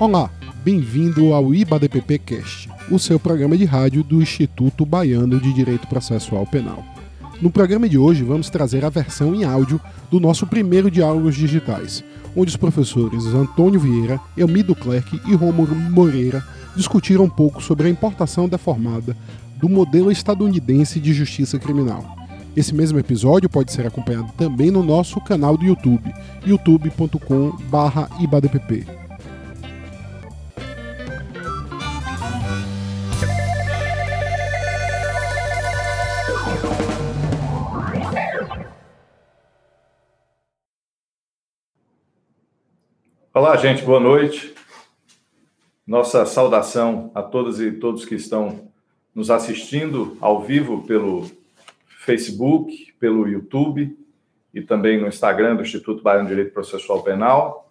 [0.00, 0.28] Olá,
[0.64, 6.46] bem-vindo ao IBADPP Cast, o seu programa de rádio do Instituto Baiano de Direito Processual
[6.46, 6.82] Penal.
[7.42, 9.78] No programa de hoje, vamos trazer a versão em áudio
[10.10, 12.02] do nosso primeiro Diálogos Digitais,
[12.34, 16.42] onde os professores Antônio Vieira, Elmido Clerc e Romulo Moreira
[16.74, 19.14] discutiram um pouco sobre a importação deformada
[19.58, 22.16] do modelo estadunidense de justiça criminal.
[22.56, 26.10] Esse mesmo episódio pode ser acompanhado também no nosso canal do YouTube,
[26.46, 28.99] youtube.com/ibadpp.
[43.32, 44.52] Olá, gente, boa noite.
[45.86, 48.72] Nossa saudação a todas e todos que estão
[49.14, 51.30] nos assistindo ao vivo pelo
[52.00, 53.96] Facebook, pelo YouTube
[54.52, 57.68] e também no Instagram do Instituto Baiano de Direito Processual Penal.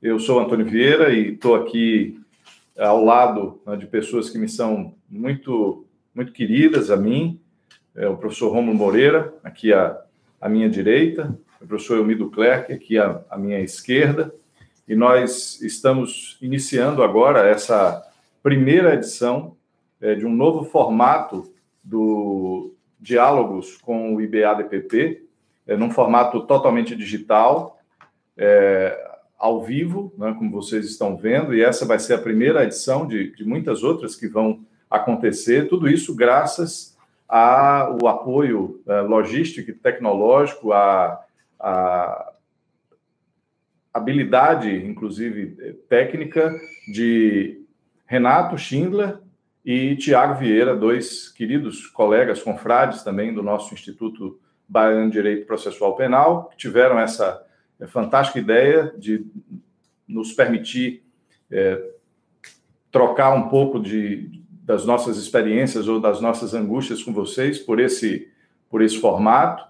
[0.00, 2.20] Eu sou Antônio Vieira e estou aqui
[2.78, 5.84] ao lado né, de pessoas que me são muito,
[6.14, 7.40] muito queridas a mim,
[7.96, 10.00] é o professor Romulo Moreira, aqui à,
[10.40, 14.32] à minha direita, o professor Elmido Clerc, aqui à, à minha esquerda,
[14.86, 18.02] e nós estamos iniciando agora essa
[18.42, 19.56] primeira edição
[20.00, 21.52] é, de um novo formato
[21.82, 25.24] do Diálogos com o IBA-DPP,
[25.66, 27.78] é, num formato totalmente digital,
[28.36, 33.06] é, ao vivo, né, como vocês estão vendo, e essa vai ser a primeira edição
[33.06, 36.96] de, de muitas outras que vão acontecer, tudo isso graças
[37.28, 41.20] ao apoio é, logístico e tecnológico, a,
[41.58, 42.31] a
[43.92, 46.52] habilidade, inclusive eh, técnica,
[46.92, 47.62] de
[48.06, 49.18] Renato Schindler
[49.64, 55.94] e Tiago Vieira, dois queridos colegas, confrades também do nosso Instituto Baiano de Direito Processual
[55.94, 57.44] Penal, que tiveram essa
[57.78, 59.26] eh, fantástica ideia de
[60.08, 61.02] nos permitir
[61.50, 61.80] é,
[62.90, 68.28] trocar um pouco de, das nossas experiências ou das nossas angústias com vocês por esse,
[68.68, 69.64] por esse formato.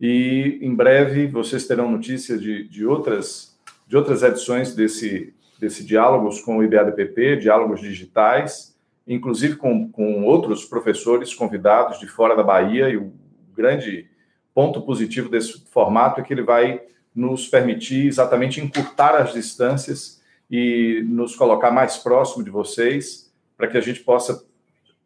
[0.00, 3.47] E em breve vocês terão notícias de, de outras
[3.88, 8.76] de outras edições desse, desse Diálogos com o IBADPP, Diálogos Digitais,
[9.06, 13.10] inclusive com, com outros professores convidados de fora da Bahia, e o
[13.56, 14.06] grande
[14.54, 16.82] ponto positivo desse formato é que ele vai
[17.14, 20.20] nos permitir exatamente encurtar as distâncias
[20.50, 24.44] e nos colocar mais próximo de vocês, para que a gente possa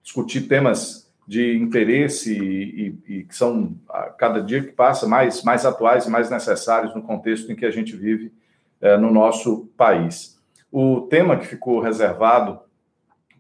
[0.03, 5.45] discutir temas de interesse e, e, e, que são, a cada dia que passa, mais,
[5.45, 8.33] mais atuais e mais necessários no contexto em que a gente vive
[8.83, 10.39] é, no nosso país.
[10.71, 12.61] O tema que ficou reservado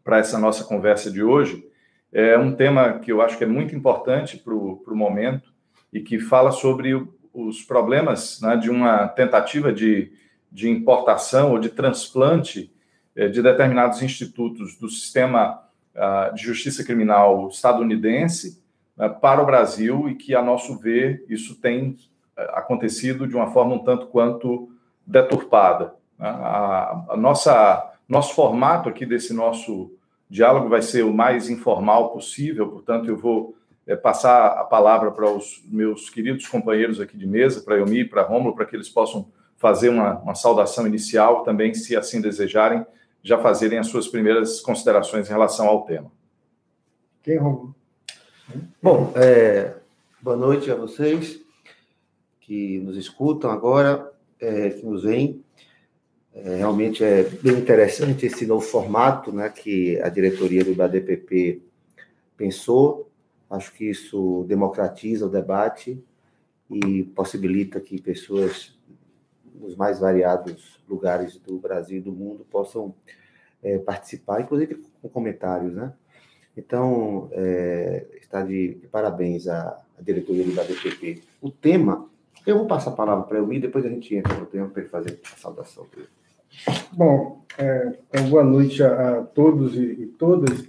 [0.02, 1.68] para essa nossa conversa de hoje
[2.12, 5.52] é um tema que eu acho que é muito importante para o momento
[5.92, 10.12] e que fala sobre os problemas né, de uma tentativa de,
[10.50, 12.72] de importação ou de transplante
[13.14, 15.62] é, de determinados institutos do sistema
[15.94, 18.62] uh, de justiça criminal estadunidense
[18.96, 23.50] uh, para o Brasil e que, a nosso ver, isso tem uh, acontecido de uma
[23.50, 24.71] forma um tanto quanto
[25.12, 25.94] deturpada.
[26.18, 26.26] Né?
[26.28, 29.94] A, a nossa nosso formato aqui desse nosso
[30.28, 33.54] diálogo vai ser o mais informal possível, portanto, eu vou
[33.86, 38.22] é, passar a palavra para os meus queridos companheiros aqui de mesa, para Elmi, para
[38.22, 42.84] Rômulo, para que eles possam fazer uma, uma saudação inicial, também, se assim desejarem,
[43.22, 46.10] já fazerem as suas primeiras considerações em relação ao tema.
[47.22, 47.74] Quem, Rômulo?
[48.82, 49.74] Bom, é,
[50.20, 51.40] boa noite a vocês
[52.40, 54.11] que nos escutam agora
[54.42, 55.42] é, que nos vem.
[56.34, 61.62] É, realmente é bem interessante esse novo formato né, que a diretoria do IBADPP
[62.36, 63.08] pensou.
[63.48, 66.02] Acho que isso democratiza o debate
[66.70, 68.74] e possibilita que pessoas
[69.54, 72.94] nos mais variados lugares do Brasil e do mundo possam
[73.62, 75.92] é, participar, inclusive com comentários, né?
[76.56, 81.22] Então, é, está de, de parabéns à, à diretoria do IBADPP.
[81.40, 82.10] O tema
[82.46, 84.82] eu vou passar a palavra para o e depois a gente entra no tempo para
[84.82, 85.86] ele fazer a saudação.
[86.92, 90.68] Bom, é, então, boa noite a, a todos e, e todas.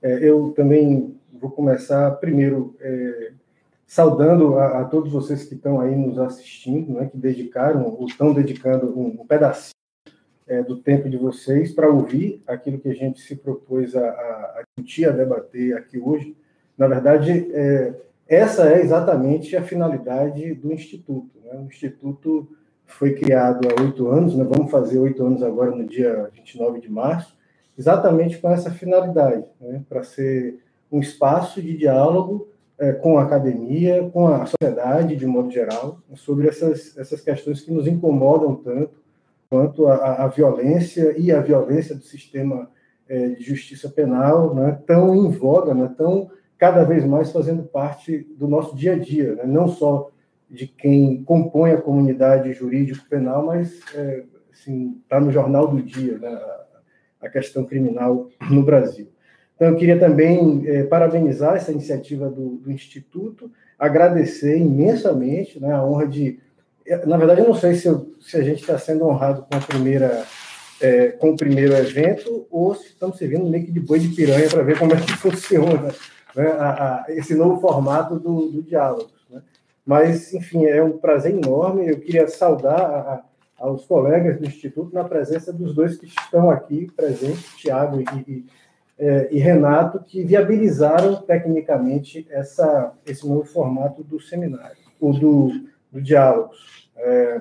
[0.00, 3.32] É, eu também vou começar primeiro é,
[3.86, 8.32] saudando a, a, todos vocês que estão aí nos assistindo, né, que dedicaram ou estão
[8.32, 9.74] dedicando um, um pedacinho
[10.46, 14.62] é, do tempo de vocês para ouvir aquilo que a gente se propôs a, a,
[14.76, 16.36] discutir, a debater aqui hoje.
[16.76, 17.94] Na verdade, é,
[18.28, 21.38] essa é exatamente a finalidade do Instituto.
[21.44, 21.58] Né?
[21.58, 22.48] O Instituto
[22.84, 24.44] foi criado há oito anos, né?
[24.44, 27.36] vamos fazer oito anos agora no dia 29 de março,
[27.76, 29.82] exatamente com essa finalidade, né?
[29.88, 30.58] para ser
[30.90, 32.48] um espaço de diálogo
[32.78, 37.72] é, com a academia, com a sociedade de modo geral, sobre essas, essas questões que
[37.72, 38.98] nos incomodam tanto
[39.50, 42.70] quanto à violência e a violência do sistema
[43.08, 48.26] é, de justiça penal, né, tão em voga, né, tão cada vez mais fazendo parte
[48.36, 50.10] do nosso dia a dia, né, não só
[50.50, 56.36] de quem compõe a comunidade jurídico-penal, mas é, assim, está no jornal do dia, né,
[57.20, 59.08] a questão criminal no Brasil.
[59.54, 65.84] Então, eu queria também é, parabenizar essa iniciativa do, do, Instituto, agradecer imensamente né, a
[65.84, 66.38] honra de.
[67.06, 69.60] Na verdade, eu não sei se, eu, se a gente está sendo honrado com a
[69.60, 70.24] primeira
[70.80, 74.48] é, com o primeiro evento ou se estamos servindo meio que de boi de piranha
[74.48, 75.92] para ver como é que funciona
[76.34, 79.10] né, a, a, esse novo formato do, do diálogo.
[79.30, 79.42] Né?
[79.84, 81.88] Mas, enfim, é um prazer enorme.
[81.88, 83.24] Eu queria saudar a,
[83.58, 88.46] aos colegas do Instituto na presença dos dois que estão aqui presentes, Tiago e, e,
[88.98, 95.50] é, e, Renato, que viabilizaram tecnicamente essa, esse novo formato do seminário, o do,
[95.90, 96.90] do diálogos.
[96.96, 97.40] É,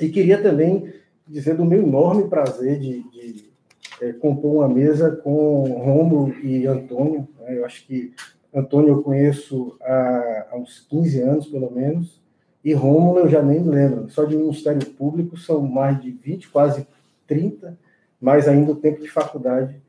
[0.00, 0.92] e queria também
[1.26, 3.55] dizer do meu enorme prazer de, de
[4.00, 7.28] é, compor uma mesa com Romulo e Antônio.
[7.40, 7.58] Né?
[7.58, 8.12] Eu acho que
[8.54, 12.20] Antônio eu conheço há, há, uns 15 anos, pelo menos,
[12.64, 14.08] e Rômulo eu já nem lembro.
[14.08, 16.86] Só de Ministério Público são mais de 20, quase
[17.26, 17.78] 30,
[18.20, 19.80] mais ainda o tempo de faculdade.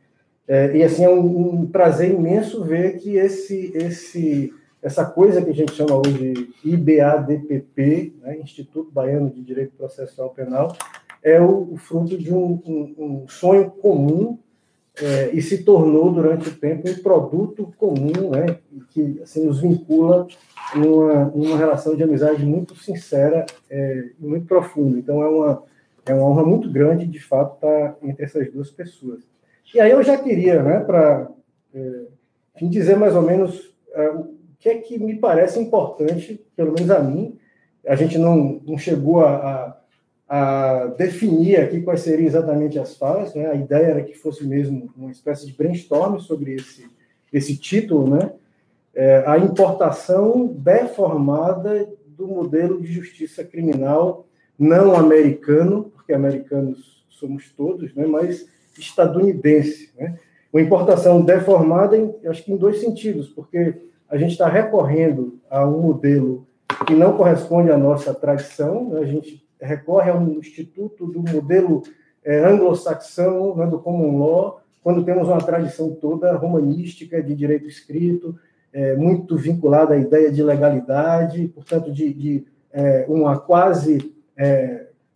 [0.48, 5.50] É, e assim, é um, um, prazer imenso ver que esse, esse, essa coisa que
[5.50, 10.76] a gente chama hoje IBADPP, né, Instituto Baiano de Direito Processual Penal,
[11.24, 14.40] é o, o fruto de um, um, um sonho comum
[15.02, 18.58] é, e se tornou durante o tempo um produto comum, né,
[18.90, 20.28] que assim, nos vincula
[20.76, 24.98] numa, numa relação de amizade muito sincera é, e muito profunda.
[24.98, 25.64] Então é uma
[26.12, 29.24] é uma honra muito grande, de fato, estar entre essas duas pessoas.
[29.74, 31.30] E aí eu já queria, né, para
[31.74, 32.06] é,
[32.62, 34.30] dizer mais ou menos é, o
[34.60, 37.38] que é que me parece importante, pelo menos a mim.
[37.86, 39.77] A gente não, não chegou a, a
[40.28, 43.34] a definir aqui quais seriam exatamente as falas.
[43.34, 43.46] Né?
[43.50, 46.86] A ideia era que fosse mesmo uma espécie de brainstorm sobre esse,
[47.32, 48.32] esse título, né?
[48.94, 54.26] É, a importação deformada do modelo de justiça criminal
[54.58, 58.08] não americano, porque americanos somos todos, né?
[58.08, 59.92] mas estadunidense.
[59.96, 60.18] Né?
[60.52, 63.76] Uma importação deformada, em, acho que em dois sentidos, porque
[64.10, 66.48] a gente está recorrendo a um modelo
[66.88, 69.02] que não corresponde à nossa tradição, né?
[69.02, 71.84] a gente recorre a um instituto do modelo
[72.24, 78.38] é, anglo-saxão, né, do common law, quando temos uma tradição toda romanística de direito escrito,
[78.72, 84.16] é, muito vinculada à ideia de legalidade, portanto, de, de é, uma quase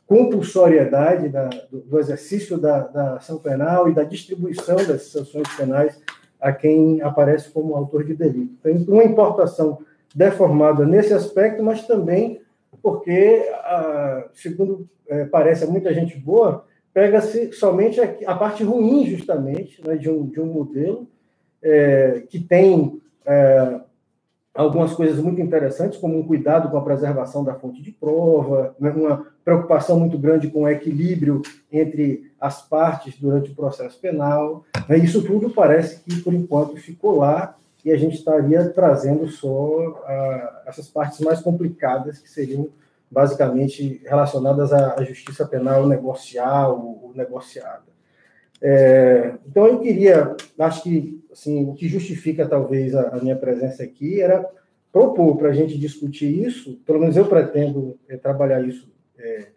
[0.07, 6.01] compulsoriedade da, do, do, exercício da, da, ação penal e da distribuição das sanções penais
[6.41, 8.55] a quem aparece como autor de delito.
[8.63, 9.77] Tem uma importação
[10.13, 12.40] deformada nesse aspecto, mas também
[12.81, 19.85] porque, ah, segundo é, parece a muita gente boa, pega-se somente a, parte ruim, justamente,
[19.85, 21.07] né, de, um, de um modelo
[21.61, 23.79] é, que tem é,
[24.53, 28.91] algumas coisas muito interessantes, como um cuidado com a preservação da fonte de prova, né,
[28.91, 31.41] uma preocupação muito grande com o equilíbrio
[31.71, 34.65] entre as partes durante o processo penal.
[34.87, 40.03] Né, isso tudo parece que, por enquanto, ficou lá e a gente estaria trazendo só
[40.65, 42.69] essas partes mais complicadas, que seriam
[43.09, 47.91] basicamente relacionadas à, justiça penal negocial ou negociada.
[48.61, 53.83] É, então, eu queria, acho que assim, o que justifica talvez a, a minha presença
[53.83, 54.47] aqui era
[54.91, 59.47] propor para a gente discutir isso, pelo menos eu pretendo é, trabalhar isso é,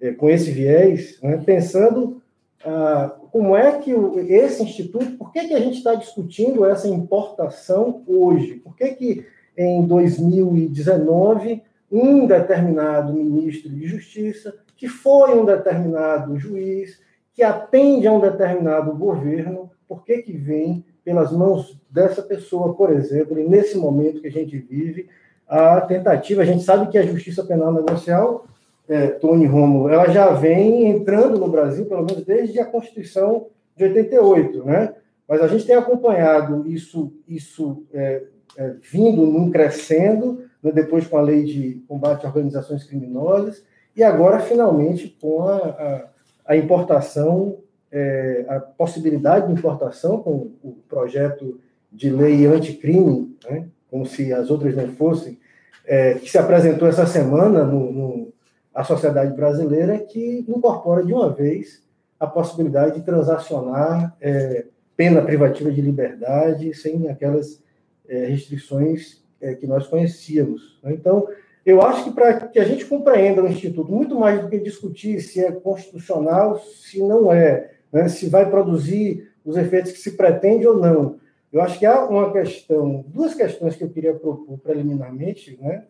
[0.00, 2.20] é com esse viés, né, pensando
[2.64, 3.92] ah, como é que
[4.28, 8.54] esse instituto, por que, que a gente está discutindo essa importação hoje?
[8.54, 17.00] Por que, que em 2019 um determinado ministro de Justiça, que foi um determinado juiz,
[17.34, 22.92] que atende a um determinado governo, por que, que vem pelas mãos dessa pessoa, por
[22.92, 25.08] exemplo, e nesse momento que a gente vive,
[25.48, 28.44] a tentativa, a gente sabe que a justiça penal negocial
[28.88, 33.46] é, Tony Romulo, ela já vem entrando no Brasil, pelo menos desde a Constituição
[33.76, 34.94] de 88, né?
[35.28, 38.24] Mas a gente tem acompanhado isso, isso é,
[38.56, 40.72] é, vindo num crescendo, né?
[40.72, 46.08] depois com a lei de combate a organizações criminosas, e agora, finalmente, com a, a,
[46.46, 47.58] a importação,
[47.92, 51.60] é, a possibilidade de importação com o projeto
[51.92, 53.68] de lei anticrime, né?
[53.90, 55.38] como se as outras não fossem,
[55.86, 58.29] é, que se apresentou essa semana no, no
[58.74, 61.82] a sociedade brasileira que incorpora de uma vez
[62.18, 67.62] a possibilidade de transacionar é, pena privativa de liberdade sem aquelas
[68.08, 70.78] é, restrições é, que nós conhecíamos.
[70.82, 70.92] Né?
[70.92, 71.26] Então,
[71.64, 75.20] eu acho que para que a gente compreenda o Instituto, muito mais do que discutir
[75.20, 80.66] se é constitucional, se não é, né, se vai produzir os efeitos que se pretende
[80.66, 81.18] ou não.
[81.52, 85.84] Eu acho que há uma questão, duas questões que eu queria propor preliminarmente, né,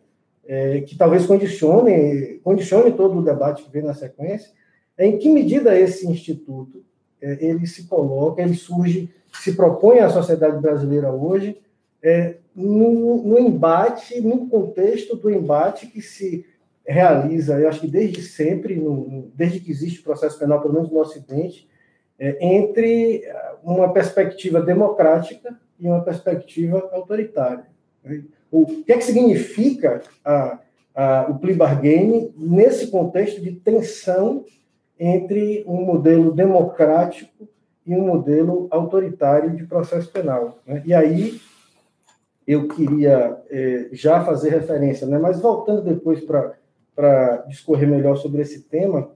[0.51, 4.51] é, que talvez condicione, condicione todo o debate que vem na sequência,
[4.97, 6.83] é em que medida esse instituto
[7.21, 11.57] é, ele se coloca, ele surge, se propõe à sociedade brasileira hoje
[12.03, 16.45] é, no, no, embate, no contexto do embate que se
[16.85, 20.91] realiza, eu acho que desde sempre, no, desde que existe o processo penal, pelo menos
[20.91, 21.65] no Ocidente,
[22.19, 23.23] é, entre
[23.63, 27.67] uma perspectiva democrática e uma perspectiva autoritária.
[28.03, 28.25] Né?
[28.51, 30.59] O que é que significa a,
[30.93, 34.43] a, o plea bargain nesse contexto de tensão
[34.99, 37.47] entre um modelo democrático
[37.87, 40.59] e um modelo autoritário de processo penal?
[40.67, 40.83] Né?
[40.85, 41.39] E aí
[42.45, 45.17] eu queria é, já fazer referência, né?
[45.17, 49.09] mas voltando depois para discorrer melhor sobre esse tema,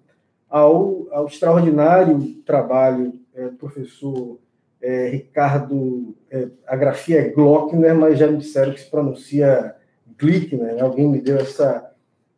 [0.50, 4.40] ao, ao extraordinário trabalho é, do professor
[4.86, 9.76] é, Ricardo, é, a grafia é Glockner, mas já me disseram que se pronuncia
[10.16, 10.82] Glickner, né?
[10.82, 11.92] alguém me deu essa,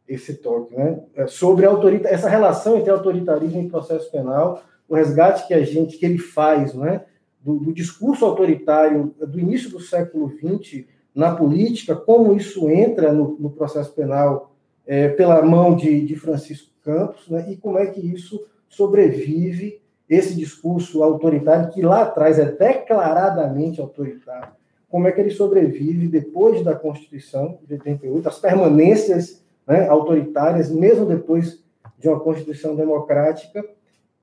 [0.07, 1.01] esse toque, né?
[1.13, 5.97] É, sobre autorita essa relação entre autoritarismo e processo penal, o resgate que a gente,
[5.97, 7.03] que ele faz, né?
[7.41, 13.37] do, do discurso autoritário do início do século XX na política, como isso entra no,
[13.37, 17.99] no processo penal é, pela mão de, de Francisco Campos, né, e como é que
[17.99, 24.49] isso sobrevive, esse discurso autoritário, que lá atrás é declaradamente autoritário,
[24.89, 31.05] como é que ele sobrevive depois da Constituição de 88, as permanências né, autoritárias, mesmo
[31.05, 31.61] depois
[31.99, 33.65] de uma Constituição democrática,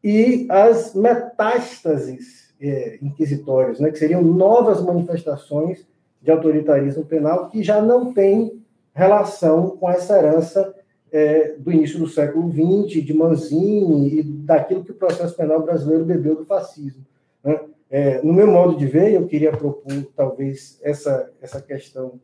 [0.02, 5.86] e as metástases é, inquisitórias, né, que seriam novas manifestações
[6.22, 8.62] de autoritarismo penal que já não tem
[8.94, 10.74] relação com essa herança
[11.14, 16.04] é, do início do século XX, de Manzini e daquilo que o processo penal brasileiro
[16.04, 17.04] bebeu do fascismo.
[17.44, 17.60] Né?
[17.88, 22.14] É, no meu modo de ver, eu queria propor talvez essa, essa questão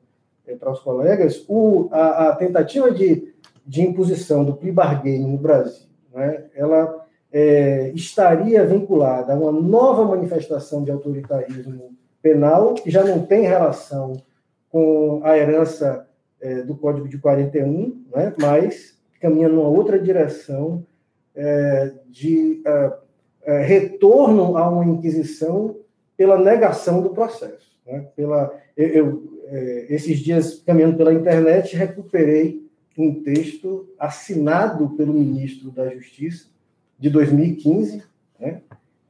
[0.44, 3.32] é, para os colegas, o, a, a, tentativa de,
[3.64, 6.46] de imposição do plea bargain no Brasil, né?
[6.52, 13.42] ela é, estaria vinculada a uma nova manifestação de autoritarismo penal, que já não tem
[13.42, 14.20] relação
[14.68, 16.09] com a herança
[16.40, 20.84] é, do Código de 41, né, mas caminha numa outra direção
[21.34, 22.92] é, de é,
[23.42, 25.76] é, retorno a uma Inquisição
[26.16, 27.70] pela negação do processo.
[27.86, 32.64] Né, pela, eu, eu é, esses dias, caminhando pela internet, recuperei
[32.96, 36.48] um texto assinado pelo ministro da Justiça,
[36.98, 38.02] de 2015,
[38.38, 38.60] né?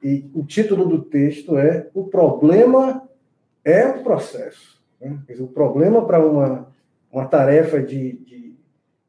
[0.03, 3.09] e o título do texto é O Problema
[3.65, 4.81] é o Processo.
[5.01, 5.19] Né?
[5.29, 6.70] Dizer, o problema para uma,
[7.13, 8.55] uma tarefa de, de,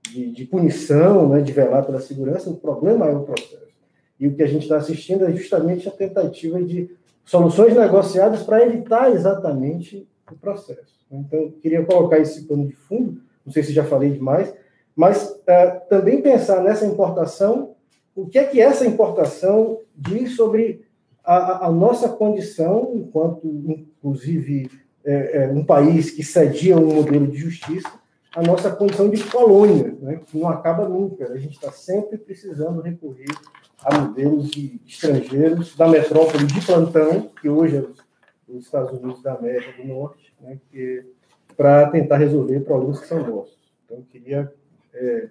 [0.10, 1.42] de, de punição, né?
[1.42, 3.72] de velar pela segurança, o problema é o processo.
[4.20, 6.90] E o que a gente está assistindo é justamente a tentativa de
[7.26, 11.02] soluções negociadas para evitar exatamente o processo.
[11.12, 14.54] Então, eu queria colocar esse pano de fundo, não sei se já falei demais,
[14.96, 17.76] mas uh, também pensar nessa importação
[18.16, 20.86] o que é que essa importação diz sobre
[21.24, 24.70] a, a nossa condição, enquanto, inclusive,
[25.04, 27.92] é, é, um país que cedia um modelo de justiça,
[28.36, 31.32] a nossa condição de colônia, né, que não acaba nunca.
[31.32, 33.28] A gente está sempre precisando recorrer
[33.84, 37.86] a modelos de estrangeiros da metrópole de plantão, que hoje é
[38.48, 40.60] os Estados Unidos da América do Norte, né,
[41.58, 43.58] para tentar resolver problemas que são nossos.
[43.86, 44.54] Então, eu queria
[44.94, 45.30] é,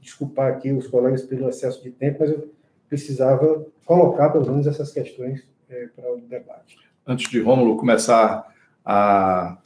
[0.00, 2.50] desculpar aqui os colegas pelo excesso de tempo, mas eu
[2.88, 6.78] precisava colocar, pelo menos, essas questões é, para o debate.
[7.06, 8.46] Antes de Rômulo começar
[8.90, 9.58] a,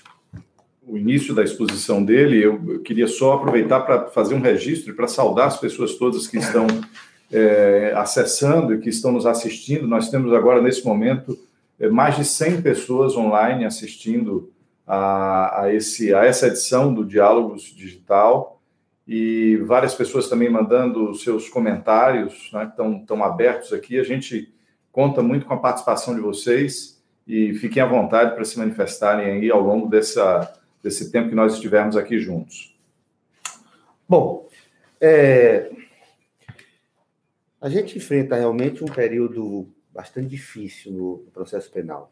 [0.85, 4.97] o início da exposição dele, eu, eu queria só aproveitar para fazer um registro e
[4.97, 6.67] para saudar as pessoas todas que estão
[7.31, 9.87] é, acessando e que estão nos assistindo.
[9.87, 11.39] Nós temos agora, nesse momento,
[11.79, 14.53] é, mais de 100 pessoas online assistindo
[14.85, 18.61] a, a, esse, a essa edição do Diálogos Digital
[19.07, 24.01] e várias pessoas também mandando seus comentários, né, estão, estão abertos aqui.
[24.01, 24.53] A gente
[24.91, 26.92] conta muito com a participação de vocês
[27.27, 31.55] e fiquem à vontade para se manifestarem aí ao longo dessa, desse tempo que nós
[31.55, 32.77] estivermos aqui juntos.
[34.09, 34.49] Bom,
[35.01, 35.71] é,
[37.61, 42.11] a gente enfrenta realmente um período bastante difícil no, processo penal.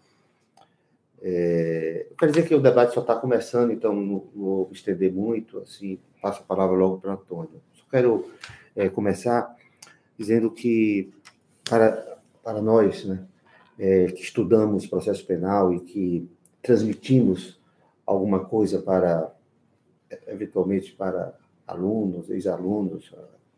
[1.20, 5.58] É, eu quero dizer que o debate só está começando, então não vou estender muito,
[5.58, 7.60] assim, passo a palavra logo para Antônio.
[7.74, 8.30] Só quero
[8.76, 9.54] é, começar
[10.16, 11.12] dizendo que,
[11.68, 13.26] para, para nós, né,
[13.80, 16.28] é, que estudamos processo penal e que
[16.60, 17.58] transmitimos
[18.04, 19.34] alguma coisa para,
[20.26, 21.34] eventualmente, para
[21.66, 23.10] alunos, ex-alunos,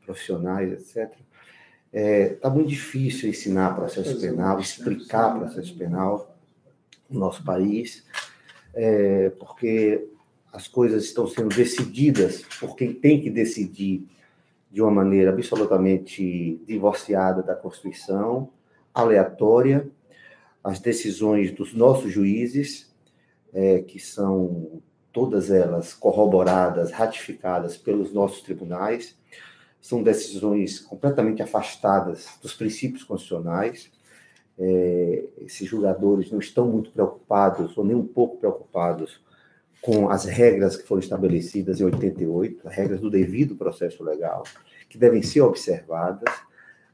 [0.07, 1.11] profissionais, etc.
[1.11, 1.19] Está
[1.93, 6.37] é, tá muito difícil ensinar processo penal, explicar processo penal
[7.11, 8.07] no nosso país,
[8.73, 10.09] é, porque
[10.52, 14.07] as coisas estão sendo decididas por quem tem que decidir
[14.71, 18.50] de uma maneira absolutamente divorciada da Constituição,
[18.95, 19.91] aleatória.
[20.62, 22.92] As decisões dos nossos juízes,
[23.52, 24.81] é, que são
[25.12, 29.16] todas elas corroboradas, ratificadas pelos nossos tribunais,
[29.81, 33.90] são decisões completamente afastadas dos princípios constitucionais.
[34.59, 39.21] É, esses julgadores não estão muito preocupados, ou nem um pouco preocupados,
[39.83, 44.45] com as regras que foram estabelecidas em 88, as regras do devido processo legal,
[44.88, 46.33] que devem ser observadas.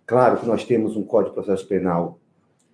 [0.07, 2.19] Claro que nós temos um Código de Processo Penal,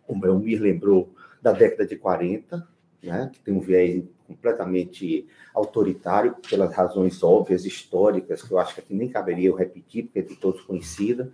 [0.07, 2.67] como o Mir lembrou, da década de 40,
[3.03, 8.81] né, que tem um viés completamente autoritário, pelas razões óbvias, históricas, que eu acho que
[8.81, 11.31] aqui nem caberia eu repetir, porque é de todos conhecida,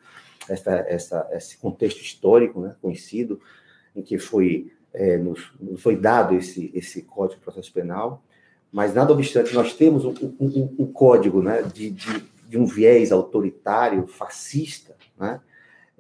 [0.49, 3.41] essa, essa, esse contexto histórico né, conhecido,
[3.95, 8.23] em que foi, é, nos, foi dado esse, esse Código de Processo Penal,
[8.73, 13.11] mas, nada obstante, nós temos um, um, um código né, de, de, de, um viés
[13.11, 14.97] autoritário, fascista.
[15.19, 15.41] Né?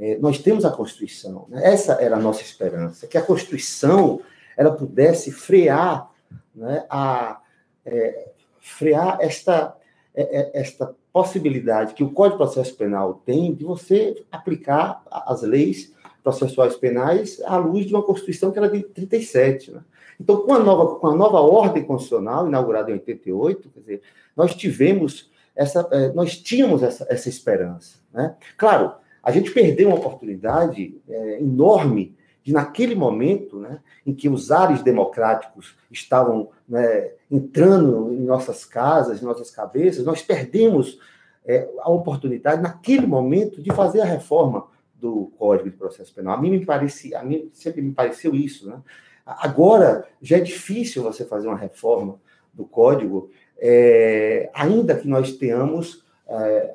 [0.00, 1.46] É, nós temos a Constituição.
[1.50, 1.60] Né?
[1.62, 4.22] Essa era a nossa esperança, que a Constituição
[4.56, 6.10] ela pudesse frear,
[6.54, 7.40] né, a,
[7.84, 8.30] é,
[8.60, 9.76] frear esta,
[10.14, 15.42] é, é, esta possibilidade que o Código de Processo Penal tem de você aplicar as
[15.42, 15.92] leis
[16.22, 19.72] processuais penais à luz de uma Constituição que era de 37.
[19.72, 19.80] Né?
[20.18, 24.02] Então, com a nova, com a nova ordem constitucional, inaugurada em 88, quer dizer,
[24.36, 27.98] nós tivemos essa, é, nós tínhamos essa, essa esperança.
[28.12, 28.34] Né?
[28.56, 34.50] Claro, a gente perdeu uma oportunidade é, enorme de, naquele momento, né, em que os
[34.50, 40.98] ares democráticos estavam né, entrando em nossas casas, em nossas cabeças, nós perdemos
[41.44, 46.34] é, a oportunidade, naquele momento, de fazer a reforma do Código de Processo Penal.
[46.34, 48.80] A mim me parecia, a mim sempre me pareceu isso, né?
[49.24, 52.18] Agora, já é difícil você fazer uma reforma
[52.52, 56.74] do código, é, ainda que nós tenhamos é,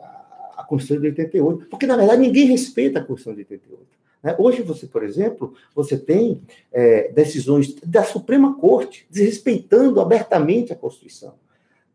[0.66, 3.86] Constituição de 88, porque, na verdade, ninguém respeita a Constituição de 88.
[4.26, 4.36] Né?
[4.40, 6.42] Hoje, você, por exemplo, você tem
[6.74, 11.36] é, decisões da Suprema Corte desrespeitando abertamente a Constituição.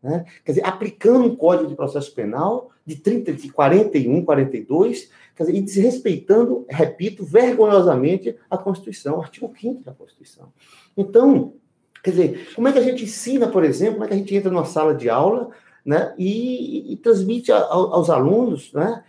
[0.01, 0.25] Né?
[0.43, 5.57] Quer dizer, aplicando um Código de Processo Penal de, 30, de 41, 42, quer dizer,
[5.57, 10.51] e desrespeitando, repito, vergonhosamente a Constituição, o artigo 5 da Constituição.
[10.97, 11.53] Então,
[12.03, 14.35] quer dizer, como é que a gente ensina, por exemplo, como é que a gente
[14.35, 15.51] entra numa sala de aula
[15.85, 19.03] né, e, e transmite aos alunos, né,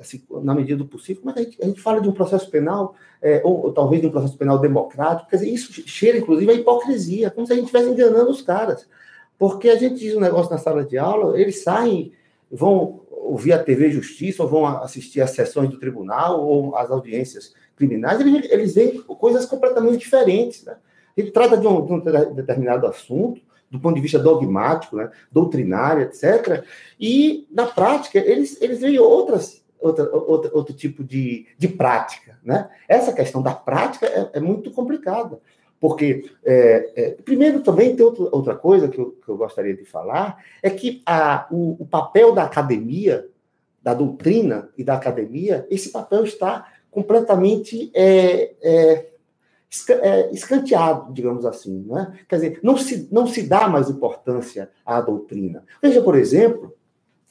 [0.00, 2.94] assim, na medida do possível, que a gente, a gente fala de um processo penal,
[3.22, 6.54] é, ou, ou, talvez de um processo penal democrático, quer dizer, isso cheira, inclusive, a
[6.54, 8.86] hipocrisia, como se a gente estivesse enganando os caras.
[9.38, 12.12] Porque a gente diz um negócio na sala de aula, eles saem,
[12.50, 17.54] vão ouvir a TV Justiça, ou vão assistir às sessões do tribunal, ou às audiências
[17.76, 20.64] criminais, eles, eles veem coisas completamente diferentes.
[20.64, 20.76] Né?
[21.16, 22.00] Ele trata de um, de um,
[22.34, 25.10] determinado assunto, do ponto de vista dogmático, né?
[25.30, 26.64] doutrinário, etc.
[26.98, 32.38] E, na prática, eles, eles veem outras, outra, outra, outro tipo de, de prática.
[32.42, 32.68] Né?
[32.88, 35.38] Essa questão da prática é, é muito complicada.
[35.80, 39.84] Porque, é, é, primeiro, também tem outro, outra coisa que eu, que eu, gostaria de
[39.84, 43.28] falar, é que a, o, o, papel da academia,
[43.80, 49.06] da doutrina e da academia, esse papel está completamente é, é,
[50.32, 51.84] escanteado, digamos assim.
[51.86, 52.18] Né?
[52.28, 55.64] Quer dizer, não se, não se dá mais importância à doutrina.
[55.82, 56.74] Veja, por exemplo,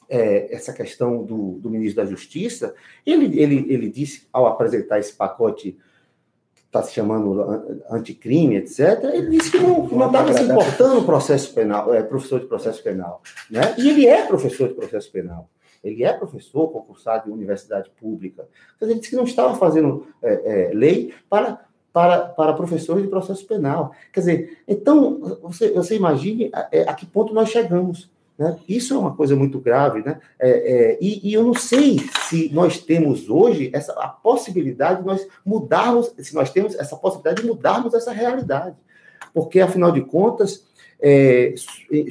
[0.08, 2.74] é, essa questão do, do, ministro da Justiça,
[3.04, 5.76] ele, ele, ele disse, ao apresentar esse pacote
[6.68, 7.40] está se chamando
[7.90, 12.46] anticrime, etc., ele disse que não estava se importando o processo penal, é professor de
[12.46, 13.22] processo penal.
[13.50, 13.74] Né?
[13.78, 15.48] E ele é professor de processo penal.
[15.82, 18.46] Ele é professor concursado em universidade pública.
[18.76, 23.08] Então, ele disse que não estava fazendo é, é, lei para, para, para professores de
[23.08, 23.92] processo penal.
[24.12, 28.10] Quer dizer, então, você, você imagine a, é, a que ponto nós chegamos.
[28.38, 28.56] Né?
[28.68, 30.20] Isso é uma coisa muito grave, né?
[30.38, 31.98] É, é, e, e, eu não sei
[32.28, 37.42] se nós temos hoje essa a possibilidade de nós mudarmos, se nós temos essa possibilidade
[37.42, 38.76] de mudarmos essa realidade,
[39.34, 40.64] porque afinal de contas
[41.00, 41.52] é,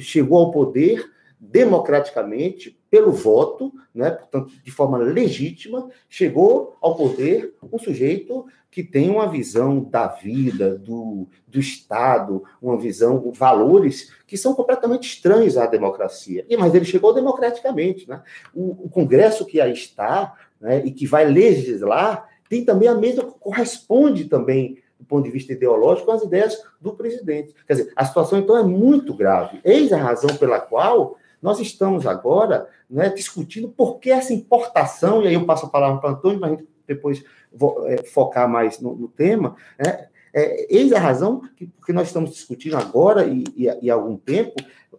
[0.00, 1.10] chegou ao poder
[1.40, 9.10] democraticamente pelo voto, né, portanto, de forma legítima, chegou ao poder um sujeito que tem
[9.10, 15.66] uma visão da vida, do, do Estado, uma visão, valores que são completamente estranhos à
[15.66, 16.44] democracia.
[16.48, 18.08] E, mas ele chegou democraticamente.
[18.08, 18.22] Né?
[18.54, 23.24] O, o Congresso que aí está né, e que vai legislar tem também a mesma,
[23.24, 27.54] corresponde também do ponto de vista ideológico, às ideias do presidente.
[27.66, 29.60] Quer dizer, a situação, então, é muito grave.
[29.64, 35.28] Eis a razão pela qual Nós estamos agora né, discutindo por que essa importação, e
[35.28, 37.22] aí eu passo a palavra para o Antônio, para a gente depois
[37.86, 40.08] é, focar mais no, no tema, né?
[40.32, 44.16] É, eis a razão que, que nós estamos discutindo agora e, e, e há algum
[44.16, 44.54] tempo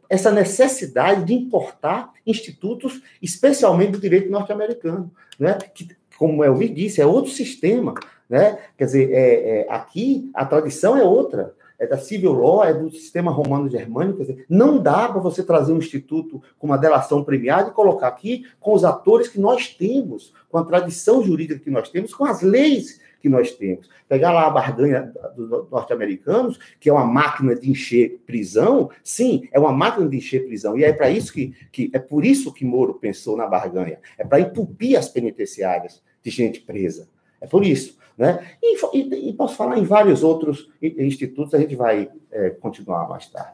[0.10, 5.58] essa necessidade de importar institutos, especialmente do direito norte-americano, né?
[5.74, 7.94] que, como eu disse, é outro sistema.
[8.28, 8.58] Né?
[8.76, 12.92] Quer dizer, é, é, aqui a tradição é outra é da civil law, é do
[12.92, 14.26] sistema romano-germânico.
[14.50, 18.74] Não dá para você trazer um instituto com uma delação premiada e colocar aqui com
[18.74, 23.00] os atores que nós temos, com a tradição jurídica que nós temos, com as leis
[23.22, 23.90] que nós temos.
[24.08, 29.60] Pegar lá a barganha dos norte-americanos, que é uma máquina de encher prisão, sim, é
[29.60, 30.78] uma máquina de encher prisão.
[30.78, 34.00] E é para isso que, que é por isso que Moro pensou na barganha.
[34.18, 37.08] É para entupir as penitenciárias de gente presa.
[37.42, 37.98] É por isso.
[38.18, 38.46] Né?
[38.62, 43.28] E, e, e posso falar em vários outros institutos, a gente vai é, continuar mais
[43.30, 43.54] tarde.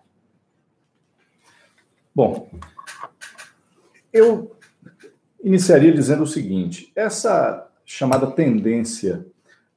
[2.13, 2.49] Bom,
[4.11, 4.55] eu
[5.43, 9.25] iniciaria dizendo o seguinte: essa chamada tendência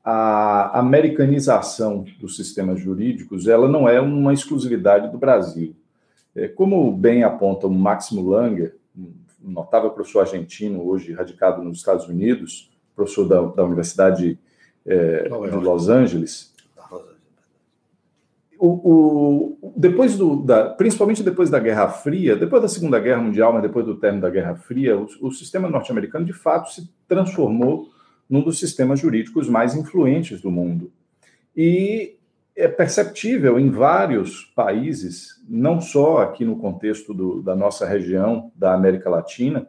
[0.03, 5.77] à americanização dos sistemas jurídicos, ela não é uma exclusividade do Brasil.
[6.35, 9.13] É, como bem aponta o Máximo Langer, um
[9.51, 14.37] notável professor argentino, hoje radicado nos Estados Unidos, professor da, da Universidade
[14.85, 16.53] é, de Los Angeles.
[18.61, 23.53] O, o, depois do, da, principalmente depois da Guerra Fria, depois da Segunda Guerra Mundial,
[23.53, 27.89] mas depois do término da Guerra Fria, o, o sistema norte-americano de fato se transformou
[28.29, 30.91] num dos sistemas jurídicos mais influentes do mundo.
[31.57, 32.17] E
[32.57, 38.75] é perceptível em vários países, não só aqui no contexto do, da nossa região, da
[38.75, 39.69] América Latina,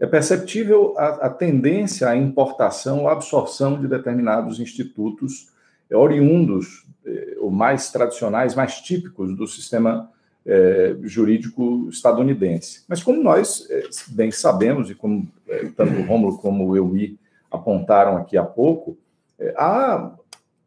[0.00, 5.48] é perceptível a, a tendência à importação ou absorção de determinados institutos
[5.90, 10.10] é, oriundos, é, ou mais tradicionais, mais típicos do sistema
[10.46, 12.84] é, jurídico estadunidense.
[12.86, 13.66] Mas como nós
[14.08, 15.28] bem sabemos, e como
[15.76, 17.18] tanto o Rômulo como o Euí
[17.50, 18.96] apontaram aqui há pouco,
[19.56, 20.12] há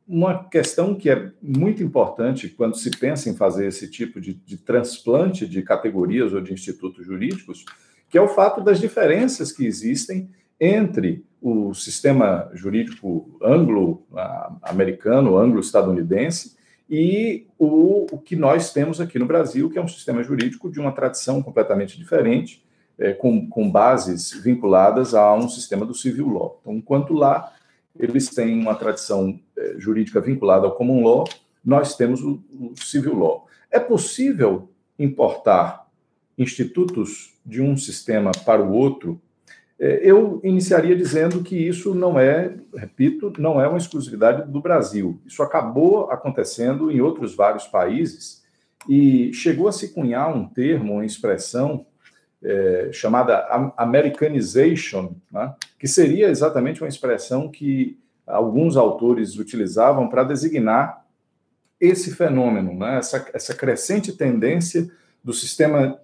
[0.07, 4.57] uma questão que é muito importante quando se pensa em fazer esse tipo de, de
[4.57, 7.63] transplante de categorias ou de institutos jurídicos,
[8.11, 16.57] que é o fato das diferenças que existem entre o sistema jurídico anglo-americano, anglo-estadunidense,
[16.89, 20.77] e o, o, que nós temos aqui no Brasil, que é um sistema jurídico de
[20.77, 22.63] uma tradição completamente diferente,
[22.99, 26.59] é, com, com bases vinculadas a um sistema do civil law.
[26.61, 27.53] Então, enquanto lá
[27.97, 31.23] eles têm uma tradição é, jurídica vinculada ao common law,
[31.63, 33.47] nós temos o, o civil law.
[33.71, 34.69] É possível
[34.99, 35.87] importar
[36.37, 39.21] institutos de um sistema para o outro,
[39.79, 45.19] é, eu iniciaria dizendo que isso não é, repito, não é uma exclusividade do Brasil.
[45.25, 48.43] Isso acabou acontecendo em outros vários países
[48.87, 51.85] e chegou a se cunhar um termo, uma expressão
[52.43, 61.05] é, chamada Americanization, né, que seria exatamente uma expressão que alguns autores utilizavam para designar
[61.79, 64.89] esse fenômeno, né, essa, essa crescente tendência
[65.23, 65.99] do sistema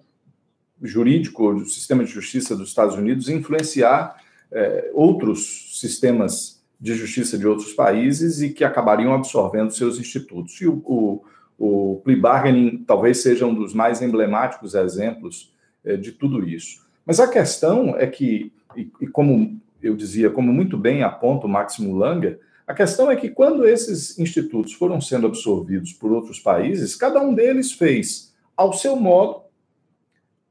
[0.82, 4.16] jurídico do sistema de justiça dos Estados Unidos influenciar
[4.50, 10.60] é, outros sistemas de justiça de outros países e que acabariam absorvendo seus institutos.
[10.60, 11.24] E o, o,
[11.58, 15.52] o plea bargaining talvez seja um dos mais emblemáticos exemplos
[15.84, 16.86] é, de tudo isso.
[17.04, 21.50] Mas a questão é que, e, e, como eu dizia, como muito bem aponta o
[21.50, 26.94] Máximo Langer, a questão é que quando esses institutos foram sendo absorvidos por outros países,
[26.94, 29.47] cada um deles fez, ao seu modo,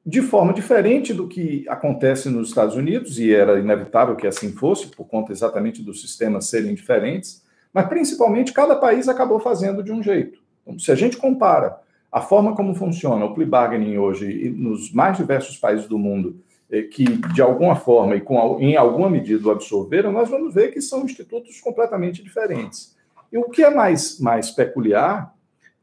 [0.08, 4.88] de forma diferente do que acontece nos Estados Unidos, e era inevitável que assim fosse,
[4.88, 7.44] por conta exatamente dos sistemas serem diferentes,
[7.74, 10.40] mas principalmente cada país acabou fazendo de um jeito.
[10.64, 11.78] Então, se a gente compara
[12.10, 16.40] a forma como funciona o plea bargaining hoje nos mais diversos países do mundo,
[16.72, 20.72] eh, que de alguma forma e com, em alguma medida o absorveram, nós vamos ver
[20.72, 22.96] que são institutos completamente diferentes.
[23.30, 25.36] E o que é mais, mais peculiar,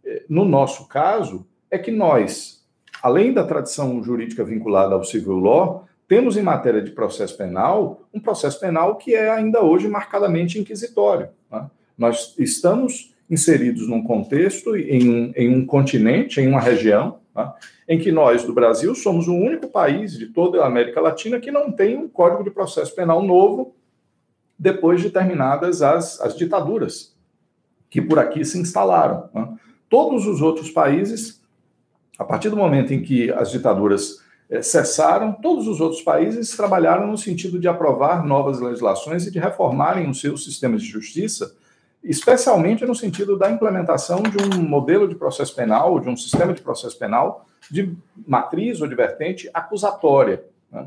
[0.02, 2.63] eh, no nosso caso, é que nós,
[3.04, 8.18] além da tradição jurídica vinculada ao civil law, temos em matéria de processo penal um
[8.18, 11.28] processo penal que é ainda hoje marcadamente inquisitório.
[11.52, 11.66] Né?
[11.98, 17.52] Nós estamos inseridos num contexto, em, em um continente, em uma região, né?
[17.86, 21.50] em que nós, do Brasil, somos o único país de toda a América Latina que
[21.50, 23.76] não tem um código de processo penal novo
[24.58, 27.14] depois de terminadas as, as ditaduras
[27.90, 29.28] que por aqui se instalaram.
[29.34, 29.46] Né?
[29.90, 31.43] Todos os outros países
[32.18, 37.06] a partir do momento em que as ditaduras eh, cessaram, todos os outros países trabalharam
[37.06, 41.54] no sentido de aprovar novas legislações e de reformarem os seus sistemas de justiça
[42.04, 46.60] especialmente no sentido da implementação de um modelo de processo penal, de um sistema de
[46.60, 47.96] processo penal de
[48.26, 50.44] matriz ou de vertente acusatória.
[50.70, 50.86] Né?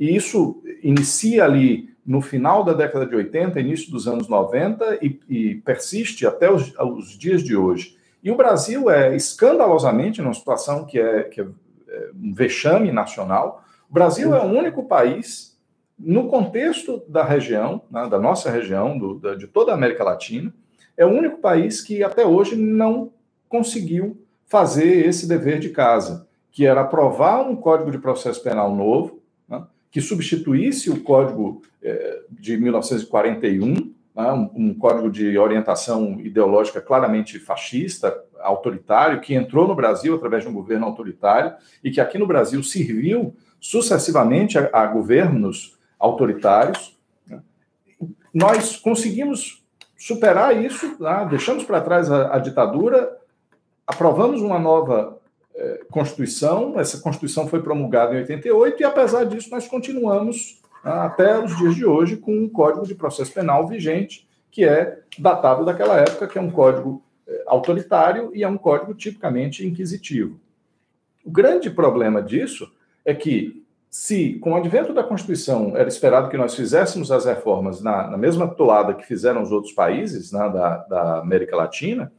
[0.00, 5.20] E isso inicia ali no final da década de 80, início dos anos 90 e,
[5.28, 7.96] e persiste até os, os, dias de hoje.
[8.24, 11.44] E o Brasil é escandalosamente, numa situação que é, que é,
[11.88, 15.54] é um vexame nacional, o Brasil é o único país
[15.98, 20.52] no contexto da região, né, da nossa região, do, da, de toda a América Latina,
[20.96, 23.12] é o único país que até hoje não
[23.46, 29.20] conseguiu fazer esse dever de casa, que era aprovar um Código de Processo Penal novo,
[29.46, 36.80] né, que substituísse o Código eh, de 1941, né, um, um código de orientação ideológica
[36.80, 42.18] claramente fascista, autoritário, que entrou no Brasil através de um governo autoritário e que aqui
[42.18, 46.96] no Brasil serviu sucessivamente a, a governos autoritários.
[47.26, 47.40] Né?
[48.32, 49.64] Nós conseguimos
[49.96, 51.24] superar isso, tá?
[51.24, 53.16] deixamos para trás a, a, ditadura,
[53.86, 55.18] aprovamos uma nova
[55.54, 60.60] eh, Constituição, essa Constituição foi promulgada em 88, e apesar disso, nós continuamos?
[60.84, 65.64] Até os dias de hoje com um Código de Processo Penal vigente, que é datado
[65.64, 70.38] daquela época, que é um código eh, autoritário e é um código tipicamente inquisitivo.
[71.24, 72.70] O grande problema disso
[73.04, 77.80] é que se, com o advento da Constituição, era esperado que nós fizéssemos as reformas
[77.80, 82.12] na, na mesma toada que fizeram os outros países né, da, da América Latina,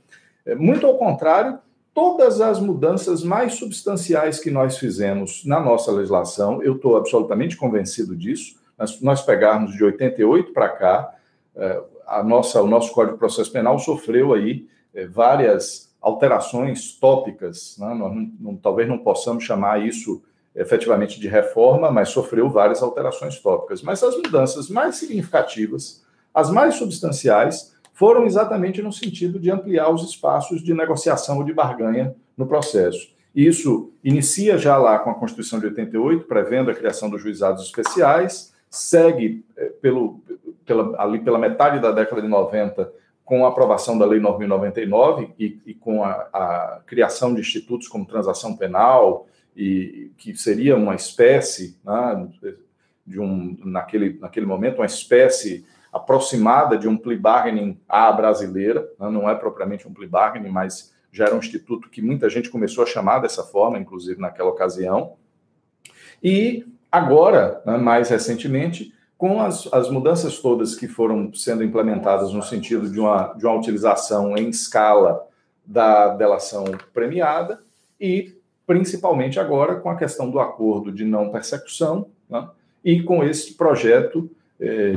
[0.45, 1.59] é, muito ao contrário,
[1.95, 8.13] todas as mudanças mais substanciais que nós fizemos na nossa legislação, eu estou absolutamente convencido
[8.13, 11.15] disso, nós, nós pegarmos de 88 para cá,
[11.55, 17.77] é, a nossa, o nosso Código de Processo Penal sofreu aí é, várias alterações tópicas,
[17.79, 17.93] né?
[17.93, 20.21] nós não, não, talvez não possamos chamar isso
[20.53, 23.81] efetivamente de reforma, mas sofreu várias alterações tópicas.
[23.81, 26.03] Mas as mudanças mais significativas,
[26.33, 31.53] as mais substanciais, foram exatamente no sentido de ampliar os espaços de negociação ou de
[31.53, 33.09] barganha no processo.
[33.33, 38.53] Isso inicia já lá com a Constituição de 88, prevendo a criação dos juizados especiais,
[38.69, 40.21] segue eh, pelo,
[40.65, 42.91] pela, ali pela metade da década de 90
[43.23, 48.05] com a aprovação da Lei 9.099 e, e com a, a, criação de institutos como
[48.05, 52.27] transação penal, e que seria uma espécie, né,
[53.07, 59.09] de um, naquele, naquele momento, uma espécie aproximada de um plea bargaining à brasileira, né,
[59.09, 62.83] não é propriamente um plea bargaining, mas já era um instituto que muita gente começou
[62.83, 65.13] a chamar dessa forma, inclusive naquela ocasião.
[66.21, 72.43] E agora, né, mais recentemente, com as, as mudanças todas que foram sendo implementadas no
[72.43, 75.25] sentido de uma, de uma utilização em escala
[75.65, 77.63] da delação premiada
[77.99, 82.49] e principalmente agora com a questão do acordo de não persecução né,
[82.83, 84.29] e com esse projeto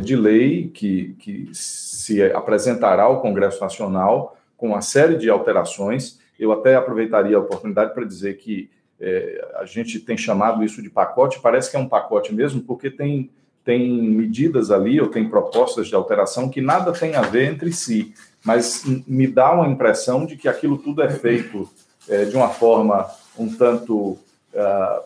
[0.02, 6.20] de lei que, que se apresentará ao Congresso Nacional com uma série de alterações.
[6.38, 10.90] Eu até aproveitaria a oportunidade para dizer que eh, a gente tem chamado isso de
[10.90, 13.30] pacote, parece que é um pacote mesmo, porque tem,
[13.64, 18.12] tem medidas ali, ou tem propostas de alteração que nada tem a ver entre si,
[18.44, 21.68] mas me dá uma impressão de que aquilo tudo é feito
[22.08, 24.18] eh, de uma forma um tanto
[24.52, 25.02] uh,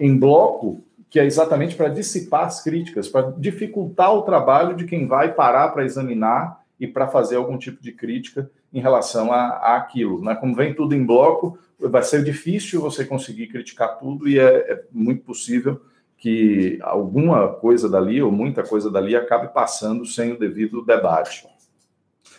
[0.00, 5.06] em bloco, que é exatamente para dissipar as críticas, para dificultar o trabalho de quem
[5.06, 10.22] vai parar para examinar e para fazer algum tipo de crítica em relação a, aquilo.
[10.22, 10.34] Né?
[10.34, 14.84] Como vem tudo em bloco, vai ser difícil você conseguir criticar tudo e é, é
[14.92, 15.80] muito possível
[16.18, 21.46] que alguma coisa dali ou muita coisa dali acabe passando sem o devido debate.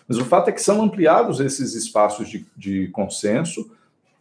[0.07, 3.71] Mas o fato é que são ampliados esses espaços de, de consenso,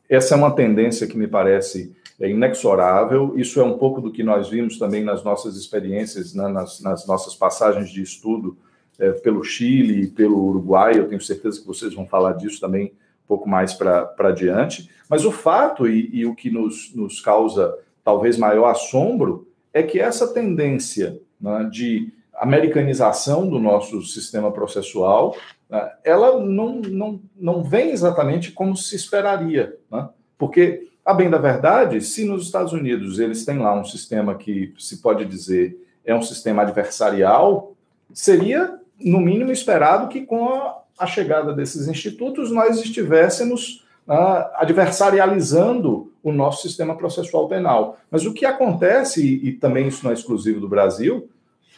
[0.09, 3.35] essa é uma tendência que me parece é, inexorável.
[3.37, 7.07] Isso é um pouco do que nós vimos também nas nossas experiências, né, nas, nas,
[7.07, 8.57] nossas passagens de estudo
[8.99, 10.99] é, pelo Chile e pelo Uruguai.
[10.99, 12.87] Eu tenho certeza que vocês vão falar disso também
[13.25, 14.91] um pouco mais para diante.
[15.09, 20.01] Mas o fato e, e o que nos, nos causa talvez maior assombro é que
[20.01, 25.37] essa tendência né, de americanização do nosso sistema processual
[25.69, 29.77] né, ela não, não, não vem exatamente como se esperaria.
[29.91, 30.09] Né?
[30.37, 34.75] Porque, a bem da verdade, se nos Estados Unidos eles têm lá um sistema que
[34.79, 37.73] se pode dizer é um sistema adversarial,
[38.13, 46.13] seria, no mínimo, esperado que com a, a chegada desses institutos nós estivéssemos uh, adversarializando
[46.23, 47.97] o nosso sistema processual penal.
[48.11, 51.31] Mas o que acontece, e, e também isso não é exclusivo do Brasil,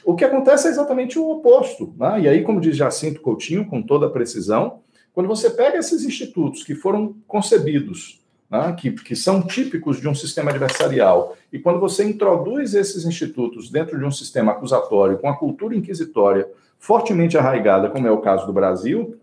[0.05, 1.95] o que acontece é exatamente o oposto.
[1.97, 2.23] Né?
[2.23, 4.81] E aí, como diz Jacinto Coutinho, com toda a precisão,
[5.15, 8.20] quando você pega esses institutos que foram concebidos
[8.51, 11.37] né, que, que são típicos de um sistema adversarial.
[11.53, 16.49] E quando você introduz esses institutos dentro de um sistema acusatório com a cultura inquisitória
[16.79, 19.17] fortemente arraigada, como é o caso do Brasil,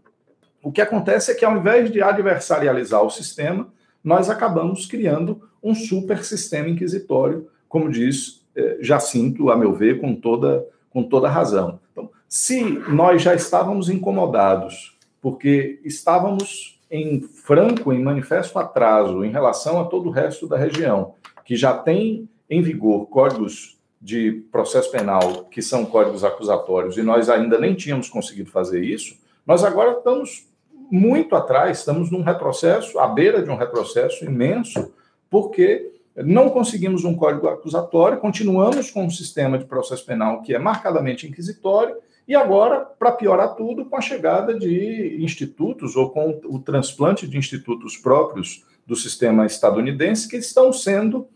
[0.64, 3.68] o que acontece é que, ao invés de adversarializar o sistema,
[4.04, 10.16] nós acabamos criando um super sistema inquisitório, como diz eh, Jacinto, a meu ver, com
[10.16, 11.80] toda, com toda razão.
[11.92, 19.80] Então, se nós já estávamos incomodados, porque estávamos em franco, em manifesto atraso em relação
[19.80, 21.14] a todo o resto da região,
[21.46, 27.30] que já tem em vigor códigos de processo penal que são códigos acusatórios e nós
[27.30, 30.48] ainda nem tínhamos conseguido fazer isso, nós agora estamos
[30.90, 34.94] muito atrás, estamos num retrocesso, à beira de um retrocesso imenso,
[35.30, 40.60] porque não conseguimos um código acusatório, continuamos com um sistema de processo penal que é
[40.60, 41.96] marcadamente inquisitório
[42.28, 47.38] e agora, para piorar tudo, com a chegada de institutos ou com o transplante de
[47.38, 51.28] institutos próprios do sistema estadunidense que estão sendo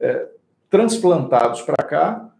[0.00, 0.28] é,
[0.68, 2.30] transplantados para cá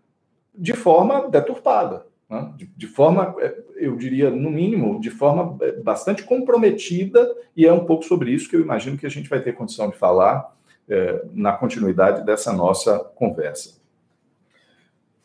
[0.54, 2.52] de forma deturpada, né?
[2.56, 7.72] de, de, forma, é, eu diria, no mínimo, de forma é, bastante comprometida, e é
[7.72, 10.52] um pouco sobre isso que eu imagino que a gente vai ter condição de falar
[10.88, 13.79] é, na continuidade dessa nossa conversa.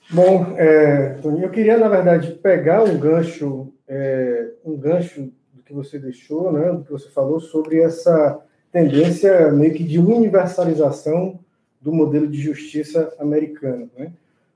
[0.09, 5.97] Bom, é, eu queria, na verdade, pegar um gancho, é, um gancho do que você
[5.97, 8.39] deixou, né, do que você falou sobre essa
[8.71, 11.39] tendência meio que de universalização
[11.81, 13.89] do modelo de justiça americano.
[13.97, 14.11] Né?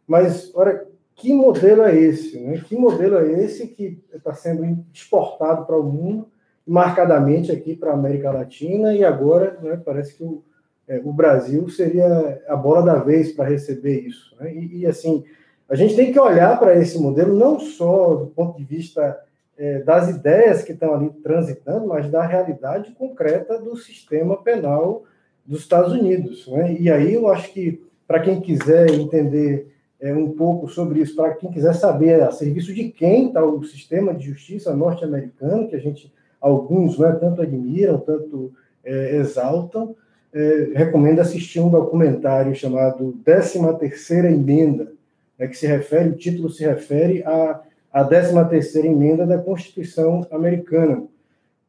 [0.08, 0.86] Mas, olha,
[1.16, 2.40] que modelo é esse?
[2.40, 2.64] Né?
[2.66, 6.28] Que modelo é esse que está sendo exportado para o mundo,
[6.66, 10.44] marcadamente aqui para a América Latina, e agora né, parece que o,
[10.90, 14.36] é, o Brasil seria a bola da vez para receber isso.
[14.40, 14.52] Né?
[14.56, 15.24] E, e, assim,
[15.70, 19.18] a gente tem que olhar para esse modelo não só do ponto de vista
[19.56, 25.04] é, das ideias que estão ali transitando, mas da realidade concreta do sistema penal
[25.46, 26.48] dos Estados Unidos.
[26.48, 26.76] Né?
[26.80, 29.72] E aí eu acho que, para quem quiser entender
[30.02, 33.64] é, um pouco sobre isso, para quem quiser saber a serviço de quem está o
[33.64, 38.52] sistema de justiça norte-americano, que a gente, alguns, né, tanto admiram, tanto
[38.84, 39.96] é, exaltam,
[40.34, 44.92] é, recomendo assistir um documentário chamado 13 Terceira Emenda,
[45.38, 47.62] é que se refere, o título se refere à,
[47.92, 51.04] à 13ª emenda da Constituição americana.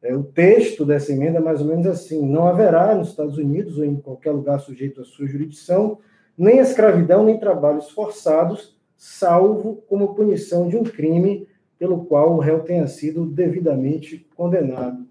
[0.03, 3.77] É, o texto dessa emenda é mais ou menos assim: não haverá nos Estados Unidos
[3.77, 5.99] ou em qualquer lugar sujeito à sua jurisdição
[6.37, 11.47] nem escravidão nem trabalhos forçados, salvo como punição de um crime
[11.77, 15.05] pelo qual o réu tenha sido devidamente condenado.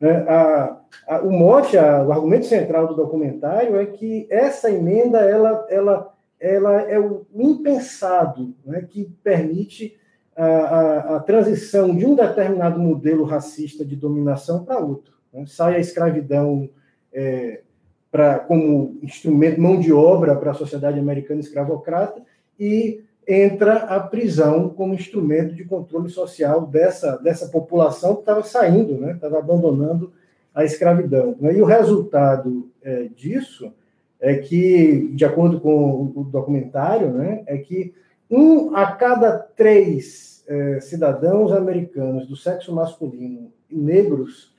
[0.00, 5.20] É, a, a, o mote, a, o argumento central do documentário é que essa emenda
[5.20, 9.96] ela, ela ela é o impensado né, que permite
[10.36, 15.14] a, transição de um determinado modelo racista de dominação para outro.
[15.32, 15.46] Né?
[15.46, 16.68] Sai a escravidão
[17.10, 17.62] é,
[18.10, 22.22] pra, como instrumento, mão de obra para a sociedade americana escravocrata
[22.60, 28.98] e entra a prisão como instrumento de controle social dessa, dessa população que estava saindo,
[28.98, 29.12] né?
[29.12, 30.12] estava abandonando
[30.54, 31.36] a escravidão.
[31.40, 31.56] Né?
[31.56, 33.72] E o resultado é, disso
[34.20, 37.92] é que, de acordo com o documentário, né, é que
[38.30, 44.54] um a cada três é, cidadãos americanos do sexo masculino negros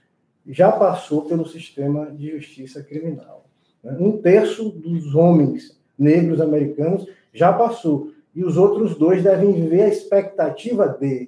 [0.47, 3.45] já passou pelo sistema de justiça criminal.
[3.83, 3.97] Né?
[3.99, 8.11] Um terço dos homens negros americanos já passou.
[8.37, 11.27] E os outros dois devem viver a expectativa de.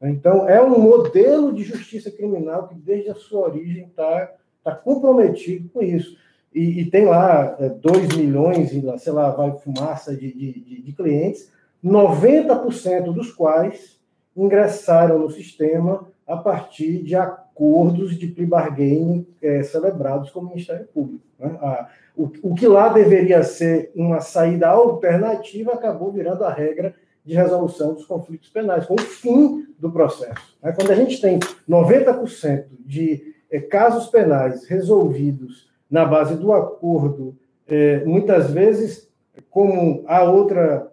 [0.00, 4.30] Então, é um modelo de justiça criminal que, desde a sua origem, está
[4.62, 6.16] tá comprometido com isso
[6.54, 8.70] e, e tem lá 2 é, milhões,
[9.02, 11.50] sei lá, vai fumaça de, de, de clientes,
[11.84, 13.98] 90% dos quais
[14.36, 20.86] ingressaram no sistema a partir de acordos de plea bargaining é, celebrados com o Ministério
[20.86, 21.24] Público.
[21.38, 21.58] Né?
[21.60, 27.34] A, o, o, que lá deveria ser uma saída alternativa acabou virando a regra de
[27.34, 30.56] resolução dos conflitos penais, com o fim do processo.
[30.62, 30.72] Né?
[30.72, 38.04] Quando a gente tem 90% de é, casos penais resolvidos na base do acordo, é,
[38.04, 39.08] muitas vezes,
[39.50, 40.92] como há outra,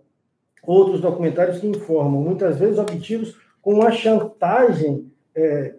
[0.64, 5.76] outros documentários que informam, muitas vezes obtidos com uma chantagem é,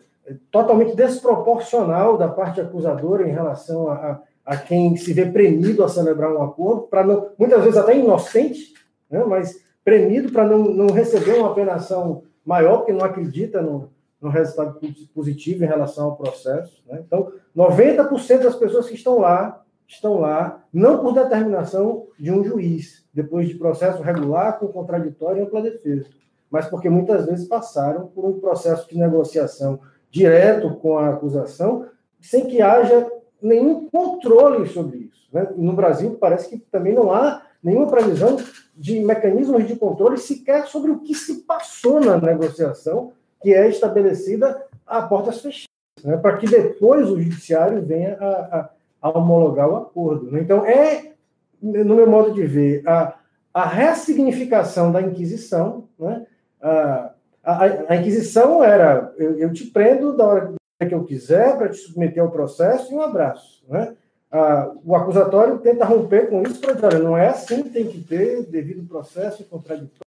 [0.50, 5.88] totalmente desproporcional da parte acusadora em relação a, a, a, quem se vê premido a
[5.88, 8.74] celebrar um acordo, para não, muitas vezes até inocente,
[9.10, 13.90] né, mas premido para não, não receber uma apenação maior, porque não acredita no,
[14.20, 14.78] no resultado
[15.14, 16.82] positivo em relação ao processo.
[16.86, 17.02] Né?
[17.06, 23.04] Então, 90% das pessoas que estão lá estão lá não por determinação de um juiz,
[23.12, 26.06] depois de processo regular com contraditório e ampla defesa,
[26.50, 29.80] mas porque muitas vezes passaram por um processo de negociação
[30.10, 31.86] direto com a acusação,
[32.20, 33.10] sem que haja
[33.42, 35.28] nenhum controle sobre isso.
[35.32, 35.48] Né?
[35.56, 38.36] No Brasil, parece que também não há nenhuma previsão
[38.76, 44.62] de mecanismos de controle sequer sobre o que se passou na negociação, que é estabelecida
[44.86, 45.66] a portas fechadas,
[46.04, 46.16] né?
[46.16, 48.70] para que depois o judiciário venha a, a,
[49.02, 50.30] a homologar o acordo.
[50.30, 50.40] Né?
[50.40, 51.12] Então, é,
[51.60, 53.14] no meu modo de ver, a,
[53.52, 55.88] a ressignificação da Inquisição.
[55.98, 56.26] Né?
[56.60, 57.12] A,
[57.44, 61.76] a, a Inquisição era: eu, eu, te prendo da hora que eu quiser para te
[61.76, 63.64] submeter ao processo e um abraço.
[63.68, 63.96] Né?
[64.30, 68.44] Ah, o acusatório tenta romper com isso para dizer: não é assim, tem que ter
[68.44, 70.02] devido processo contraditório.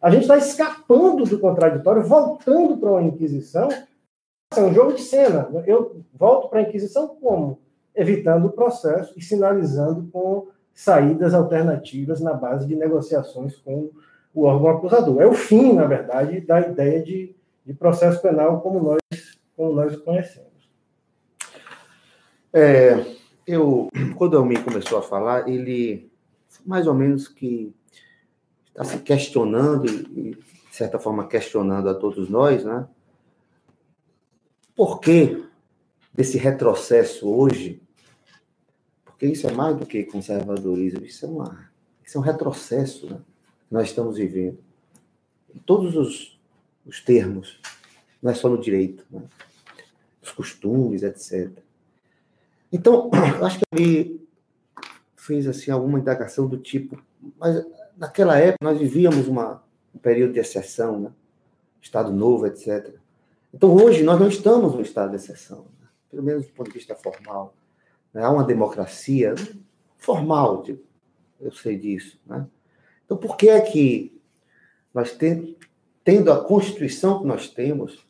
[0.00, 3.68] A gente está escapando do contraditório, voltando para uma Inquisição.
[4.54, 5.48] É um jogo de cena.
[5.66, 7.60] Eu volto para a Inquisição como?
[7.94, 13.90] Evitando o processo e sinalizando com saídas alternativas na base de negociações com
[14.34, 15.20] o órgão acusador.
[15.20, 18.98] É o fim, na verdade, da ideia de, de processo penal como nós,
[19.56, 20.50] como nós o conhecemos.
[22.52, 26.10] É, eu, quando o Almir começou a falar, ele
[26.64, 27.74] mais ou menos que
[28.68, 32.86] está se questionando e, de certa forma, questionando a todos nós, né?
[34.74, 35.44] Por que
[36.14, 37.82] desse retrocesso hoje
[39.22, 41.70] porque isso é mais do que conservadorismo, isso é, uma,
[42.04, 43.20] isso é um retrocesso né,
[43.68, 44.58] que nós estamos vivendo.
[45.54, 46.40] Em todos os,
[46.84, 47.60] os termos,
[48.22, 49.22] não é só no direito, né,
[50.22, 51.50] os costumes, etc.
[52.72, 53.10] Então,
[53.42, 54.28] acho que ele
[55.16, 57.02] fez assim, alguma indagação do tipo,
[57.38, 57.64] mas
[57.96, 59.62] naquela época nós vivíamos uma,
[59.94, 61.12] um período de exceção, né?
[61.80, 62.94] Estado novo, etc.
[63.52, 65.88] Então, hoje, nós não estamos no estado de exceção, né?
[66.10, 67.54] pelo menos do ponto de vista formal.
[68.14, 68.22] Né?
[68.22, 69.34] Há uma democracia
[69.98, 70.82] formal, tipo,
[71.40, 72.18] eu sei disso.
[72.26, 72.46] Né?
[73.04, 74.18] Então, por que é que
[74.94, 75.16] nós
[76.04, 78.06] tendo, a Constituição que nós temos?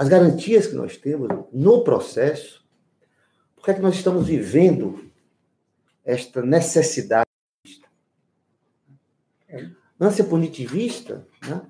[0.00, 2.64] As garantias que nós temos no processo,
[3.54, 4.98] por que é que nós estamos vivendo
[6.02, 7.28] esta necessidade?
[10.00, 11.60] Ânsia punitivista, né?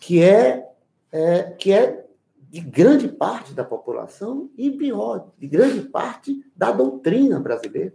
[0.00, 0.66] que é,
[1.12, 2.06] é, que é
[2.40, 7.92] de grande parte da população e, pior, de grande parte da doutrina brasileira,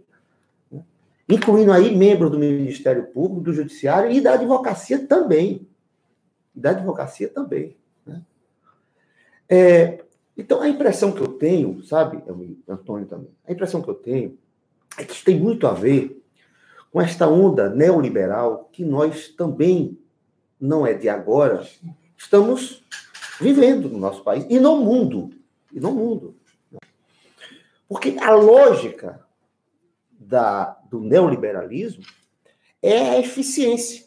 [0.70, 0.84] né?
[1.28, 5.66] incluindo aí membros do Ministério Público, do Judiciário e da advocacia também.
[6.54, 7.76] Da advocacia também.
[9.48, 10.04] É,
[10.36, 12.22] então, a impressão que eu tenho, sabe,
[12.68, 14.38] Antônio também, a impressão que eu tenho
[14.98, 16.22] é que isso tem muito a ver
[16.92, 19.98] com esta onda neoliberal que nós também,
[20.60, 21.66] não é de agora,
[22.16, 22.84] estamos
[23.40, 25.30] vivendo no nosso país e no mundo.
[25.72, 26.36] E no mundo.
[27.88, 29.24] Porque a lógica
[30.12, 32.04] da, do neoliberalismo
[32.80, 34.06] é a eficiência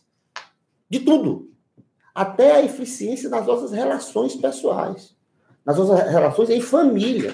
[0.90, 1.52] de tudo.
[2.16, 5.16] Até a eficiência nas nossas relações pessoais,
[5.68, 7.34] nas nossas relações em família.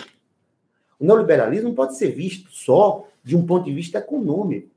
[0.99, 4.71] O neoliberalismo pode ser visto só de um ponto de vista econômico,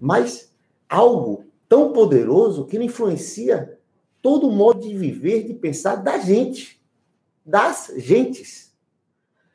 [0.00, 0.54] mas
[0.88, 3.76] algo tão poderoso que ele influencia
[4.22, 6.80] todo o modo de viver, de pensar da gente,
[7.44, 8.72] das gentes.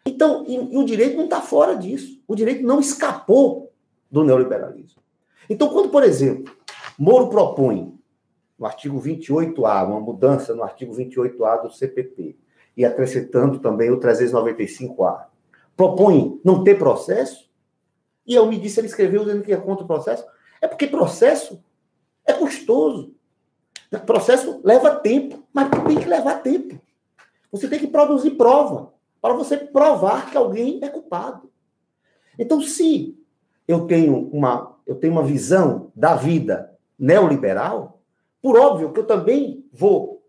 [0.05, 2.21] Então, e, e o direito não está fora disso.
[2.28, 3.71] O direito não escapou
[4.11, 5.01] do neoliberalismo.
[5.49, 6.53] Então, quando, por exemplo,
[6.99, 7.97] Moro propõe,
[8.59, 12.38] no artigo 28A, uma mudança no artigo 28A do CPP,
[12.76, 15.26] e acrescentando também o 395A,
[15.76, 17.49] propõe não ter processo,
[18.26, 20.26] e eu me disse, ele escreveu dizendo que é contra o processo,
[20.61, 21.61] é porque processo
[22.26, 23.13] é custoso.
[24.05, 26.80] Processo leva tempo, mas tem que levar tempo.
[27.51, 31.51] Você tem que produzir prova para você provar que alguém é culpado.
[32.38, 33.17] Então, se
[33.67, 38.01] eu tenho uma, eu tenho uma visão da vida neoliberal,
[38.41, 40.24] por óbvio que eu também vou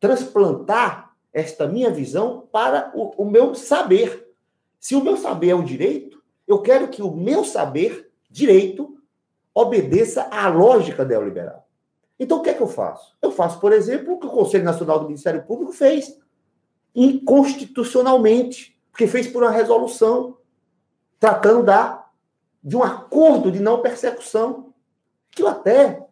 [0.00, 1.05] transplantar
[1.36, 4.26] esta minha visão para o, o meu saber.
[4.80, 8.96] Se o meu saber é o direito, eu quero que o meu saber, direito,
[9.54, 11.68] obedeça à lógica neoliberal.
[12.18, 13.14] Então, o que é que eu faço?
[13.20, 16.18] Eu faço, por exemplo, o que o Conselho Nacional do Ministério Público fez,
[16.94, 20.38] inconstitucionalmente, porque fez por uma resolução
[21.20, 22.08] tratando da,
[22.64, 24.72] de um acordo de não persecução,
[25.30, 26.02] que eu até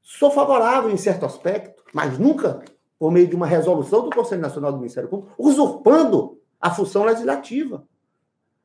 [0.00, 2.64] sou favorável em certo aspecto, mas nunca
[2.98, 7.84] por meio de uma resolução do Conselho Nacional do Ministério Público, usurpando a função legislativa.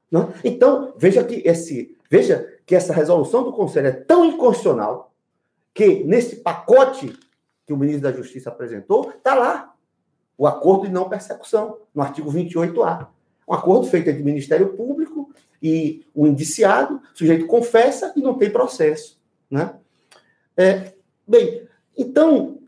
[0.09, 0.33] Não?
[0.43, 5.13] Então, veja que, esse, veja que essa resolução do Conselho é tão inconstitucional
[5.73, 7.17] que nesse pacote
[7.65, 9.73] que o ministro da Justiça apresentou, está lá
[10.37, 13.07] o acordo de não persecução, no artigo 28A.
[13.47, 18.33] Um acordo feito entre o Ministério Público e o indiciado, o sujeito confessa e não
[18.37, 19.21] tem processo.
[19.49, 19.75] Né?
[20.57, 20.93] É,
[21.27, 21.67] bem,
[21.97, 22.60] então,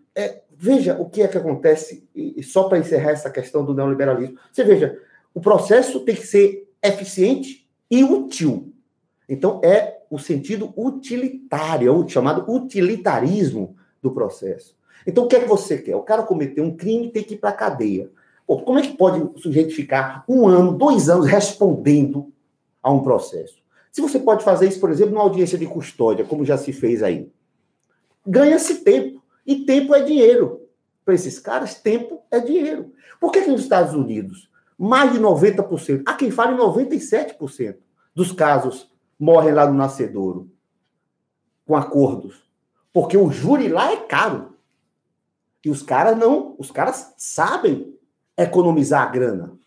[0.58, 4.38] veja o que é que acontece, e só para encerrar essa questão do neoliberalismo.
[4.52, 5.00] Você veja,
[5.34, 8.74] o processo tem que ser eficiente e útil.
[9.28, 14.76] Então, é o sentido utilitário, é o chamado utilitarismo do processo.
[15.08, 15.96] Então, o que é que você quer?
[15.96, 18.12] O cara cometeu um crime tem que ir para a cadeia.
[18.46, 22.32] Pô, como é que pode o sujeito ficar um ano, dois anos respondendo
[22.82, 23.64] a um processo?
[23.92, 27.02] Se você pode fazer isso, por exemplo, numa audiência de custódia, como já se fez
[27.02, 27.32] aí,
[28.26, 29.23] ganha-se tempo.
[29.46, 30.62] E tempo é dinheiro.
[31.04, 32.94] Para esses caras, tempo é dinheiro.
[33.20, 37.78] Por que, que nos Estados Unidos, mais de 90%, há quem fale 97%
[38.16, 40.50] dos casos morrem lá no nascedouro
[41.66, 42.44] com acordos?
[42.92, 44.54] Porque o júri lá é caro.
[45.66, 47.98] E os caras não, os caras sabem
[48.38, 49.58] economizar a grana.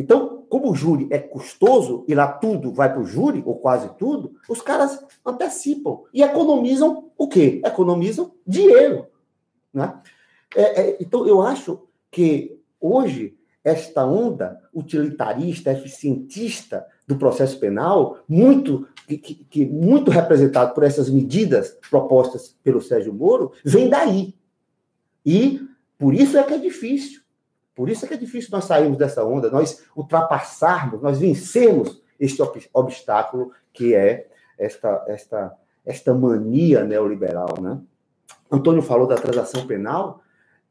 [0.00, 3.90] Então, como o júri é custoso e lá tudo vai para o júri, ou quase
[3.98, 7.60] tudo, os caras antecipam e economizam o quê?
[7.62, 9.08] Economizam dinheiro.
[9.72, 10.00] Né?
[10.56, 18.88] É, é, então, eu acho que hoje esta onda utilitarista, eficientista do processo penal, muito
[19.06, 24.34] que, que, muito representado por essas medidas propostas pelo Sérgio Moro, vem daí.
[25.26, 25.60] E
[25.98, 27.19] por isso é que é difícil.
[27.80, 32.42] Por isso é que é difícil nós sairmos dessa onda, nós ultrapassarmos, nós vencermos este
[32.74, 34.28] obstáculo que é
[34.58, 37.58] esta, esta, esta mania neoliberal.
[37.58, 37.80] Né?
[38.52, 40.20] Antônio falou da transação penal.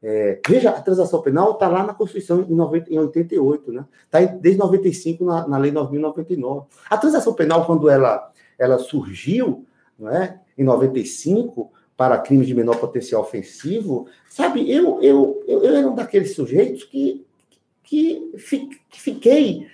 [0.00, 3.84] É, veja, a transação penal está lá na Constituição em, 90, em 88, né?
[4.04, 6.66] Está desde 95 na, na Lei 9.099.
[6.88, 9.66] A transação penal, quando ela, ela surgiu,
[9.98, 10.38] não é?
[10.56, 15.94] em 95, para crimes de menor potencial ofensivo, sabe, eu, eu, eu, eu era um
[15.94, 17.26] daqueles sujeitos que,
[17.84, 18.32] que,
[18.88, 19.66] que fiquei,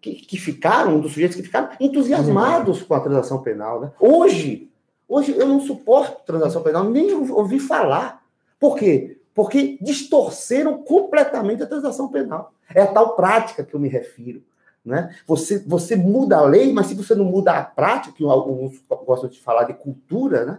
[0.00, 3.80] que, que, ficaram, um dos sujeitos que ficaram entusiasmados com a transação penal.
[3.80, 3.92] Né?
[4.00, 4.68] Hoje,
[5.08, 8.24] hoje eu não suporto transação penal, nem ouvi falar.
[8.58, 9.20] Por quê?
[9.32, 12.52] Porque distorceram completamente a transação penal.
[12.74, 14.42] É a tal prática que eu me refiro.
[14.84, 15.14] Né?
[15.28, 19.30] Você, você muda a lei, mas se você não muda a prática, que alguns gostam
[19.30, 20.58] de falar de cultura, né?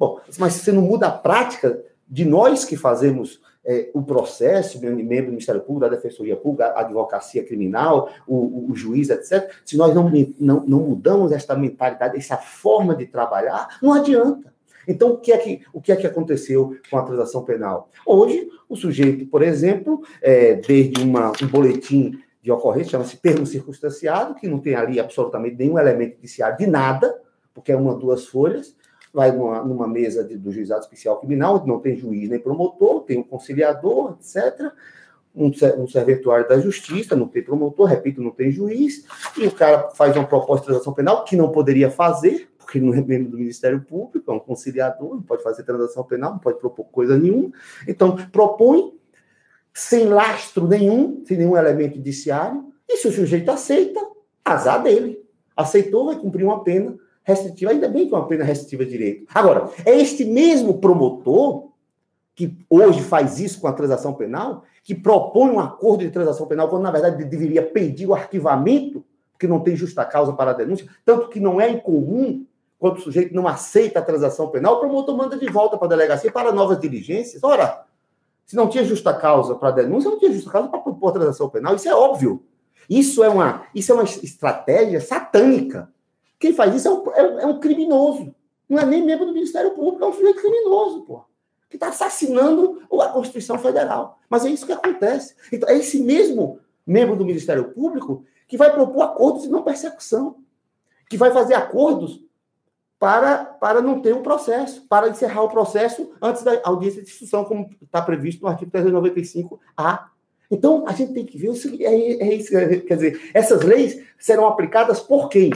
[0.00, 1.78] Bom, mas se você não muda a prática
[2.08, 6.80] de nós que fazemos é, o processo, membro do Ministério Público, da Defensoria Pública, a
[6.80, 12.38] advocacia criminal, o, o, juiz, etc., se nós não, não, não mudamos esta mentalidade, essa
[12.38, 14.50] forma de trabalhar, não adianta.
[14.88, 17.90] Então, o que é que, o que, é que aconteceu com a transação penal?
[18.06, 24.34] Hoje, o sujeito, por exemplo, é, desde uma, um boletim de ocorrência, chama-se termo circunstanciado,
[24.34, 27.20] que não tem ali absolutamente nenhum elemento indiciário de nada,
[27.52, 28.74] porque é uma, duas folhas,
[29.12, 33.18] vai numa, numa mesa de, do juizado especial criminal, não tem juiz nem promotor, tem
[33.18, 34.72] um conciliador, etc.
[35.34, 39.04] Um, um serventuário da justiça, não tem promotor, repito, não tem juiz,
[39.38, 42.94] e o cara faz uma proposta de transação penal que não poderia fazer, porque não
[42.94, 46.58] é membro do Ministério Público, é um conciliador, não pode fazer transação penal, não pode
[46.58, 47.52] propor coisa nenhuma.
[47.86, 48.92] Então, propõe
[49.72, 54.00] sem lastro nenhum, sem nenhum elemento indiciário, e se o sujeito aceita,
[54.44, 55.20] azar dele.
[55.56, 56.96] Aceitou, vai cumprir uma pena
[57.30, 59.26] restritiva, ainda bem que é uma pena restritiva de direito.
[59.34, 61.70] Agora, é este mesmo promotor
[62.34, 66.68] que hoje faz isso com a transação penal, que propõe um acordo de transação penal,
[66.68, 70.88] quando na verdade deveria pedir o arquivamento, porque não tem justa causa para a denúncia,
[71.04, 72.46] tanto que não é incomum,
[72.78, 75.90] quando o sujeito não aceita a transação penal, o promotor manda de volta para a
[75.90, 77.44] delegacia para novas diligências.
[77.44, 77.84] Ora,
[78.46, 81.12] se não tinha justa causa para a denúncia, não tinha justa causa para propor a
[81.12, 82.42] transação penal, isso é óbvio.
[82.88, 85.88] Isso é uma, isso é uma estratégia satânica
[86.40, 88.34] quem faz isso é um, é, é um criminoso.
[88.66, 91.24] Não é nem membro do Ministério Público, é um sujeito criminoso, pô.
[91.68, 94.18] Que está assassinando a Constituição Federal.
[94.28, 95.36] Mas é isso que acontece.
[95.52, 100.36] Então, é esse mesmo membro do Ministério Público que vai propor acordos de não persecução,
[101.08, 102.24] que vai fazer acordos
[102.98, 107.44] para, para não ter um processo, para encerrar o processo antes da audiência de instrução,
[107.44, 110.10] como está previsto no artigo 395-A.
[110.50, 115.00] Então, a gente tem que ver, é, é isso, quer dizer, essas leis serão aplicadas
[115.00, 115.50] por quem?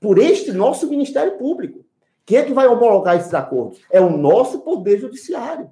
[0.00, 1.84] Por este nosso Ministério Público.
[2.24, 3.80] Quem é que vai homologar esses acordos?
[3.90, 5.70] É o nosso Poder Judiciário.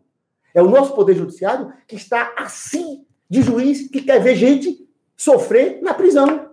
[0.55, 5.81] É o nosso Poder Judiciário que está assim de juiz que quer ver gente sofrer
[5.83, 6.51] na prisão.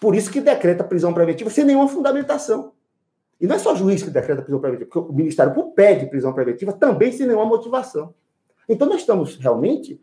[0.00, 2.72] Por isso que decreta prisão preventiva sem nenhuma fundamentação.
[3.40, 6.32] E não é só juiz que decreta prisão preventiva, porque o Ministério Público pede prisão
[6.32, 8.14] preventiva também sem nenhuma motivação.
[8.68, 10.00] Então, nós estamos realmente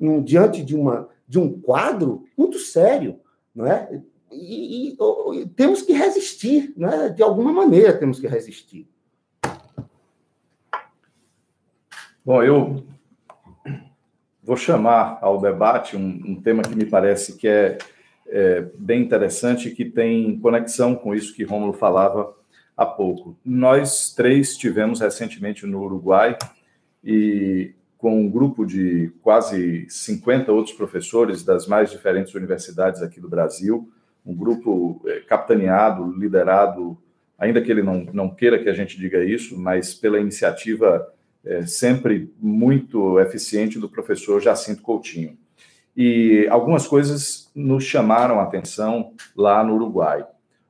[0.00, 3.20] um, diante de, uma, de um quadro muito sério,
[3.54, 4.00] não é?
[4.32, 7.08] E, e, temos que resistir, né?
[7.08, 8.88] de alguma maneira temos que resistir.
[12.24, 12.84] Bom, eu
[14.42, 17.78] vou chamar ao debate um, um tema que me parece que é,
[18.26, 22.34] é bem interessante e que tem conexão com isso que Rômulo falava
[22.76, 23.36] há pouco.
[23.44, 26.36] Nós três tivemos recentemente no Uruguai
[27.02, 33.28] e com um grupo de quase 50 outros professores das mais diferentes universidades aqui do
[33.28, 33.90] Brasil,
[34.24, 36.98] um grupo é, capitaneado, liderado,
[37.38, 41.10] ainda que ele não, não queira que a gente diga isso, mas pela iniciativa
[41.44, 45.38] é, sempre muito eficiente do professor Jacinto Coutinho.
[45.96, 50.24] E algumas coisas nos chamaram a atenção lá no Uruguai.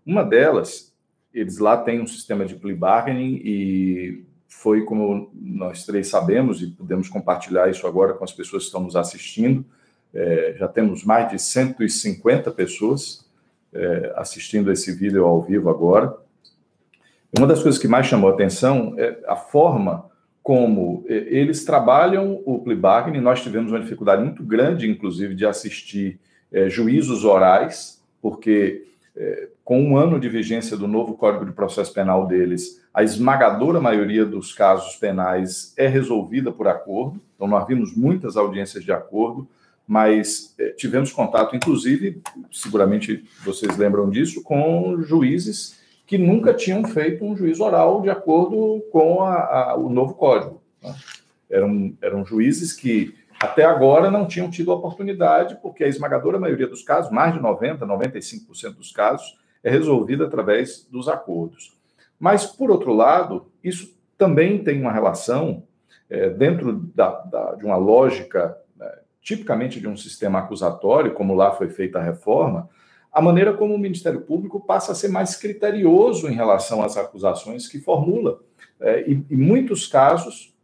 [0.07, 0.95] Uma delas,
[1.35, 6.69] eles lá têm um sistema de plea bargaining e foi como nós três sabemos e
[6.69, 9.65] podemos compartilhar isso agora com as pessoas que estão nos assistindo.
[10.13, 13.29] É, já temos mais de 150 pessoas
[13.73, 16.17] é, assistindo esse vídeo ao vivo agora.
[17.37, 20.11] Uma das coisas que mais chamou a atenção é a forma
[20.43, 23.21] como é, eles trabalham o plea bargaining.
[23.21, 26.19] Nós tivemos uma dificuldade muito grande, inclusive, de assistir
[26.51, 28.85] é, juízos orais, porque
[29.17, 33.81] é, com um ano de vigência do novo Código de Processo Penal deles, a esmagadora
[33.81, 37.21] maioria dos casos penais é resolvida por acordo.
[37.37, 39.47] Então, nós vimos muitas audiências de acordo,
[39.91, 42.23] mas é, tivemos contato, inclusive,
[42.53, 48.81] seguramente vocês lembram disso, com juízes que nunca tinham feito um juízo oral de acordo
[48.93, 50.63] com a, a, o novo código.
[50.81, 50.95] Né?
[51.51, 56.85] Eram, eram juízes que até agora não tinham tido oportunidade, porque a esmagadora maioria dos
[56.85, 61.77] casos, mais de 90%, 95% dos casos, é resolvida através dos acordos.
[62.17, 65.65] Mas, por outro lado, isso também tem uma relação,
[66.09, 68.57] é, dentro da, da, de uma lógica,
[69.23, 72.69] tipicamente de um sistema acusatório, como lá foi feita a reforma,
[73.13, 77.67] a maneira como o Ministério Público passa a ser mais criterioso em relação às acusações
[77.67, 78.41] que formula.
[78.81, 80.55] É, e, em muitos casos,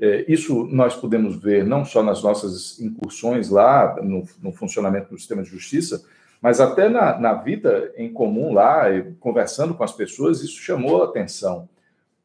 [0.00, 5.18] é, isso nós podemos ver não só nas nossas incursões lá, no, no funcionamento do
[5.18, 6.04] sistema de justiça,
[6.40, 8.86] mas até na, na vida em comum lá,
[9.20, 11.68] conversando com as pessoas, isso chamou a atenção.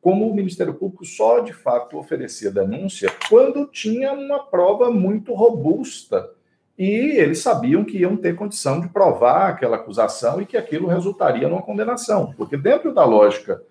[0.01, 6.29] Como o Ministério Público só de fato oferecia denúncia quando tinha uma prova muito robusta
[6.77, 6.85] e
[7.17, 11.63] eles sabiam que iam ter condição de provar aquela acusação e que aquilo resultaria numa
[11.63, 12.33] condenação.
[12.37, 13.63] Porque, dentro da lógica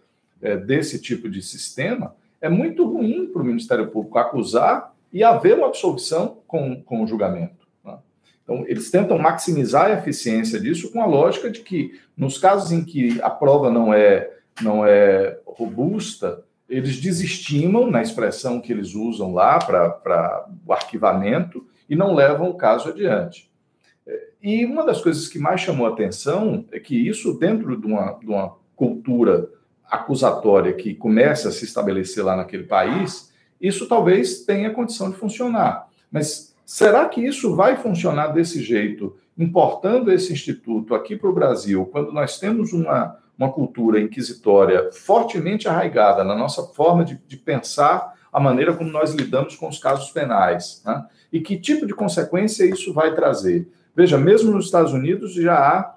[0.43, 5.57] é, desse tipo de sistema, é muito ruim para o Ministério Público acusar e haver
[5.57, 7.67] uma absolvição com, com o julgamento.
[7.85, 7.97] Né?
[8.43, 12.85] Então, eles tentam maximizar a eficiência disso com a lógica de que, nos casos em
[12.85, 19.33] que a prova não é, não é robusta, eles desestimam, na expressão que eles usam
[19.33, 23.51] lá para o arquivamento, e não levam o caso adiante.
[24.43, 28.13] E uma das coisas que mais chamou a atenção é que isso, dentro de uma,
[28.13, 29.49] de uma cultura
[29.91, 35.89] acusatória que começa a se estabelecer lá naquele país, isso talvez tenha condição de funcionar.
[36.11, 41.87] Mas será que isso vai funcionar desse jeito, importando esse instituto aqui para o Brasil,
[41.87, 48.15] quando nós temos uma, uma cultura inquisitória fortemente arraigada na nossa forma de, de pensar
[48.33, 50.83] a maneira como nós lidamos com os casos penais?
[50.85, 51.07] Né?
[51.33, 53.69] E que tipo de consequência isso vai trazer?
[53.95, 55.97] Veja, mesmo nos Estados Unidos já há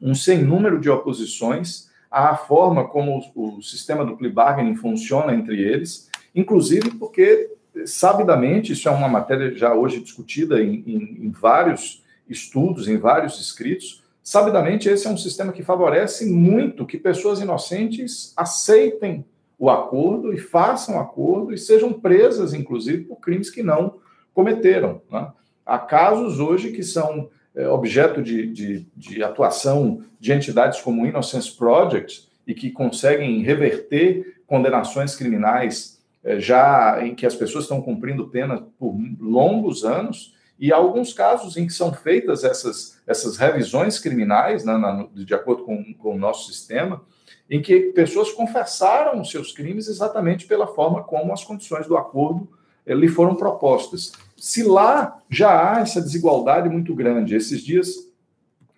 [0.00, 5.60] um sem número de oposições à forma como o, sistema do plea bargaining funciona entre
[5.60, 7.50] eles, inclusive porque,
[7.84, 13.40] sabidamente, isso é uma matéria já hoje discutida em, em, em vários estudos, em vários
[13.40, 19.24] escritos, sabidamente esse é um sistema que favorece muito que pessoas inocentes aceitem
[19.58, 23.94] o acordo e façam acordo e sejam presas, inclusive, por crimes que não
[24.34, 25.00] cometeram.
[25.10, 25.32] Né?
[25.64, 31.06] Há casos hoje que são é, objeto de, de, de, atuação de entidades como o
[31.06, 37.80] Innocence Project e que conseguem reverter condenações criminais é, já em que as pessoas estão
[37.80, 43.36] cumprindo pena por longos anos e há alguns casos em que são feitas essas, essas
[43.36, 47.02] revisões criminais, né, na, de acordo com, com o nosso sistema,
[47.48, 52.48] em que pessoas confessaram os seus crimes exatamente pela forma como as condições do acordo
[52.84, 54.12] eh, lhe foram propostas.
[54.36, 58.08] Se lá já há essa desigualdade muito grande, esses dias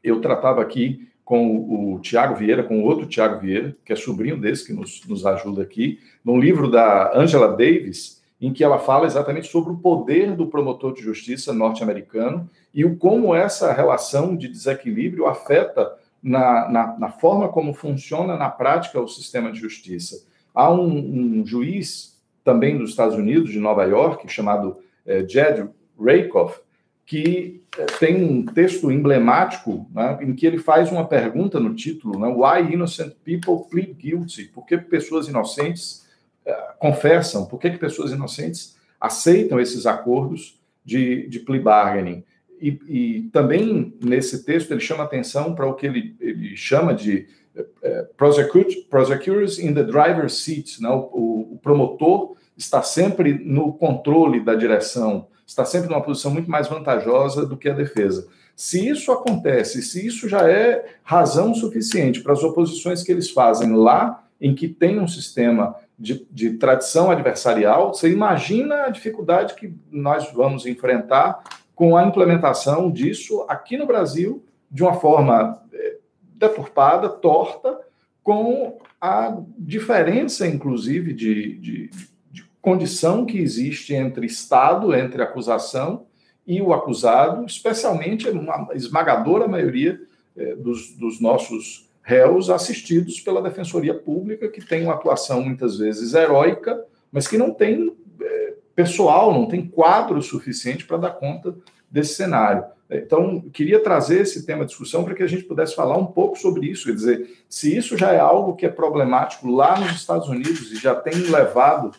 [0.05, 4.37] eu tratava aqui com o, Tiago Vieira, com o outro Tiago Vieira, que é sobrinho
[4.37, 9.07] desse que nos, nos ajuda aqui, num livro da Angela Davis, em que ela fala
[9.07, 14.49] exatamente sobre o poder do promotor de justiça norte-americano e o como essa relação de
[14.49, 20.25] desequilíbrio afeta na, na, na, forma como funciona na prática o sistema de justiça.
[20.55, 25.69] Há um, um juiz também dos Estados Unidos, de Nova York, chamado é, Jed
[25.99, 26.61] Rakoff,
[27.05, 32.19] que é, tem um texto emblemático né, em que ele faz uma pergunta no título,
[32.19, 34.45] né, Why innocent people plead guilty?
[34.45, 36.07] Por que pessoas inocentes
[36.79, 37.47] confessam?
[37.47, 42.25] Por que, que pessoas inocentes aceitam esses acordos de, de plea bargaining?
[42.61, 47.27] E, e, também nesse texto ele chama atenção para o que ele, ele chama de
[48.17, 50.89] prosecutors in the driver's seat, né?
[50.91, 56.69] o, o promotor está sempre no controle da direção, está sempre numa posição muito mais
[56.69, 58.29] vantajosa do que a defesa.
[58.55, 63.73] Se isso acontece, se isso já é razão suficiente para as oposições que eles fazem
[63.73, 69.75] lá, em que tem um sistema de, de tradição adversarial, você imagina a dificuldade que
[69.91, 71.45] nós vamos enfrentar
[71.75, 75.99] com a implementação disso aqui no Brasil de uma forma eh,
[76.37, 77.79] deturpada, torta,
[78.23, 81.91] com a diferença, inclusive, de, de,
[82.31, 86.07] de, condição que existe entre Estado, entre acusação
[86.47, 90.01] e o acusado, especialmente uma esmagadora maioria
[90.37, 96.13] eh, dos, dos nossos réus assistidos pela Defensoria Pública, que tem uma atuação muitas vezes
[96.13, 101.55] heróica, mas que não tem é, pessoal, não tem quadro suficiente para dar conta
[101.89, 102.65] desse cenário.
[102.91, 106.37] Então, queria trazer esse tema de discussão para que a gente pudesse falar um pouco
[106.37, 110.29] sobre isso, quer dizer, se isso já é algo que é problemático lá nos Estados
[110.29, 111.93] Unidos e já tem levado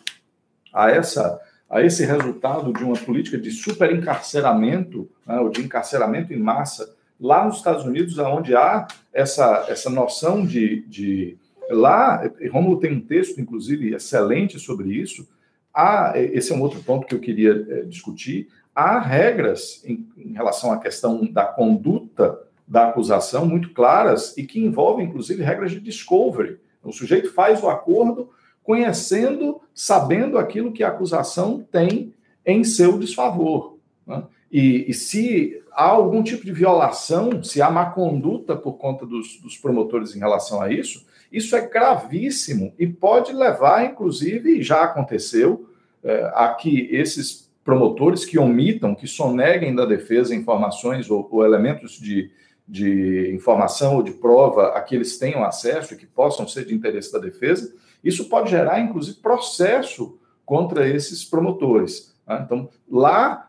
[0.74, 1.40] a essa
[1.70, 7.44] a esse resultado de uma política de superencarceramento, né, ou de encarceramento em massa lá
[7.44, 11.38] nos Estados Unidos, onde há essa, essa noção de, de.
[11.70, 15.28] Lá, Rômulo tem um texto, inclusive, excelente sobre isso.
[15.72, 18.48] Há, esse é um outro ponto que eu queria é, discutir.
[18.74, 24.58] Há regras em, em relação à questão da conduta da acusação muito claras e que
[24.58, 26.58] envolvem, inclusive, regras de discovery.
[26.82, 28.30] O sujeito faz o acordo
[28.64, 32.12] conhecendo, sabendo aquilo que a acusação tem
[32.44, 33.78] em seu desfavor.
[34.06, 34.22] Né?
[34.50, 39.40] E, e, se há algum tipo de violação, se há má conduta por conta dos,
[39.40, 45.68] dos, promotores em relação a isso, isso é gravíssimo e pode levar, inclusive, já aconteceu,
[46.04, 51.92] é, a que esses promotores que omitam, que soneguem da defesa informações ou, ou elementos
[51.92, 52.30] de,
[52.66, 56.74] de informação ou de prova a que eles tenham acesso e que possam ser de
[56.74, 62.12] interesse da defesa, isso pode gerar, inclusive, processo contra esses promotores.
[62.26, 62.42] Né?
[62.44, 63.48] Então, lá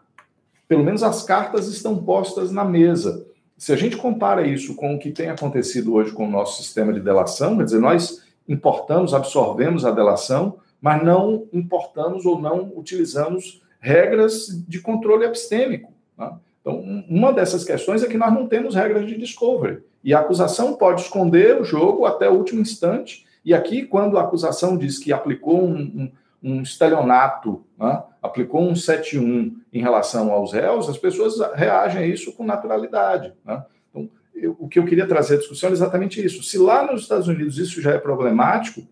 [0.73, 3.27] pelo menos as cartas estão postas na mesa.
[3.55, 6.91] Se a gente compara isso com o que tem acontecido hoje com o nosso sistema
[6.91, 13.61] de delação, quer dizer, nós importamos, absorvemos a delação, mas não importamos ou não utilizamos
[13.79, 15.93] regras de controle epistêmico.
[16.17, 16.33] Né?
[16.59, 19.83] Então, uma dessas questões é que nós não temos regras de discovery.
[20.03, 23.27] E a acusação pode esconder o jogo até o último instante.
[23.45, 26.11] E aqui, quando a acusação diz que aplicou um,
[26.43, 28.03] um, estelionato, né?
[28.21, 33.33] aplicou um 7-1 em relação aos réus, as pessoas reagem a isso com naturalidade.
[33.45, 33.63] Né?
[33.89, 36.43] Então, eu, o que eu queria trazer à discussão é exatamente isso.
[36.43, 38.87] Se lá nos Estados Unidos isso já é problemático,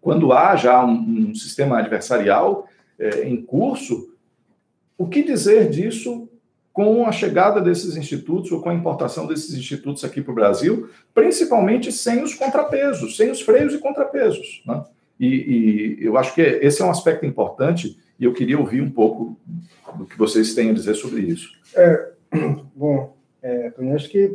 [0.00, 2.68] quando há já um, um sistema adversarial
[2.98, 4.12] é, em curso,
[4.98, 6.28] o que dizer disso
[6.74, 10.90] com a chegada desses institutos ou com a importação desses institutos aqui para o Brasil,
[11.14, 14.60] principalmente sem os contrapesos, sem os freios e contrapesos.
[14.66, 14.84] Né?
[15.18, 15.26] E,
[16.00, 19.36] e, eu acho que esse é um aspecto importante e eu queria ouvir um pouco
[19.96, 21.52] do que vocês têm a dizer sobre isso.
[21.74, 22.10] É,
[22.74, 24.32] bom, é, eu acho que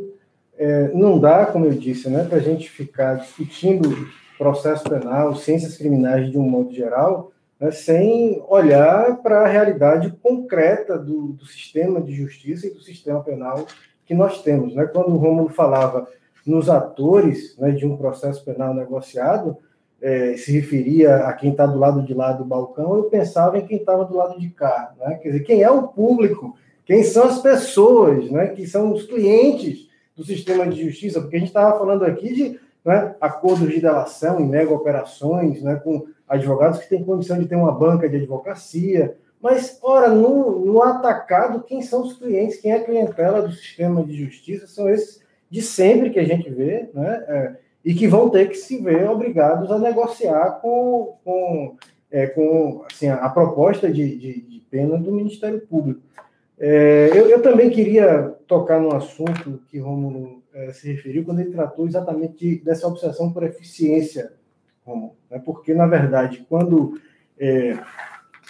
[0.56, 4.08] é, não dá, como eu disse, né, para a gente ficar discutindo
[4.38, 10.98] processo penal, ciências criminais de um modo geral, né, sem olhar para a realidade concreta
[10.98, 13.66] do, do, sistema de justiça e do sistema penal
[14.06, 14.74] que nós temos.
[14.74, 14.86] Né?
[14.86, 16.08] Quando o Romulo falava
[16.46, 19.58] nos atores né, de um processo penal negociado,
[20.02, 23.66] é, se referia a quem está do lado de lá do balcão, eu pensava em
[23.66, 24.94] quem estava do lado de cá.
[24.98, 25.18] Né?
[25.22, 26.56] Quer dizer, quem é o público?
[26.84, 28.48] Quem são as pessoas, né?
[28.48, 31.20] que são os clientes do sistema de justiça?
[31.20, 35.76] Porque a gente estava falando aqui de né, acordos de delação em mega operações, né,
[35.76, 39.16] com advogados que têm condição de ter uma banca de advocacia.
[39.40, 42.58] Mas, ora, no, no atacado, quem são os clientes?
[42.58, 44.66] Quem é a clientela do sistema de justiça?
[44.66, 45.20] São esses
[45.50, 47.24] de sempre que a gente vê, né?
[47.26, 51.76] É, e que vão ter que se ver obrigados a negociar com, com,
[52.10, 56.00] é, com assim, a, proposta de, de, de, pena do Ministério Público.
[56.58, 61.50] É, eu, eu, também queria tocar no assunto que Romulo é, se referiu quando ele
[61.50, 64.32] tratou exatamente de, dessa obsessão por eficiência,
[64.84, 65.40] Romulo, né?
[65.44, 67.00] porque, na verdade, quando.
[67.38, 67.78] É,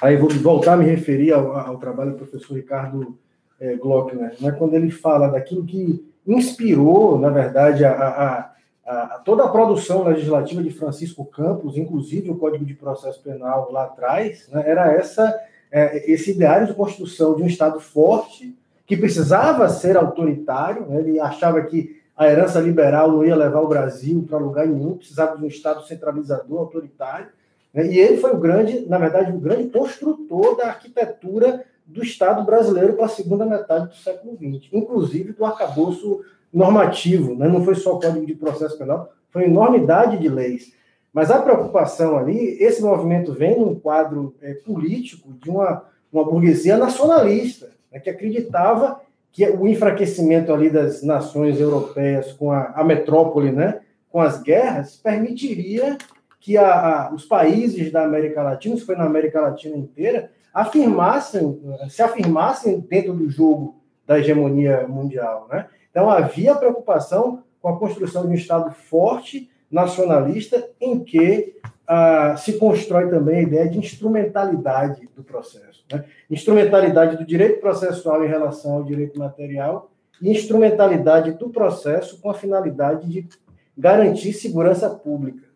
[0.03, 3.17] aí vou voltar a me referir ao, ao trabalho do professor Ricardo
[3.61, 4.51] é, Glockner, né?
[4.53, 8.50] quando ele fala daquilo que inspirou, na verdade, a, a
[8.91, 13.85] a, toda a produção legislativa de Francisco Campos, inclusive o Código de Processo Penal lá
[13.85, 15.39] atrás, né, era essa
[15.71, 20.87] é, esse ideário de construção de um Estado forte que precisava ser autoritário.
[20.87, 24.97] Né, ele achava que a herança liberal não ia levar o Brasil para lugar nenhum,
[24.97, 27.29] precisava de um Estado centralizador, autoritário.
[27.73, 32.45] Né, e ele foi o grande, na verdade, o grande construtor da arquitetura do Estado
[32.45, 36.23] brasileiro para a segunda metade do século XX, inclusive do arcabouço
[36.53, 37.49] normativo, né?
[37.49, 40.73] não foi só o Código de Processo Penal, foi uma enormidade de leis.
[41.13, 46.77] Mas a preocupação ali, esse movimento vem num quadro é, político de uma, uma burguesia
[46.77, 49.01] nacionalista, né, que acreditava
[49.33, 54.97] que o enfraquecimento ali das nações europeias com a, a metrópole, né, com as guerras,
[54.97, 55.97] permitiria
[56.41, 56.73] que a,
[57.09, 62.81] a, os países da América Latina, isso foi na América Latina inteira, afirmassem, se afirmassem
[62.81, 65.47] dentro do jogo da hegemonia mundial.
[65.51, 65.67] Né?
[65.91, 71.55] Então havia preocupação com a construção de um Estado forte, nacionalista, em que
[71.87, 75.85] ah, se constrói também a ideia de instrumentalidade do processo.
[75.93, 76.05] Né?
[76.31, 82.35] Instrumentalidade do direito processual em relação ao direito material e instrumentalidade do processo com a
[82.35, 83.29] finalidade de
[83.77, 85.49] garantir segurança pública.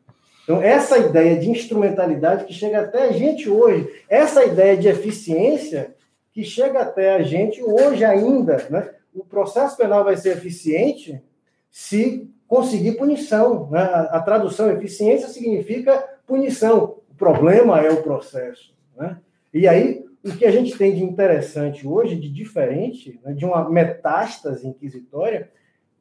[0.45, 5.95] Então, essa ideia de instrumentalidade que chega até a gente hoje, essa ideia de eficiência
[6.33, 8.91] que chega até a gente hoje ainda, né?
[9.15, 11.23] O processo penal vai ser eficiente
[11.71, 13.71] se conseguir punição.
[13.71, 13.81] Né?
[13.81, 16.99] A, tradução eficiência significa punição.
[17.11, 18.75] O problema é o processo.
[18.97, 19.19] Né?
[19.53, 23.69] E aí, o que a gente tem de interessante hoje, de diferente, né, de uma
[23.69, 25.51] metástase inquisitória,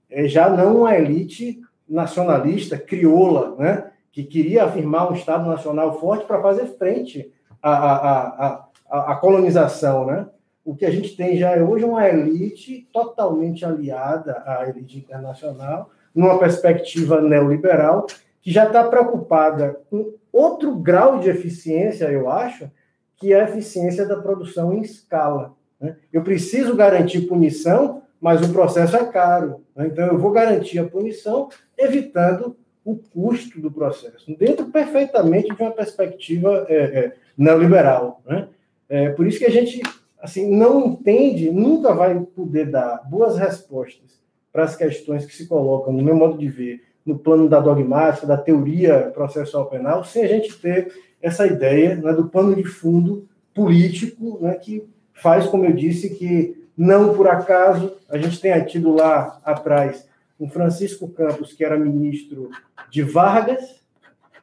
[0.10, 3.92] é já não uma elite nacionalista, crioula, né?
[4.12, 10.06] que queria afirmar um Estado nacional forte para fazer frente à, à, à, à, colonização.
[10.06, 10.28] Né?
[10.66, 15.92] O que a gente tem já é hoje uma elite totalmente aliada à elite internacional,
[16.16, 18.08] numa perspectiva neoliberal,
[18.42, 22.70] que já está preocupada com outro grau de eficiência, eu acho,
[23.18, 25.54] que é a eficiência da produção em escala.
[25.80, 25.96] Né?
[26.12, 29.62] Eu preciso garantir punição, mas o processo é caro.
[29.76, 29.88] Né?
[29.88, 32.56] Então, eu vou garantir a punição, evitando
[32.86, 38.22] o custo do processo, dentro perfeitamente de uma perspectiva é, é, neoliberal.
[38.26, 38.48] Né?
[38.90, 39.82] É, por isso que a gente
[40.24, 45.92] assim não entende, nunca vai poder dar boas respostas para as questões que se colocam,
[45.92, 50.28] no meu modo de ver, no plano da dogmática, da teoria processual penal, sem a
[50.28, 55.74] gente ter essa ideia né, do pano de fundo político, né, que faz, como eu
[55.74, 60.08] disse, que não por acaso a gente tenha tido lá atrás
[60.40, 62.50] um Francisco Campos, que era ministro
[62.90, 63.82] de Vargas.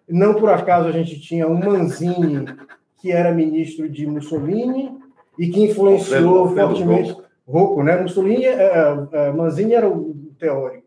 [0.07, 2.45] Não por acaso a gente tinha um Manzini,
[2.99, 5.00] que era ministro de Mussolini
[5.41, 7.17] e que influenciou fortemente.
[7.49, 7.99] Rocco, né?
[8.01, 10.87] Mussolini, é, é, é, Manzini era o teórico.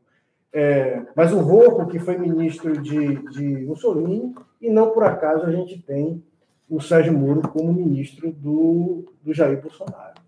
[0.54, 5.52] É, mas o Rocco, que foi ministro de, de Mussolini, e não por acaso a
[5.52, 6.24] gente tem
[6.70, 10.22] o Sérgio Moro como ministro do, do Jair Bolsonaro.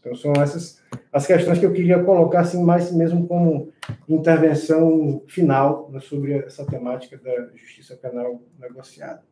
[0.00, 0.82] Então, são essas
[1.12, 3.72] as questões que eu queria colocar, assim, mais mesmo como
[4.08, 9.22] intervenção final né, sobre essa temática da justiça penal negociada.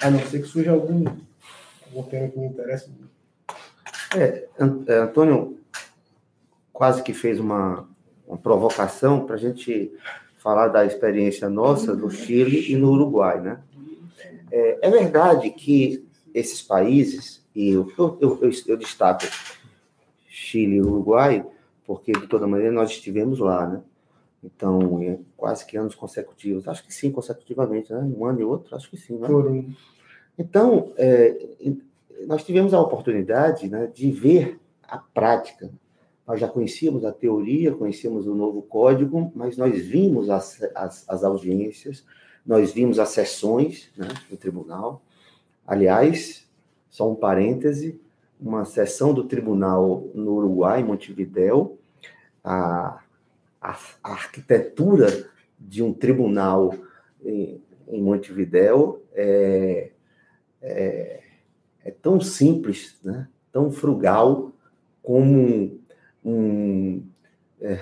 [0.00, 1.04] A não ser que surja algum,
[1.86, 3.21] algum tema que me interesse muito.
[4.16, 4.48] É,
[4.88, 5.58] é Antônio
[6.72, 7.88] quase que fez uma,
[8.26, 9.92] uma provocação para a gente
[10.36, 13.60] falar da experiência nossa no Chile e no Uruguai, né?
[14.50, 16.04] É, é verdade que
[16.34, 19.24] esses países, e eu, eu, eu, eu destaco
[20.26, 21.44] Chile e Uruguai,
[21.86, 23.82] porque de toda maneira nós estivemos lá, né?
[24.42, 28.00] Então, é quase que anos consecutivos, acho que sim, consecutivamente, né?
[28.00, 29.28] Um ano e outro, acho que sim, né?
[30.36, 31.36] Então, é,
[32.26, 35.70] nós tivemos a oportunidade né, de ver a prática.
[36.26, 41.24] Nós já conhecíamos a teoria, conhecíamos o novo código, mas nós vimos as, as, as
[41.24, 42.04] audiências,
[42.44, 45.02] nós vimos as sessões né, no tribunal.
[45.66, 46.48] Aliás,
[46.90, 48.00] só um parêntese,
[48.40, 51.78] uma sessão do tribunal no Uruguai, em Montevidéu,
[52.42, 53.02] a,
[53.60, 56.74] a, a arquitetura de um tribunal
[57.24, 58.04] em, em
[59.14, 59.90] é,
[60.60, 61.21] é,
[61.84, 63.28] é, tão simples, né?
[63.52, 64.52] tão frugal
[65.02, 65.78] como um,
[66.24, 67.02] um
[67.60, 67.78] é,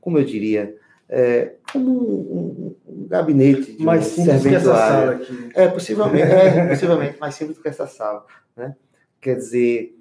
[0.00, 0.76] como eu diria,
[1.08, 5.50] é, como um, um, um, gabinete de mais simples que essa sala aqui.
[5.54, 8.24] É, possivelmente, é, possivelmente mais simples do que essa sala,
[8.56, 8.76] né?
[9.20, 9.98] Quer dizer,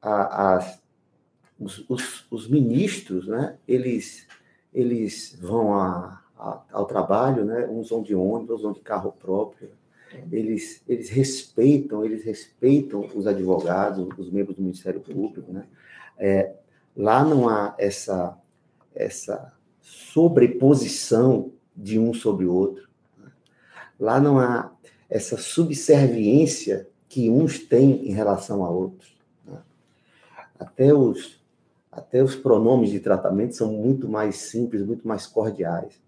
[0.00, 0.76] a, a,
[1.58, 4.26] os, os, os, ministros, né, eles,
[4.74, 9.70] eles vão a, ao trabalho, né, uns vão de ônibus, outros vão de carro próprio,
[10.30, 15.66] eles, eles respeitam, eles respeitam os advogados, os membros do Ministério Público, né?
[16.18, 16.54] É,
[16.96, 18.38] lá não há essa,
[18.94, 22.88] essa sobreposição de um sobre o outro.
[23.18, 23.30] Né?
[24.00, 24.72] Lá não há
[25.08, 29.14] essa subserviência que uns têm em relação a outros.
[29.46, 29.58] Né?
[30.58, 31.40] Até os,
[31.92, 36.00] até os pronomes de tratamento são muito mais simples, muito mais cordiais.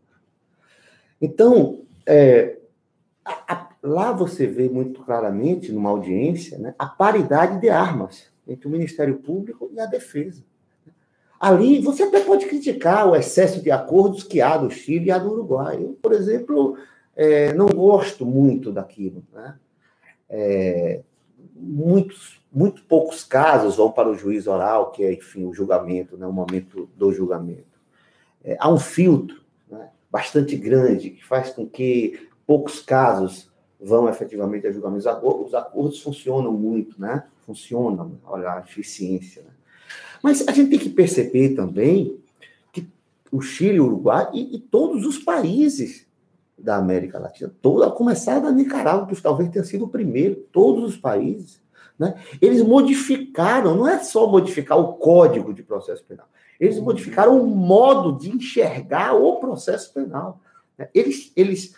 [1.20, 2.58] Então, é,
[3.24, 8.70] a, lá você vê muito claramente, numa audiência, né, a paridade de armas entre o
[8.70, 10.42] Ministério Público e a Defesa.
[11.38, 15.18] Ali você até pode criticar o excesso de acordos que há do Chile e há
[15.18, 15.76] do Uruguai.
[15.76, 16.76] Eu, por exemplo,
[17.14, 19.22] é, não gosto muito daquilo.
[19.32, 19.56] Né?
[20.28, 21.00] É,
[21.54, 26.26] muitos, muito poucos casos vão para o juiz oral, que é, enfim, o julgamento, né,
[26.26, 27.78] o momento do julgamento.
[28.42, 33.47] É, há um filtro né, bastante grande que faz com que poucos casos
[33.80, 35.08] vão efetivamente a julgamento.
[35.22, 37.24] Os acordos funcionam muito, né?
[37.46, 39.42] Funcionam, olha a eficiência.
[39.42, 39.50] Né?
[40.22, 42.18] Mas a gente tem que perceber também
[42.72, 42.86] que
[43.30, 46.06] o Chile, o Uruguai e, e todos os países
[46.58, 50.82] da América Latina, toda, a começar da Nicarágua, que talvez tenha sido o primeiro, todos
[50.82, 51.60] os países,
[51.98, 52.14] né?
[52.40, 58.18] Eles modificaram, não é só modificar o código de processo penal, eles modificaram o modo
[58.18, 60.40] de enxergar o processo penal.
[60.76, 60.88] Né?
[60.92, 61.74] Eles, eles,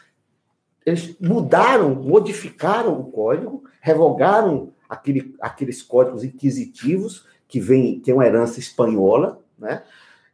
[0.85, 8.27] eles mudaram, modificaram o código, revogaram aquele, aqueles códigos inquisitivos que vem, que é uma
[8.27, 9.83] herança espanhola, né?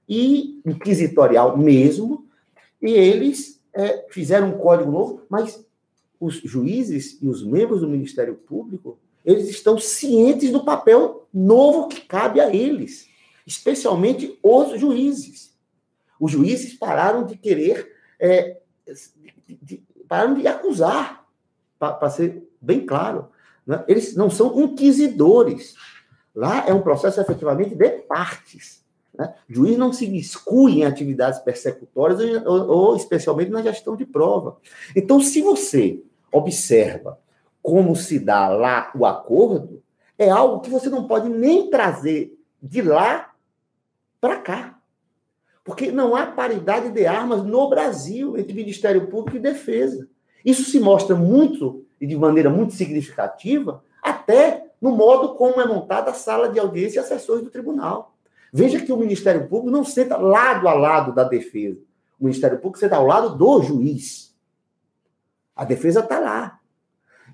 [0.09, 2.27] e inquisitorial mesmo,
[2.81, 5.65] e eles é, fizeram um código novo, mas
[6.21, 12.01] os juízes e os membros do Ministério Público eles estão cientes do papel novo que
[12.03, 13.09] cabe a eles,
[13.45, 15.53] especialmente os juízes.
[16.21, 21.25] Os juízes pararam de querer, é, de, de, pararam de acusar,
[21.79, 23.29] para ser bem claro.
[23.67, 23.85] Né?
[23.89, 25.75] Eles não são inquisidores.
[26.35, 28.85] Lá é um processo efetivamente de partes.
[29.17, 29.35] Né?
[29.49, 34.59] Juiz não se miscui em atividades persecutórias ou, ou especialmente na gestão de prova.
[34.95, 36.03] Então, se você
[36.33, 37.19] observa
[37.63, 39.83] como se dá lá o acordo,
[40.19, 43.33] é algo que você não pode nem trazer de lá
[44.21, 44.76] para cá.
[45.67, 50.09] Porque não há paridade de armas no Brasil entre Ministério Público e Defesa.
[50.45, 56.13] Isso se mostra muito e de maneira muito significativa até no modo como é montada
[56.13, 58.15] a sala de audiência e assessores do tribunal.
[58.53, 61.81] Veja que o Ministério Público não senta lado a lado da defesa.
[62.21, 64.33] O Ministério Público senta ao lado do juiz.
[65.57, 66.61] A defesa está lá.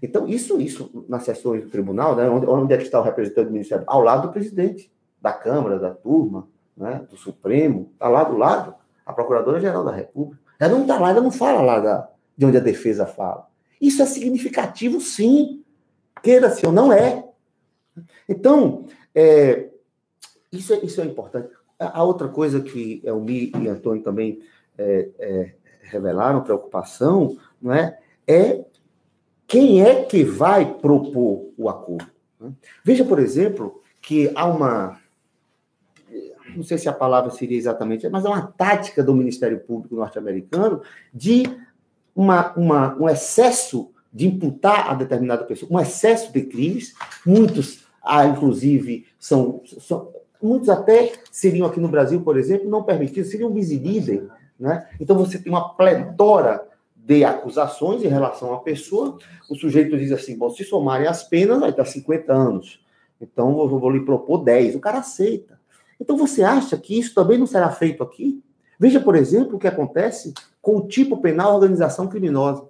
[0.03, 3.49] Então, isso, isso nas sessões do tribunal, né, onde, onde é que está o representante
[3.49, 3.85] do Ministério?
[3.87, 8.75] Ao lado do presidente, da Câmara, da turma, né, do Supremo, está lá do lado
[9.05, 10.41] a Procuradora-Geral da República.
[10.59, 13.49] Ela não está lá, ela não fala lá da, de onde a defesa fala.
[13.81, 15.64] Isso é significativo, sim.
[16.23, 17.29] Queira-se ou não é.
[18.29, 19.68] Então, é,
[20.53, 21.51] isso, é, isso é importante.
[21.79, 24.41] A outra coisa que Elmi e Antônio também
[24.79, 28.64] é, é, revelaram preocupação não é, é
[29.47, 32.07] quem é que vai propor o acordo?
[32.41, 32.53] Né?
[32.85, 34.99] Veja, por exemplo, que há uma.
[36.57, 40.82] Não sei se a palavra seria exatamente, mas é uma tática do Ministério Público norte-americano
[41.12, 41.44] de
[42.14, 46.94] uma, uma, um excesso de imputar a determinada pessoa, um excesso de crimes.
[47.24, 50.11] Muitos, ah, inclusive, são, são.
[50.42, 53.70] Muitos até seriam aqui no Brasil, por exemplo, não permitidos, seriam bis
[54.59, 54.88] Né?
[55.00, 60.36] Então você tem uma pletora de acusações em relação à pessoa, o sujeito diz assim:
[60.36, 62.82] bom, se somarem as penas, vai dar 50 anos.
[63.22, 64.74] Então, eu vou lhe propor 10.
[64.74, 65.61] O cara aceita.
[66.03, 68.42] Então, você acha que isso também não será feito aqui?
[68.76, 72.64] Veja, por exemplo, o que acontece com o tipo penal organização criminosa.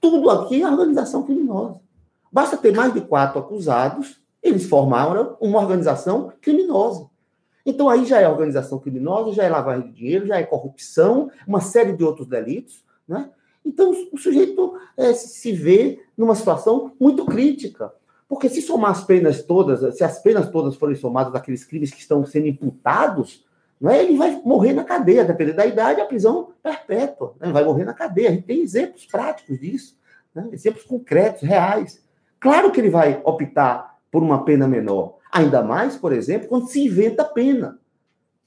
[0.00, 1.80] Tudo aqui é organização criminosa.
[2.30, 7.08] Basta ter mais de quatro acusados, eles formaram uma organização criminosa.
[7.64, 11.60] Então, aí já é organização criminosa, já é lavagem de dinheiro, já é corrupção, uma
[11.60, 12.82] série de outros delitos.
[13.06, 13.30] Né?
[13.64, 17.92] Então, o sujeito é, se vê numa situação muito crítica.
[18.28, 22.00] Porque se somar as penas todas, se as penas todas forem somadas daqueles crimes que
[22.00, 23.44] estão sendo imputados,
[23.80, 24.02] não é?
[24.02, 27.34] ele vai morrer na cadeia, dependendo da idade, a prisão perpétua.
[27.38, 27.52] Né?
[27.52, 28.30] Vai morrer na cadeia.
[28.30, 29.96] A gente tem exemplos práticos disso,
[30.34, 30.48] né?
[30.52, 32.02] exemplos concretos, reais.
[32.40, 35.16] Claro que ele vai optar por uma pena menor.
[35.30, 37.78] Ainda mais, por exemplo, quando se inventa pena.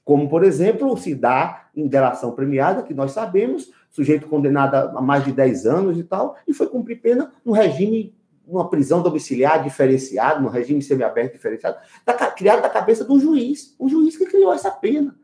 [0.04, 5.24] Como, por exemplo, se dá em delação premiada, que nós sabemos, sujeito condenado a mais
[5.24, 8.12] de 10 anos e tal, e foi cumprir pena no regime,
[8.50, 13.88] numa prisão domiciliar diferenciado, no regime semiaberto diferenciado, da, criado da cabeça do juiz, o
[13.88, 15.16] juiz que criou essa pena.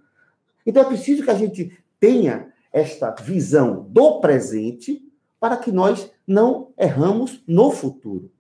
[0.65, 5.03] Então é preciso que a gente tenha esta visão do presente
[5.41, 8.31] para que nós não erramos no futuro.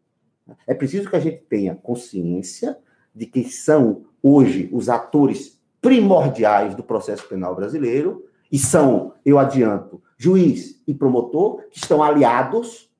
[0.66, 2.78] É preciso que a gente tenha consciência
[3.14, 10.02] de que são hoje os atores primordiais do processo penal brasileiro e são, eu adianto,
[10.16, 12.90] juiz e promotor, que estão aliados,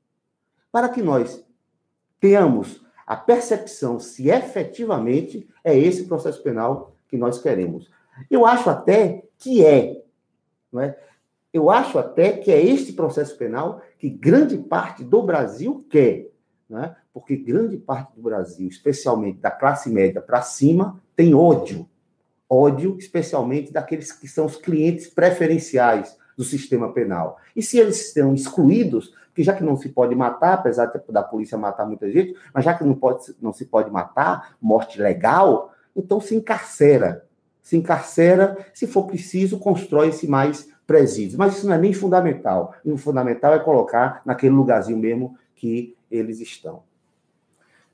[0.72, 1.45] para que nós
[2.26, 7.88] tenhamos a percepção se efetivamente é esse processo penal que nós queremos.
[8.28, 10.02] Eu acho até que é,
[10.72, 10.98] não é?
[11.52, 16.28] Eu acho até que é este processo penal que grande parte do Brasil quer,
[16.68, 16.96] não é?
[17.14, 21.88] Porque grande parte do Brasil, especialmente da classe média para cima, tem ódio.
[22.50, 27.38] Ódio, especialmente daqueles que são os clientes preferenciais do sistema penal.
[27.54, 31.58] E se eles estão excluídos, porque já que não se pode matar, apesar da polícia
[31.58, 36.22] matar muita gente, mas já que não, pode, não se pode matar, morte legal, então
[36.22, 37.22] se encarcera.
[37.60, 41.36] Se encarcera, se for preciso, constrói-se mais presídios.
[41.36, 42.74] Mas isso não é nem fundamental.
[42.82, 46.82] O fundamental é colocar naquele lugarzinho mesmo que eles estão.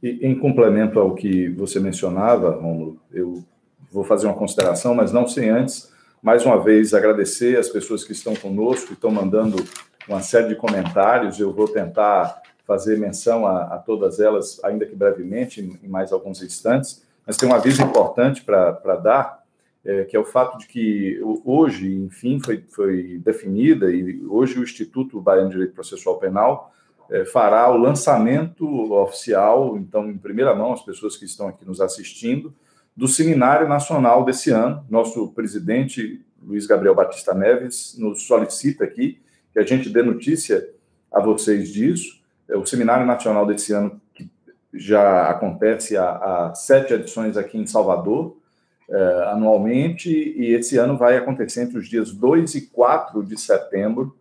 [0.01, 3.43] E, em complemento ao que você mencionava, Romulo, eu
[3.91, 5.91] vou fazer uma consideração, mas não sem antes,
[6.23, 9.57] mais uma vez, agradecer as pessoas que estão conosco, que estão mandando
[10.09, 11.39] uma série de comentários.
[11.39, 16.43] Eu vou tentar fazer menção a, a todas elas, ainda que brevemente, em, mais alguns
[16.43, 17.03] instantes.
[17.27, 19.43] Mas tem um aviso importante para dar,
[19.85, 24.63] é, que é o fato de que hoje, enfim, foi, foi definida, e hoje o
[24.63, 26.73] Instituto Baiano de Direito Processual Penal
[27.11, 31.81] é, fará o lançamento oficial, então, em primeira mão, as pessoas que estão aqui nos
[31.81, 32.55] assistindo,
[32.97, 34.85] do Seminário Nacional desse ano.
[34.91, 39.21] Nosso presidente, Luiz Gabriel Batista Neves, nos solicita aqui
[39.53, 40.67] que a gente dê notícia
[41.13, 42.21] a vocês disso.
[42.49, 44.29] É o Seminário Nacional desse ano, que
[44.73, 48.37] já acontece há, há sete edições aqui em Salvador,
[48.89, 54.17] é, anualmente, e esse ano vai acontecer entre os dias 2 e 4 de setembro,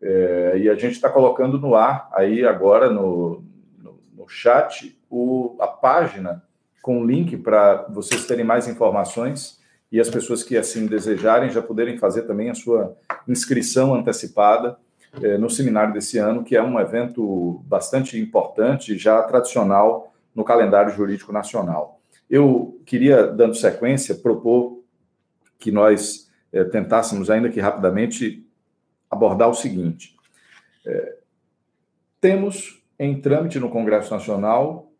[0.00, 3.42] é, e a gente está colocando no ar aí agora no,
[3.78, 6.42] no, no chat o, a página
[6.82, 9.61] com link para vocês terem mais informações
[9.92, 12.96] e as pessoas que assim desejarem já poderem fazer também a sua
[13.28, 14.78] inscrição antecipada
[15.20, 20.94] é, no seminário desse ano, que é um evento bastante importante, já tradicional no calendário
[20.94, 22.00] jurídico nacional.
[22.30, 24.82] Eu queria, dando sequência, propor
[25.58, 28.46] que nós é, tentássemos, ainda que rapidamente,
[29.10, 30.16] abordar o seguinte:
[30.86, 31.16] é,
[32.18, 34.90] temos em trâmite no Congresso Nacional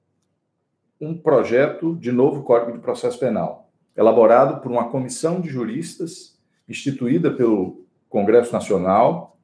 [1.01, 3.62] um projeto de novo Código de Processo Penal,
[3.97, 6.39] elaborado por uma comissão de juristas
[6.69, 9.39] instituída pelo Congresso Nacional,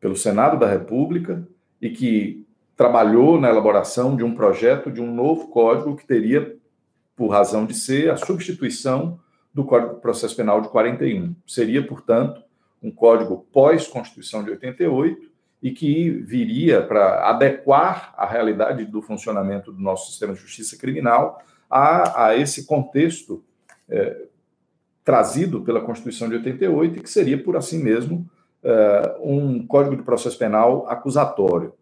[0.00, 1.46] pelo Senado da República
[1.80, 6.56] e que trabalhou na elaboração de um projeto de um novo código que teria,
[7.14, 9.20] por razão de ser, a substituição
[9.52, 11.34] do Código de Processo Penal de 41.
[11.46, 12.42] Seria, portanto,
[12.82, 15.30] um código pós-Constituição de 88
[15.62, 21.40] e que viria para adequar a realidade do funcionamento do nosso sistema de justiça criminal
[21.70, 23.44] a, a esse contexto
[23.92, 24.22] é,
[25.04, 28.28] trazido pela Constituição de 88 e que seria, por assim mesmo,
[28.62, 31.74] é, um Código de Processo Penal acusatório.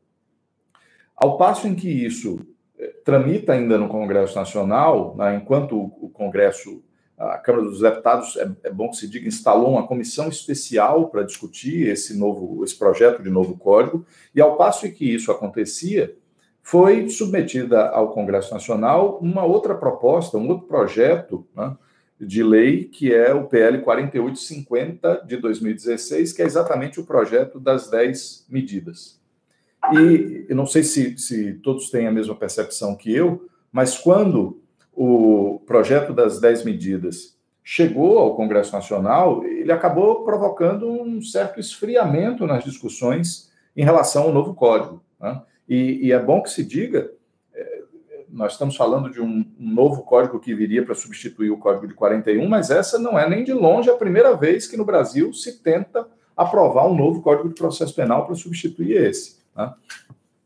[1.15, 2.41] Ao passo em que isso
[2.79, 6.83] é, tramita ainda no Congresso Nacional, né, enquanto o Congresso
[7.21, 11.23] a Câmara dos Deputados, é, é, bom que se diga, instalou uma comissão especial para
[11.23, 16.17] discutir esse novo, esse projeto de novo código, e ao passo em que isso acontecia,
[16.63, 21.77] foi submetida ao Congresso Nacional uma outra proposta, um outro projeto né,
[22.21, 27.89] de lei, que é o PL 4850 de 2016, que é exatamente o projeto das
[27.89, 29.18] 10 medidas.
[29.93, 34.61] E eu não sei se, se todos têm a mesma percepção que eu, mas quando
[34.93, 42.47] o projeto das 10 medidas chegou ao Congresso Nacional, ele acabou provocando um certo esfriamento
[42.47, 45.03] nas discussões em relação ao novo código.
[45.18, 45.41] Né?
[45.68, 47.11] E, e, é bom que se diga,
[48.33, 52.49] nós estamos falando de um, novo código que viria para substituir o Código de 41,
[52.49, 56.07] mas essa não é nem de longe a primeira vez que no Brasil se tenta
[56.37, 59.39] aprovar um novo Código de Processo Penal para substituir esse.
[59.57, 59.72] Né?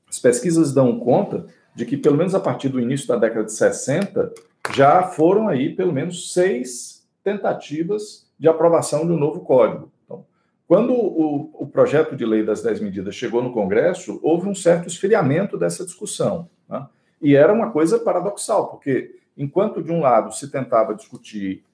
[0.09, 3.53] As pesquisas dão conta de que, pelo menos a partir do início da década de
[3.53, 4.33] 60,
[4.75, 9.91] já foram aí pelo menos seis tentativas de aprovação de um novo código.
[10.05, 10.25] Então,
[10.67, 14.89] quando o, o projeto de lei das 10 medidas chegou no Congresso, houve um certo
[14.89, 16.49] esfriamento dessa discussão.
[16.69, 16.87] Né?
[17.25, 21.65] E era uma coisa paradoxal, porque enquanto de um lado se tentava discutir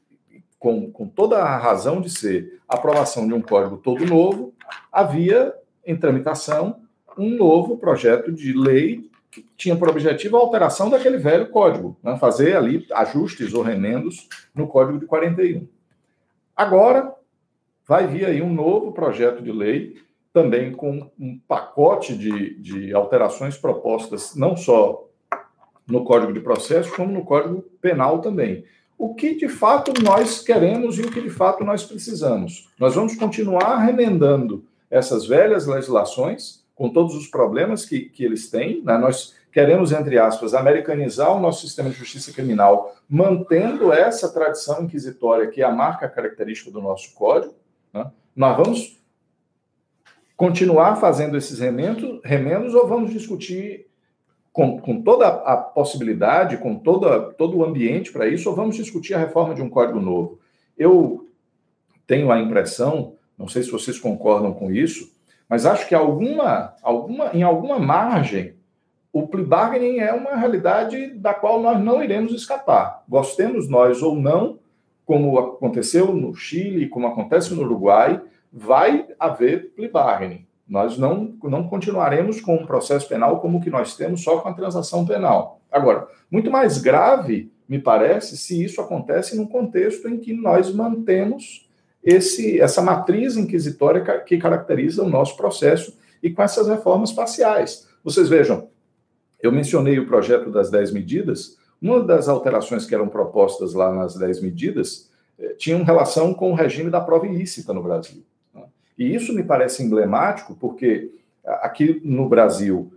[0.60, 4.54] com, com toda a razão de ser a aprovação de um código todo novo,
[4.92, 5.52] havia
[5.84, 6.82] em tramitação
[7.18, 12.16] um novo projeto de lei que tinha por objetivo a alteração daquele velho código, né?
[12.16, 15.66] fazer ali ajustes ou remendos no código de 41.
[16.54, 17.12] Agora,
[17.88, 19.96] vai vir aí um novo projeto de lei,
[20.32, 25.09] também com um pacote de, de alterações propostas, não só
[25.90, 28.64] no Código de Processo, como no Código Penal também.
[28.96, 32.70] O que de fato nós queremos e o que de fato nós precisamos.
[32.78, 38.82] Nós vamos continuar remendando essas velhas legislações com todos os problemas que, que eles têm.
[38.82, 38.96] Né?
[38.98, 45.48] Nós queremos, entre aspas, americanizar o nosso sistema de justiça criminal, mantendo essa tradição inquisitória
[45.48, 47.54] que é a marca característica do nosso código.
[47.92, 48.10] Né?
[48.34, 49.00] Nós vamos
[50.36, 53.89] continuar fazendo esses remendos, remendos ou vamos discutir
[54.52, 59.14] com, com toda a possibilidade, com toda, todo o ambiente para isso, ou vamos discutir
[59.14, 60.38] a reforma de um código novo?
[60.76, 61.28] Eu
[62.06, 65.10] tenho a impressão não sei se vocês concordam com isso,
[65.48, 68.54] mas acho que alguma, alguma, em alguma margem
[69.10, 73.02] o plea bargaining é uma realidade da qual nós não iremos escapar.
[73.08, 74.58] Gostemos nós ou não,
[75.06, 78.20] como aconteceu no Chile, como acontece no Uruguai,
[78.52, 80.46] vai haver plea bargaining.
[80.70, 84.48] Nós não, não continuaremos com um processo penal como o que nós temos só com
[84.48, 85.60] a transação penal.
[85.68, 91.68] Agora, muito mais grave, me parece, se isso acontece num contexto em que nós mantemos
[92.04, 97.88] esse, essa matriz inquisitória que caracteriza o nosso processo e com essas reformas parciais.
[98.04, 98.68] Vocês vejam,
[99.42, 101.56] eu mencionei o projeto das 10 medidas.
[101.82, 106.54] Uma das alterações que eram propostas lá nas 10 medidas eh, tinha relação com o
[106.54, 108.22] regime da prova ilícita no Brasil.
[109.00, 111.10] E isso me parece emblemático, porque
[111.42, 112.92] aqui no Brasil,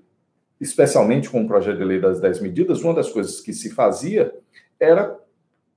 [0.60, 4.36] especialmente com o projeto de lei das 10 medidas, uma das coisas que se fazia
[4.78, 5.18] era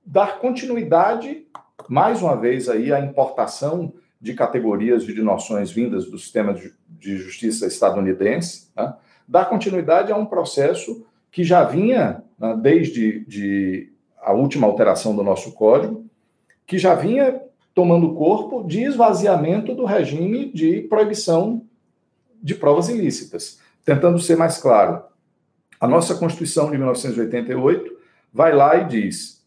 [0.05, 1.47] dar continuidade,
[1.87, 6.53] mais uma vez, aí, à importação de categorias e de noções vindas do sistema
[6.89, 8.95] de justiça estadunidense, né?
[9.25, 15.23] dar continuidade a um processo que já vinha, né, desde de a última alteração do
[15.23, 16.05] nosso código,
[16.65, 17.46] que já vinha
[17.77, 21.61] tomando corpo de esvaziamento do regime de proibição
[22.41, 23.59] de provas ilícitas.
[23.85, 25.03] Tentando ser mais claro,
[25.79, 27.95] a nossa Constituição de 1988
[28.33, 29.45] vai lá e diz: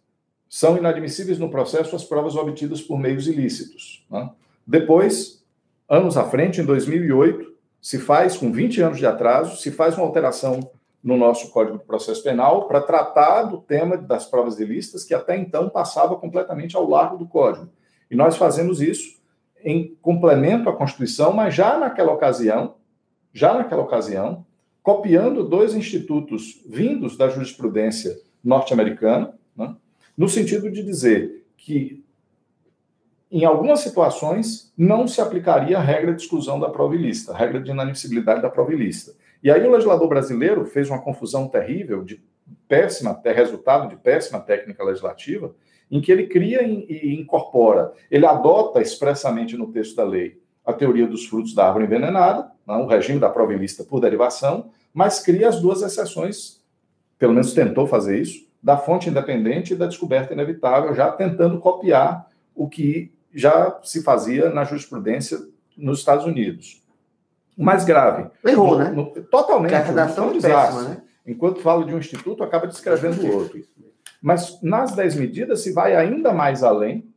[0.48, 4.06] são inadmissíveis no processo as provas obtidas por meios ilícitos.
[4.08, 4.30] Né?
[4.64, 5.44] Depois,
[5.88, 7.52] anos à frente, em 2008,
[7.82, 10.70] se faz, com 20 anos de atraso, se faz uma alteração
[11.02, 15.36] no nosso Código de Processo Penal para tratar do tema das provas ilícitas, que até
[15.36, 17.68] então passava completamente ao largo do Código.
[18.10, 19.20] E nós fazemos isso
[19.62, 22.76] em complemento à Constituição, mas já naquela ocasião,
[23.32, 24.44] já naquela ocasião,
[24.82, 29.76] copiando dois institutos vindos da jurisprudência norte-americana, né,
[30.16, 32.02] no sentido de dizer que
[33.30, 37.60] em algumas situações, não se aplicaria a regra de exclusão da prova ilícita, a regra
[37.60, 39.12] de inadmissibilidade da prova ilícita.
[39.42, 42.20] E aí o legislador brasileiro fez uma confusão terrível, de
[42.66, 45.54] péssima, resultado de péssima técnica legislativa,
[45.90, 51.06] em que ele cria e incorpora, ele adota expressamente no texto da lei a teoria
[51.06, 55.48] dos frutos da árvore envenenada, né, o regime da prova ilícita por derivação, mas cria
[55.48, 56.60] as duas exceções,
[57.18, 62.28] pelo menos tentou fazer isso, da fonte independente e da descoberta inevitável, já tentando copiar
[62.54, 65.38] o que já se fazia na jurisprudência
[65.76, 66.82] nos Estados Unidos.
[67.56, 68.30] O mais grave.
[68.44, 68.90] Errou, né?
[68.90, 69.74] No, totalmente.
[69.74, 70.40] a redação é um.
[70.40, 71.02] Péssima, né?
[71.26, 73.62] Enquanto falo de um instituto, acaba descrevendo o outro.
[74.20, 77.08] Mas nas 10 medidas se vai ainda mais além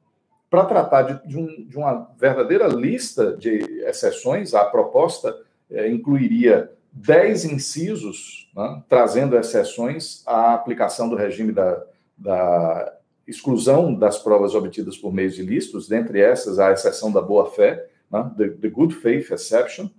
[0.50, 3.58] para tratar de, de, um, de, uma verdadeira lista de
[3.88, 4.54] exceções.
[4.54, 5.36] A proposta
[5.70, 11.84] é, incluiria 10 incisos, né, trazendo exceções à aplicação do regime da,
[12.16, 12.94] da
[13.28, 18.50] exclusão das provas obtidas por meios ilícitos, dentre essas a exceção da boa-fé, né, the,
[18.50, 19.90] the good faith exception,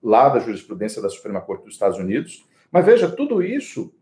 [0.00, 2.46] lá da jurisprudência da Suprema Corte dos Estados Unidos.
[2.70, 3.92] Mas veja, tudo isso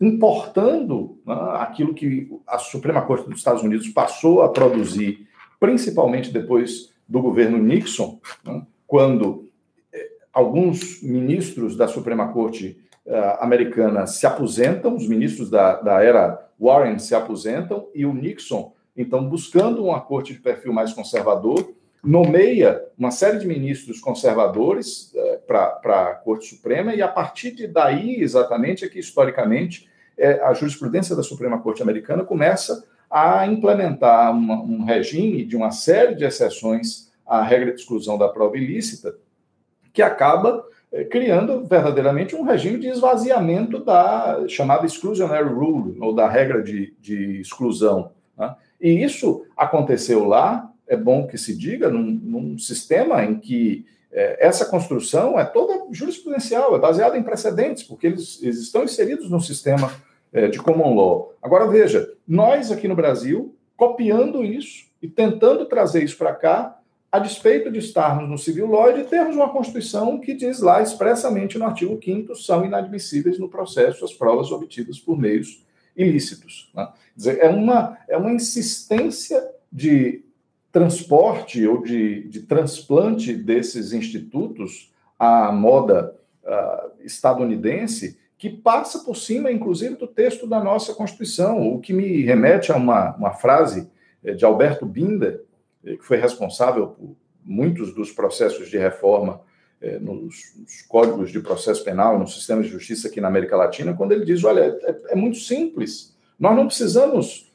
[0.00, 5.26] importando né, aquilo que a Suprema Corte dos Estados Unidos passou a produzir,
[5.58, 9.48] principalmente depois do governo Nixon, né, quando
[9.92, 16.48] eh, alguns ministros da Suprema Corte uh, americana se aposentam, os ministros da, da era
[16.58, 21.72] Warren se aposentam e o Nixon, então, buscando uma corte de perfil mais conservador,
[22.02, 25.09] nomeia uma série de ministros conservadores
[25.50, 30.54] para a Corte Suprema, e a partir de daí, exatamente, é que, historicamente, é, a
[30.54, 36.24] jurisprudência da Suprema Corte Americana começa a implementar uma, um regime de uma série de
[36.24, 39.16] exceções à regra de exclusão da prova ilícita,
[39.92, 46.28] que acaba é, criando verdadeiramente um regime de esvaziamento da chamada exclusionary rule, ou da
[46.28, 48.12] regra de, de exclusão.
[48.38, 48.54] Né?
[48.80, 54.64] E isso aconteceu lá, é bom que se diga, num, num sistema em que essa
[54.64, 59.92] construção é toda jurisprudencial, é baseada em precedentes, porque eles, eles estão inseridos no sistema
[60.32, 61.34] é, de common law.
[61.42, 66.76] Agora, veja, nós aqui no Brasil, copiando isso e tentando trazer isso para cá,
[67.10, 70.80] a despeito de estarmos no civil law e de termos uma Constituição que diz lá
[70.80, 75.64] expressamente no artigo 5 são inadmissíveis no processo as provas obtidas por meios
[75.96, 76.70] ilícitos.
[76.72, 76.88] Né?
[77.16, 80.24] Dizer, é, uma, é uma insistência de
[80.72, 89.52] transporte ou de, de transplante desses institutos à moda uh, estadunidense que passa por cima,
[89.52, 93.90] inclusive, do texto da nossa Constituição, o que me remete a uma, uma frase
[94.24, 95.44] eh, de Alberto Binder,
[95.84, 97.14] eh, que foi responsável por
[97.44, 99.42] muitos dos processos de reforma
[99.78, 103.92] eh, nos, nos, códigos de processo penal, no sistema de justiça aqui na América Latina,
[103.92, 107.49] quando ele diz: olha, é, é muito simples, nós não precisamos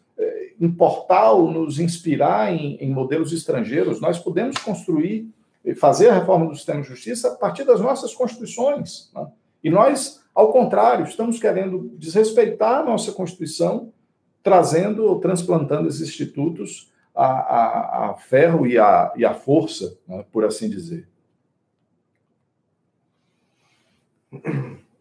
[0.60, 5.30] importar ou nos inspirar em, em modelos estrangeiros, nós podemos construir
[5.74, 9.10] fazer a reforma do sistema de justiça a partir das nossas constituições.
[9.16, 9.28] Né?
[9.64, 13.92] E nós, ao contrário, estamos querendo desrespeitar a nossa Constituição,
[14.44, 20.24] trazendo ou transplantando esses institutos a, a, a ferro e a, e a força, né?
[20.32, 21.08] por assim dizer.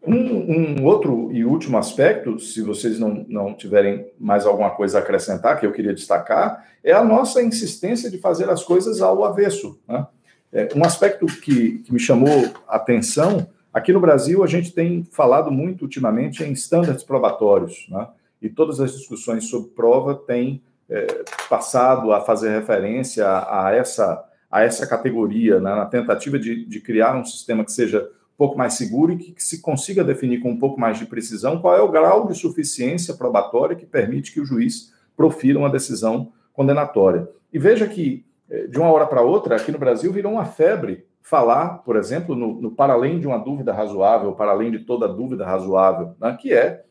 [0.07, 5.01] Um, um, outro e último aspecto, se vocês não, não tiverem mais alguma coisa a
[5.01, 9.79] acrescentar, que eu queria destacar, é a nossa insistência de fazer as coisas ao avesso.
[9.87, 10.05] Né?
[10.53, 15.51] É, um aspecto que, que me chamou atenção, aqui no Brasil a gente tem falado
[15.51, 18.07] muito ultimamente em estándares probatórios, né?
[18.41, 24.23] e todas as discussões sobre prova têm é, passado a fazer referência a, a, essa,
[24.51, 25.73] a essa categoria, né?
[25.73, 29.41] na tentativa de, de criar um sistema que seja um pouco mais seguro e que,
[29.41, 33.13] se consiga definir com um pouco mais de precisão qual é o grau de suficiência
[33.13, 37.29] probatória que permite que o juiz profira uma decisão condenatória.
[37.51, 41.05] E veja que é, de uma hora para outra, aqui no Brasil, virou uma febre
[41.21, 45.07] falar, por exemplo, no, no para além de uma dúvida razoável, para além de toda
[45.07, 46.83] dúvida razoável, né, que é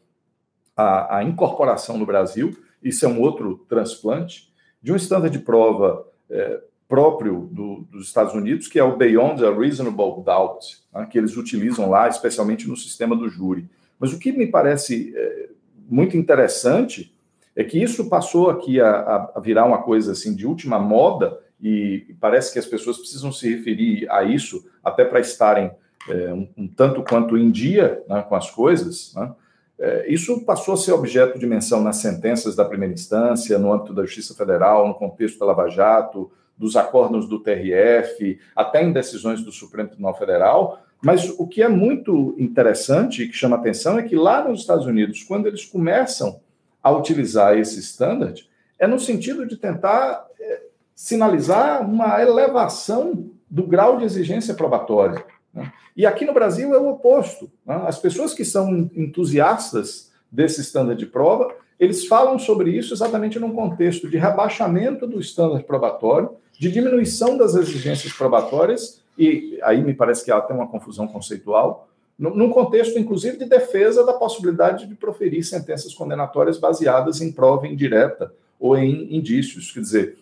[0.76, 4.52] a, a, incorporação no Brasil, isso é um outro transplante,
[4.82, 6.60] de um estándar de prova é,
[6.94, 11.36] próprio do, dos Estados Unidos, que é o Beyond a Reasonable Doubt, né, que eles
[11.36, 13.68] utilizam lá, especialmente no sistema do júri.
[13.98, 15.48] Mas o que me parece é,
[15.90, 17.12] muito interessante
[17.56, 22.14] é que isso passou aqui a, a, virar uma coisa assim de última moda e
[22.20, 25.72] parece que as pessoas precisam se referir a isso até para estarem
[26.08, 29.12] é, um, um, tanto quanto em dia né, com as coisas.
[29.16, 29.32] Né?
[29.80, 33.92] É, isso passou a ser objeto de menção nas sentenças da primeira instância, no âmbito
[33.92, 39.42] da Justiça Federal, no contexto da Lava Jato, dos acordos do TRF, até em decisões
[39.42, 40.82] do Supremo Tribunal Federal.
[41.02, 44.86] Mas o que é muito interessante e que chama atenção é que lá nos Estados
[44.86, 46.40] Unidos, quando eles começam
[46.82, 48.48] a utilizar esse standard,
[48.78, 50.62] é no sentido de tentar é,
[50.94, 55.24] sinalizar uma elevação do grau de exigência probatória.
[55.52, 55.72] Né?
[55.96, 57.50] E aqui no Brasil é o oposto.
[57.64, 57.82] Né?
[57.86, 63.52] As pessoas que são entusiastas desse estándar de prova, eles falam sobre isso exatamente num
[63.52, 70.24] contexto de rebaixamento do estándar probatório, de diminuição das exigências probatórias, e aí me parece
[70.24, 75.42] que há até uma confusão conceitual, num contexto, inclusive, de defesa da possibilidade de proferir
[75.42, 79.72] sentenças condenatórias baseadas em prova indireta ou em indícios.
[79.72, 80.18] Quer dizer,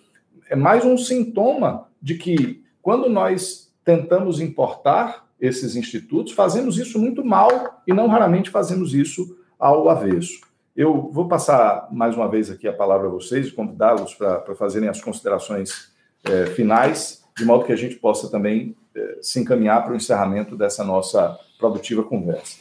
[0.48, 7.22] é mais um sintoma de que, quando nós tentamos importar esses institutos, fazemos isso muito
[7.22, 10.40] mal e não raramente fazemos isso ao avesso.
[10.74, 14.88] Eu vou passar mais uma vez aqui a palavra a vocês e convidá-los para fazerem
[14.88, 15.91] as considerações
[16.24, 20.56] é, finais, de modo que a gente possa também é, se encaminhar para o encerramento
[20.56, 22.58] dessa nossa produtiva conversa.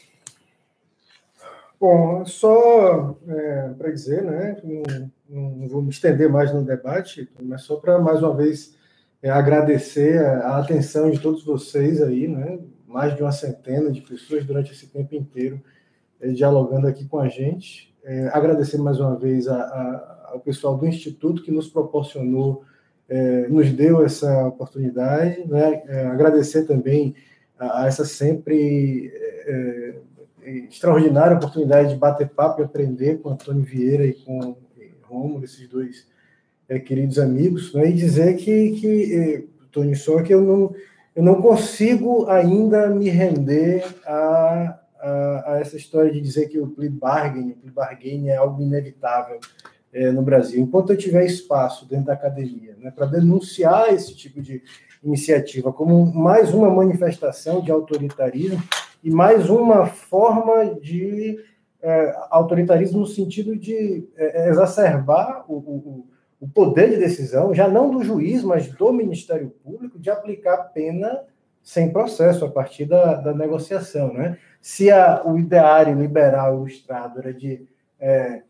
[1.80, 4.56] Bom, só é, para dizer, né,
[5.28, 8.78] não, não, vou me estender mais no debate, mas só para mais uma vez
[9.20, 14.46] é, agradecer a, atenção de todos vocês aí, né, mais de uma centena de pessoas
[14.46, 15.60] durante esse tempo inteiro
[16.20, 17.92] é, dialogando aqui com a gente.
[18.04, 22.64] É, agradecer mais uma vez a, a, ao pessoal do Instituto que nos proporcionou,
[23.12, 27.14] é, nos deu essa oportunidade, né, é, agradecer também
[27.60, 29.12] a, a essa sempre
[30.70, 34.56] extraordinária oportunidade de bater papo e aprender com Antônio Vieira e com
[35.04, 36.08] Romulo, esses dois
[36.70, 40.74] é, queridos amigos, né, e dizer que, que é, Tony, só que eu não,
[41.14, 46.68] eu não consigo ainda me render a, a, a, essa história de dizer que o
[46.68, 49.38] plea bargain, o plea bargain é algo inevitável
[49.94, 50.62] é, no Brasil.
[50.62, 54.62] Enquanto eu tiver espaço dentro da academia né, para denunciar esse tipo de
[55.04, 58.62] iniciativa como mais uma manifestação de autoritarismo,
[59.04, 61.40] e mais uma forma de
[61.82, 66.08] é, autoritarismo no sentido de é, exacerbar o, o,
[66.40, 71.24] o, poder de decisão, já não do juiz, mas do Ministério Público, de aplicar pena
[71.64, 74.14] sem processo, a partir da, da negociação.
[74.14, 74.38] Né?
[74.60, 77.66] Se a, o ideário liberal ilustrado era de
[78.00, 78.44] é,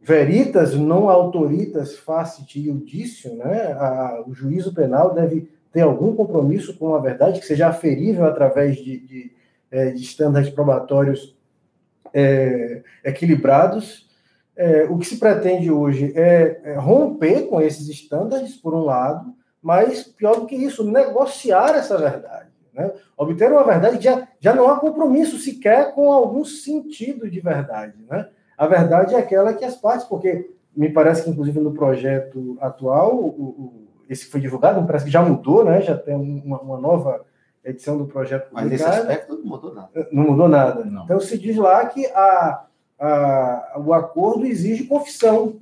[0.00, 3.72] veritas não autoritas facit iudício, né?
[3.72, 8.76] A, o juízo penal deve ter algum compromisso com a verdade que seja aferível através
[8.76, 9.38] de, de
[9.70, 11.36] é, de estándares probatórios
[12.12, 14.08] é, equilibrados.
[14.56, 19.32] É, o que se pretende hoje é, é romper com esses estándares, por um lado,
[19.62, 22.48] mas pior do que isso, negociar essa verdade.
[22.72, 22.90] Né?
[23.16, 27.94] Obter uma verdade que já, já não há compromisso sequer com algum sentido de verdade.
[28.08, 28.28] Né?
[28.58, 33.14] A verdade é aquela que as partes, porque me parece que, inclusive, no projeto atual,
[33.16, 35.80] o, o, esse que foi divulgado, me parece que já mudou, né?
[35.80, 37.24] já tem uma, uma nova
[37.64, 40.08] edição do projeto Mas nesse aspecto não mudou nada.
[40.10, 40.84] Não mudou nada.
[40.84, 41.04] Não.
[41.04, 42.64] Então se diz lá que a,
[42.98, 45.56] a, o acordo exige confissão.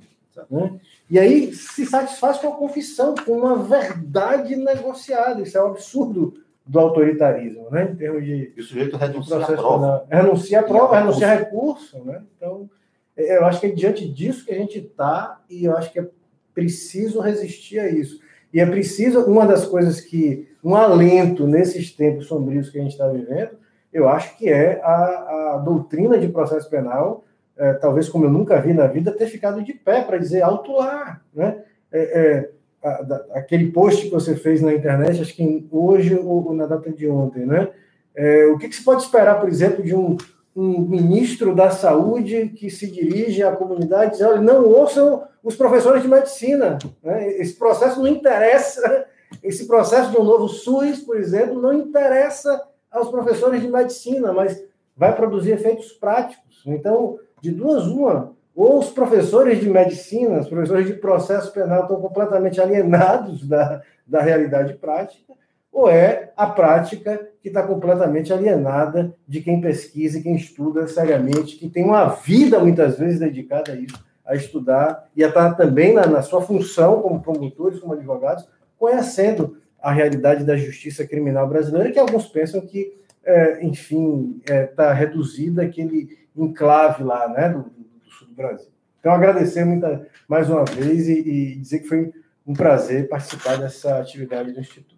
[0.49, 0.79] Né?
[1.09, 5.41] E aí se satisfaz com a confissão, com uma verdade negociada.
[5.41, 7.89] Isso é um absurdo do autoritarismo, né?
[7.91, 8.53] Em termos de.
[8.55, 10.05] E o sujeito renuncia à prova.
[10.09, 12.21] Renuncia à prova, renuncia a recurso, né?
[12.35, 12.69] Então,
[13.17, 16.07] eu acho que é diante disso que a gente está, e eu acho que é
[16.53, 18.19] preciso resistir a isso.
[18.53, 22.91] E é preciso, uma das coisas que, um alento nesses tempos sombrios que a gente
[22.91, 23.51] está vivendo,
[23.91, 27.25] eu acho que é a, a doutrina de processo penal,
[27.57, 30.73] é, talvez como eu nunca vi na vida, ter ficado de pé para dizer alto
[30.73, 31.63] lá, né?
[31.91, 32.49] É, é,
[32.83, 36.67] a, da, aquele post que você fez na internet, acho que hoje ou, ou na
[36.67, 37.69] data de ontem, né?
[38.15, 40.17] É, o que, que, se pode esperar, por exemplo, de um,
[40.57, 46.01] um, ministro da saúde que se dirige à comunidade diz, olha, não ouçam os professores
[46.01, 46.79] de medicina.
[47.03, 47.33] Né?
[47.33, 49.05] Esse processo não interessa,
[49.43, 52.59] esse processo de um novo SUS, por exemplo, não interessa
[52.91, 54.59] aos professores de medicina, mas
[54.95, 56.63] vai produzir efeitos práticos.
[56.65, 62.01] Então, de duas, uma, ou os professores de medicina, os professores de processo penal estão
[62.01, 65.33] completamente alienados da, da realidade prática,
[65.77, 71.55] ou é a prática que está completamente alienada de quem pesquisa e quem estuda seriamente,
[71.55, 75.93] que tem uma vida muitas vezes dedicada a isso, a estudar e a estar também
[75.93, 81.91] na, na sua função como promotores, como advogados, conhecendo a realidade da justiça criminal brasileira,
[81.91, 87.59] que alguns pensam que, é, enfim, está é, tá reduzida aquele enclave lá, né, do,
[87.59, 88.71] do, sul do Brasil.
[88.99, 92.11] Então, agradecer muita, mais uma vez e, e dizer que foi
[92.47, 94.96] um prazer participar dessa atividade do Instituto.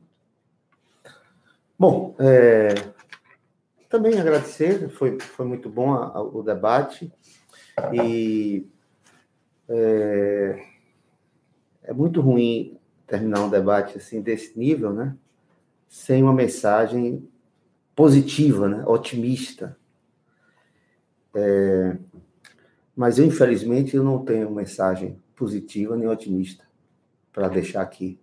[1.79, 2.73] Bom, é,
[3.87, 7.09] também agradecer, foi, foi muito bom a, a, o debate
[7.93, 8.67] e
[9.69, 10.61] é,
[11.83, 12.77] é, muito ruim
[13.07, 15.15] terminar um debate assim desse nível, né?
[15.87, 17.25] Sem uma mensagem
[17.95, 18.83] positiva, né?
[18.85, 19.77] Otimista.
[21.33, 21.95] É,
[22.93, 26.67] mas eu, infelizmente, eu não tenho mensagem positiva nem otimista
[27.31, 28.19] para deixar aqui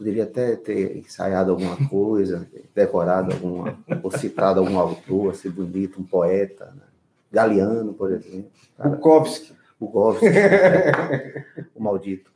[0.00, 6.04] poderia até ter ensaiado alguma coisa, decorado alguma, ou citado algum autor, assim, bonito, um
[6.04, 6.84] poeta, né?
[7.30, 8.50] Galeano, por exemplo.
[8.82, 9.52] Bukowski.
[9.78, 11.44] Bukowski, né?
[11.76, 12.30] o maldito.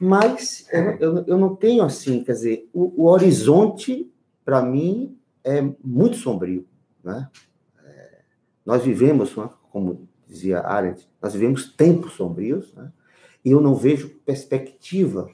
[0.00, 4.10] Mas eu, eu, eu, não tenho assim, quer dizer, o, o horizonte,
[4.42, 5.14] para mim,
[5.44, 6.66] é muito sombrio.
[7.04, 7.28] Né?
[7.84, 8.20] É,
[8.64, 12.90] nós vivemos, né, como dizia Arendt, nós vivemos tempos sombrios, né?
[13.44, 15.28] e eu não vejo perspectiva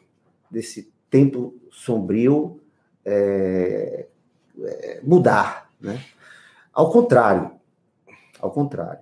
[0.50, 2.60] desse tempo sombrio
[3.04, 4.06] é,
[4.60, 6.04] é, mudar, né?
[6.72, 7.52] Ao contrário,
[8.40, 9.00] ao contrário.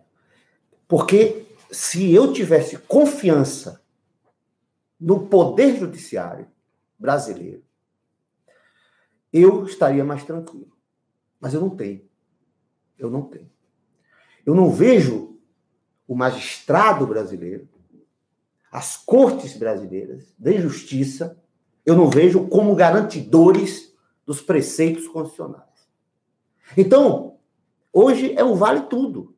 [0.89, 3.83] Porque se eu tivesse confiança
[4.99, 6.47] no poder judiciário
[6.99, 7.63] brasileiro,
[9.33, 10.73] eu estaria mais tranquilo.
[11.41, 12.03] Mas eu não tenho.
[12.99, 13.51] Eu não tenho.
[14.45, 15.39] Eu não vejo
[16.07, 17.69] o magistrado brasileiro,
[18.71, 21.37] as cortes brasileiras de justiça,
[21.87, 23.95] eu não vejo como garantidores
[24.27, 25.65] dos preceitos constitucionais.
[26.77, 27.39] Então,
[27.93, 29.37] hoje é o vale tudo.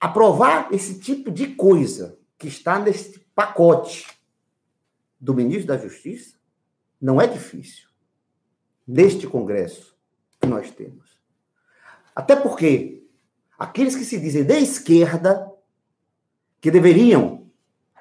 [0.00, 4.08] Aprovar esse tipo de coisa que está nesse pacote
[5.20, 6.36] do ministro da Justiça
[7.00, 7.88] não é difícil.
[8.84, 9.96] Neste Congresso
[10.40, 11.16] que nós temos.
[12.12, 13.06] Até porque
[13.56, 15.48] aqueles que se dizem de esquerda,
[16.60, 17.41] que deveriam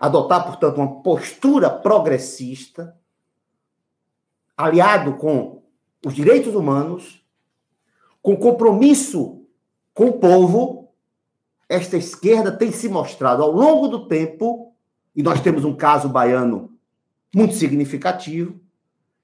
[0.01, 2.97] adotar, portanto, uma postura progressista,
[4.57, 5.61] aliado com
[6.03, 7.23] os direitos humanos,
[8.19, 9.45] com compromisso
[9.93, 10.91] com o povo,
[11.69, 14.73] esta esquerda tem se mostrado ao longo do tempo,
[15.15, 16.75] e nós temos um caso baiano
[17.33, 18.59] muito significativo,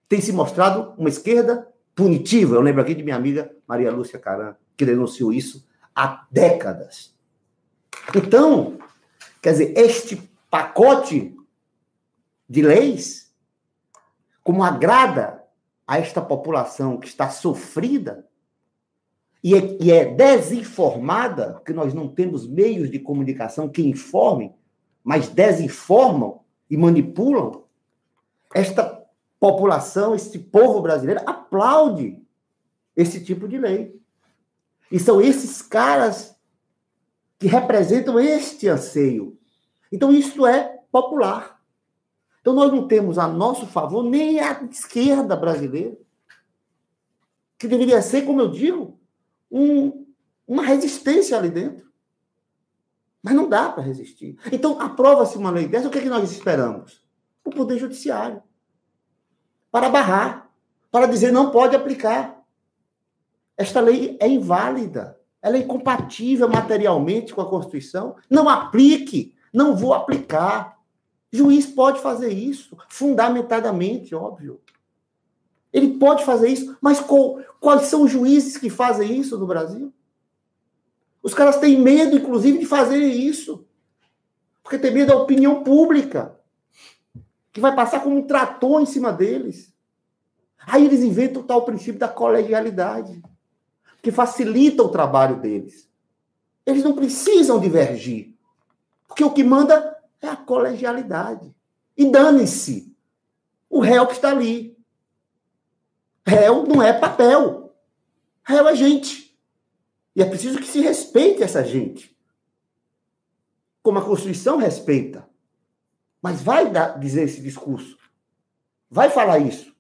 [0.08, 2.56] tem se mostrado uma esquerda punitiva.
[2.56, 7.16] Eu lembro aqui de minha amiga Maria Lúcia Caran, que denunciou isso há décadas.
[8.16, 8.78] Então,
[9.42, 11.36] quer dizer, este pacote
[12.50, 13.34] de leis,
[14.44, 15.44] como agrada
[15.86, 18.28] a esta população que está sofrida
[19.44, 24.54] e é, e é desinformada, que nós não temos meios de comunicação que informem,
[25.04, 27.64] mas desinformam e manipulam,
[28.54, 29.06] esta
[29.40, 32.22] população, esse povo brasileiro aplaude
[32.96, 33.98] esse tipo de lei.
[34.92, 36.36] E são esses caras
[37.38, 39.37] que representam este anseio
[39.92, 41.62] então, isso é popular.
[42.42, 45.98] Então, nós não temos a nosso favor nem a esquerda brasileira,
[47.58, 49.00] que deveria ser, como eu digo,
[49.52, 50.06] um,
[50.48, 51.88] uma resistência ali dentro.
[53.22, 54.38] Mas não dá para resistir.
[54.52, 57.04] Então, aprova-se uma lei dessa, o que, é que nós esperamos?
[57.44, 58.42] O Poder Judiciário.
[59.72, 60.50] Para barrar,
[60.92, 62.42] para dizer não pode aplicar.
[63.58, 68.16] Esta lei é inválida, ela é incompatível materialmente com a Constituição.
[68.30, 70.78] Não aplique Não vou aplicar.
[71.32, 74.62] Juiz pode fazer isso, fundamentadamente, óbvio.
[75.74, 79.92] Ele pode fazer isso, mas qual, quais são os juízes que fazem isso no Brasil?
[81.24, 83.66] Os caras têm medo, inclusive, de fazer isso.
[84.62, 86.40] Porque tem medo da opinião pública,
[87.52, 89.74] que vai passar como um trator em cima deles.
[90.68, 93.24] Aí eles inventam o tal princípio da colegialidade,
[94.04, 95.90] que facilita o trabalho deles.
[96.64, 98.37] Eles não precisam divergir,
[99.08, 101.56] porque o que manda é a colegialidade.
[101.96, 102.96] E dane-se
[103.70, 104.78] o réu que está ali.
[106.26, 107.74] Réu não é papel.
[108.44, 109.36] Réu é gente.
[110.16, 112.16] E é preciso que se respeite essa gente.
[113.82, 115.28] Como a Constituição respeita.
[116.22, 117.98] Mas vai dar, dizer esse discurso.
[118.90, 119.76] Vai falar isso.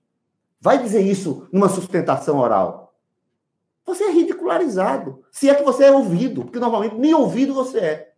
[0.59, 2.95] Vai dizer isso numa sustentação oral.
[3.85, 5.23] Você é ridicularizado.
[5.31, 8.16] Se é que você é ouvido, porque normalmente nem ouvido você é.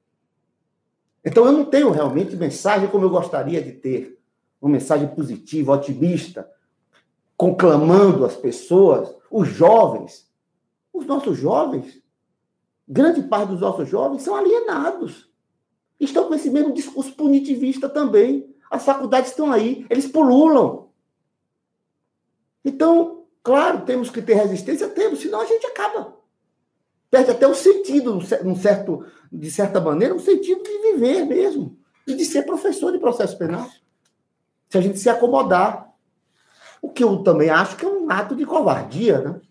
[1.24, 4.20] Então eu não tenho realmente mensagem como eu gostaria de ter.
[4.62, 6.50] Uma mensagem positiva, otimista,
[7.38, 10.30] conclamando as pessoas, os jovens.
[10.92, 12.02] Os nossos jovens,
[12.88, 15.30] grande parte dos nossos jovens são alienados.
[16.00, 18.54] Estão com esse mesmo discurso punitivista também.
[18.70, 20.90] As faculdades estão aí, eles pululam.
[22.64, 26.19] Então, claro, temos que ter resistência, temos, senão a gente acaba.
[27.10, 31.78] Perde até o sentido, num certo, de certa maneira, o sentido de viver mesmo.
[32.06, 33.68] E de ser professor de processo penal.
[34.70, 35.90] Se a gente se acomodar.
[36.82, 39.42] O que eu também acho que é um ato de covardia, né?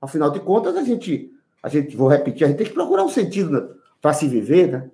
[0.00, 1.32] Afinal de contas, a gente,
[1.62, 4.90] a gente, vou repetir, a gente tem que procurar um sentido para se viver, né?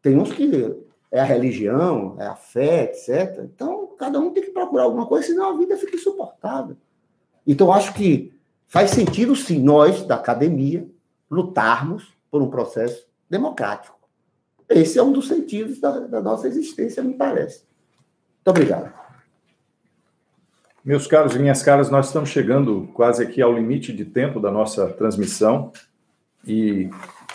[0.00, 3.44] Tem uns que é a religião, é a fé, etc.
[3.44, 6.76] Então, cada um tem que procurar alguma coisa, senão a vida fica insuportável.
[7.46, 8.32] Então, acho que
[8.70, 10.88] faz sentido, sim, nós, da academia,
[11.28, 13.98] lutarmos por um processo democrático.
[14.68, 17.64] Esse é um dos sentidos da, da nossa existência, me parece.
[18.36, 18.92] Muito obrigado.
[20.84, 24.52] Meus caros e minhas caras, nós estamos chegando quase aqui ao limite de tempo da
[24.52, 25.72] nossa transmissão
[26.46, 26.88] e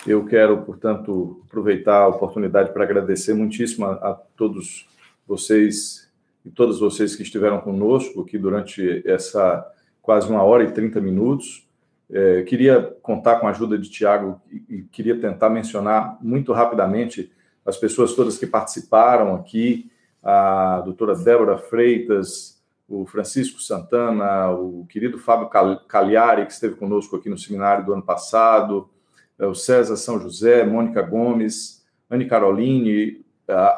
[0.06, 4.88] eu quero, portanto, aproveitar a oportunidade para agradecer muitíssimo a, a, todos
[5.28, 6.10] vocês
[6.46, 9.70] e todas vocês que estiveram conosco aqui durante essa
[10.06, 11.68] quase uma hora e trinta minutos.
[12.08, 17.32] É, queria contar com a ajuda de Tiago e, e queria tentar mencionar muito rapidamente
[17.66, 19.90] as pessoas todas que participaram aqui,
[20.22, 25.50] a doutora Débora Freitas, o Francisco Santana, o querido Fábio
[25.88, 28.88] Cagliari, que esteve conosco aqui no seminário do ano passado,
[29.36, 33.24] é o César São José, Mônica Gomes, Anne Caroline,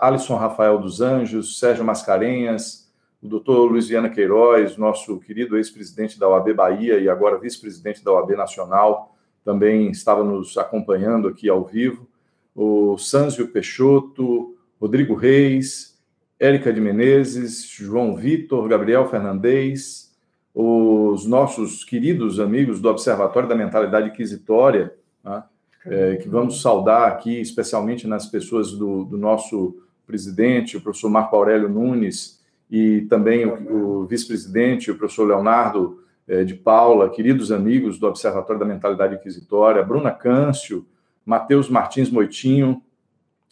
[0.02, 2.87] Alisson Rafael dos Anjos, Sérgio Mascarenhas,
[3.22, 8.12] o doutor Luiz Viana Queiroz, nosso querido ex-presidente da OAB Bahia e agora vice-presidente da
[8.12, 12.06] OAB Nacional, também estava nos acompanhando aqui ao vivo,
[12.54, 15.98] o Sanzio Peixoto, Rodrigo Reis,
[16.38, 20.16] Érica de Menezes, João Vitor, Gabriel Fernandes,
[20.54, 25.42] os nossos queridos amigos do Observatório da Mentalidade Inquisitória, né?
[25.86, 29.76] é, que vamos saudar aqui, especialmente nas pessoas do, do, nosso
[30.06, 32.37] presidente, o professor Marco Aurélio Nunes,
[32.70, 38.60] e também o, o vice-presidente, o professor Leonardo é, de Paula, queridos amigos do Observatório
[38.60, 40.86] da Mentalidade Inquisitória, Bruna Câncio,
[41.24, 42.82] Matheus Martins Moitinho,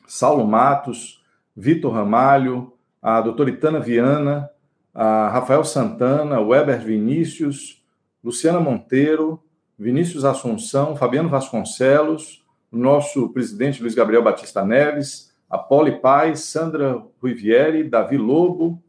[0.07, 1.25] Saulo Matos,
[1.57, 4.51] Vitor Ramalho, a doutora Itana Viana,
[4.95, 7.83] a Rafael Santana, Weber Vinícius,
[8.23, 9.43] Luciana Monteiro,
[9.79, 17.03] Vinícius Assunção, Fabiano Vasconcelos, o nosso presidente Luiz Gabriel Batista Neves, a Poli Paz, Sandra
[17.21, 18.83] Ruivieri, Davi Lobo,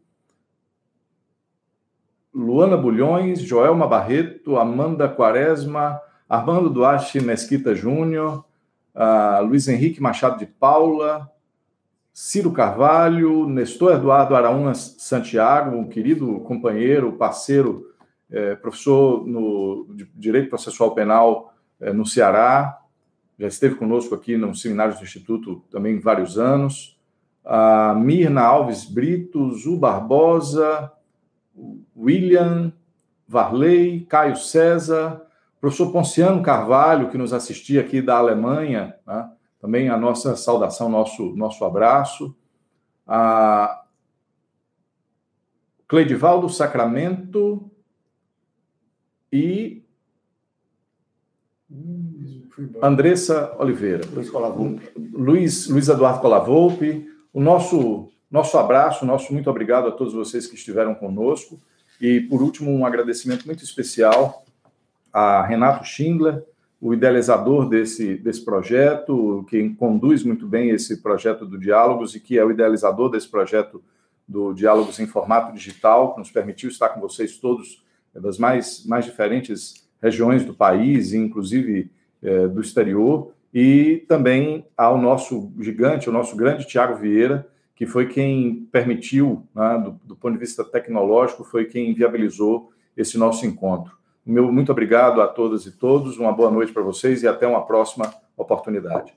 [2.37, 5.99] Luana Bulhões, Joelma Barreto, Amanda Quaresma,
[6.29, 8.45] Armando Duarte Mesquita Júnior,
[8.93, 11.31] uh, Luiz Henrique Machado de Paula,
[12.13, 17.87] Ciro Carvalho, Nestor Eduardo Araúna Santiago, um querido companheiro, parceiro
[18.29, 22.79] é, professor no de Direito Processual Penal é, no Ceará,
[23.39, 26.99] já esteve conosco aqui no seminário do Instituto também vários anos.
[27.45, 30.91] A Mirna Alves Brito, Zu Barbosa,
[31.95, 32.71] William
[33.27, 35.25] Varley, Caio César,
[35.59, 39.31] professor Ponciano Carvalho, que nos assistia aqui da Alemanha, né?
[39.59, 42.35] também a nossa saudação, nosso, nosso abraço.
[43.05, 43.83] A
[45.87, 47.71] Cleidivaldo Sacramento,
[49.31, 49.83] e
[52.81, 54.03] Andressa Oliveira.
[54.11, 54.91] Luiz Colavolpe.
[55.13, 57.07] Luiz, Luiz Eduardo Colavolpe.
[57.33, 61.59] O nosso, nosso abraço, nosso muito obrigado a todos vocês que estiveram conosco.
[61.99, 64.45] E, por último, um agradecimento muito especial
[65.11, 66.43] a Renato Schindler,
[66.79, 72.37] o idealizador desse, desse projeto, quem conduz muito bem esse projeto do Diálogos e que
[72.37, 73.81] é o idealizador desse projeto
[74.27, 77.83] do Diálogos em Formato Digital, que nos permitiu estar com vocês todos
[78.13, 81.89] das mais, mais diferentes regiões do país, inclusive
[82.21, 87.47] é, do exterior, e também ao nosso gigante, o nosso grande Tiago Vieira,
[87.77, 93.19] que foi quem permitiu, né, do, do ponto de vista tecnológico, foi quem viabilizou esse
[93.19, 93.95] nosso encontro.
[94.25, 97.63] Meu muito obrigado a todas e todos, uma boa noite para vocês e até uma
[97.67, 99.13] próxima oportunidade.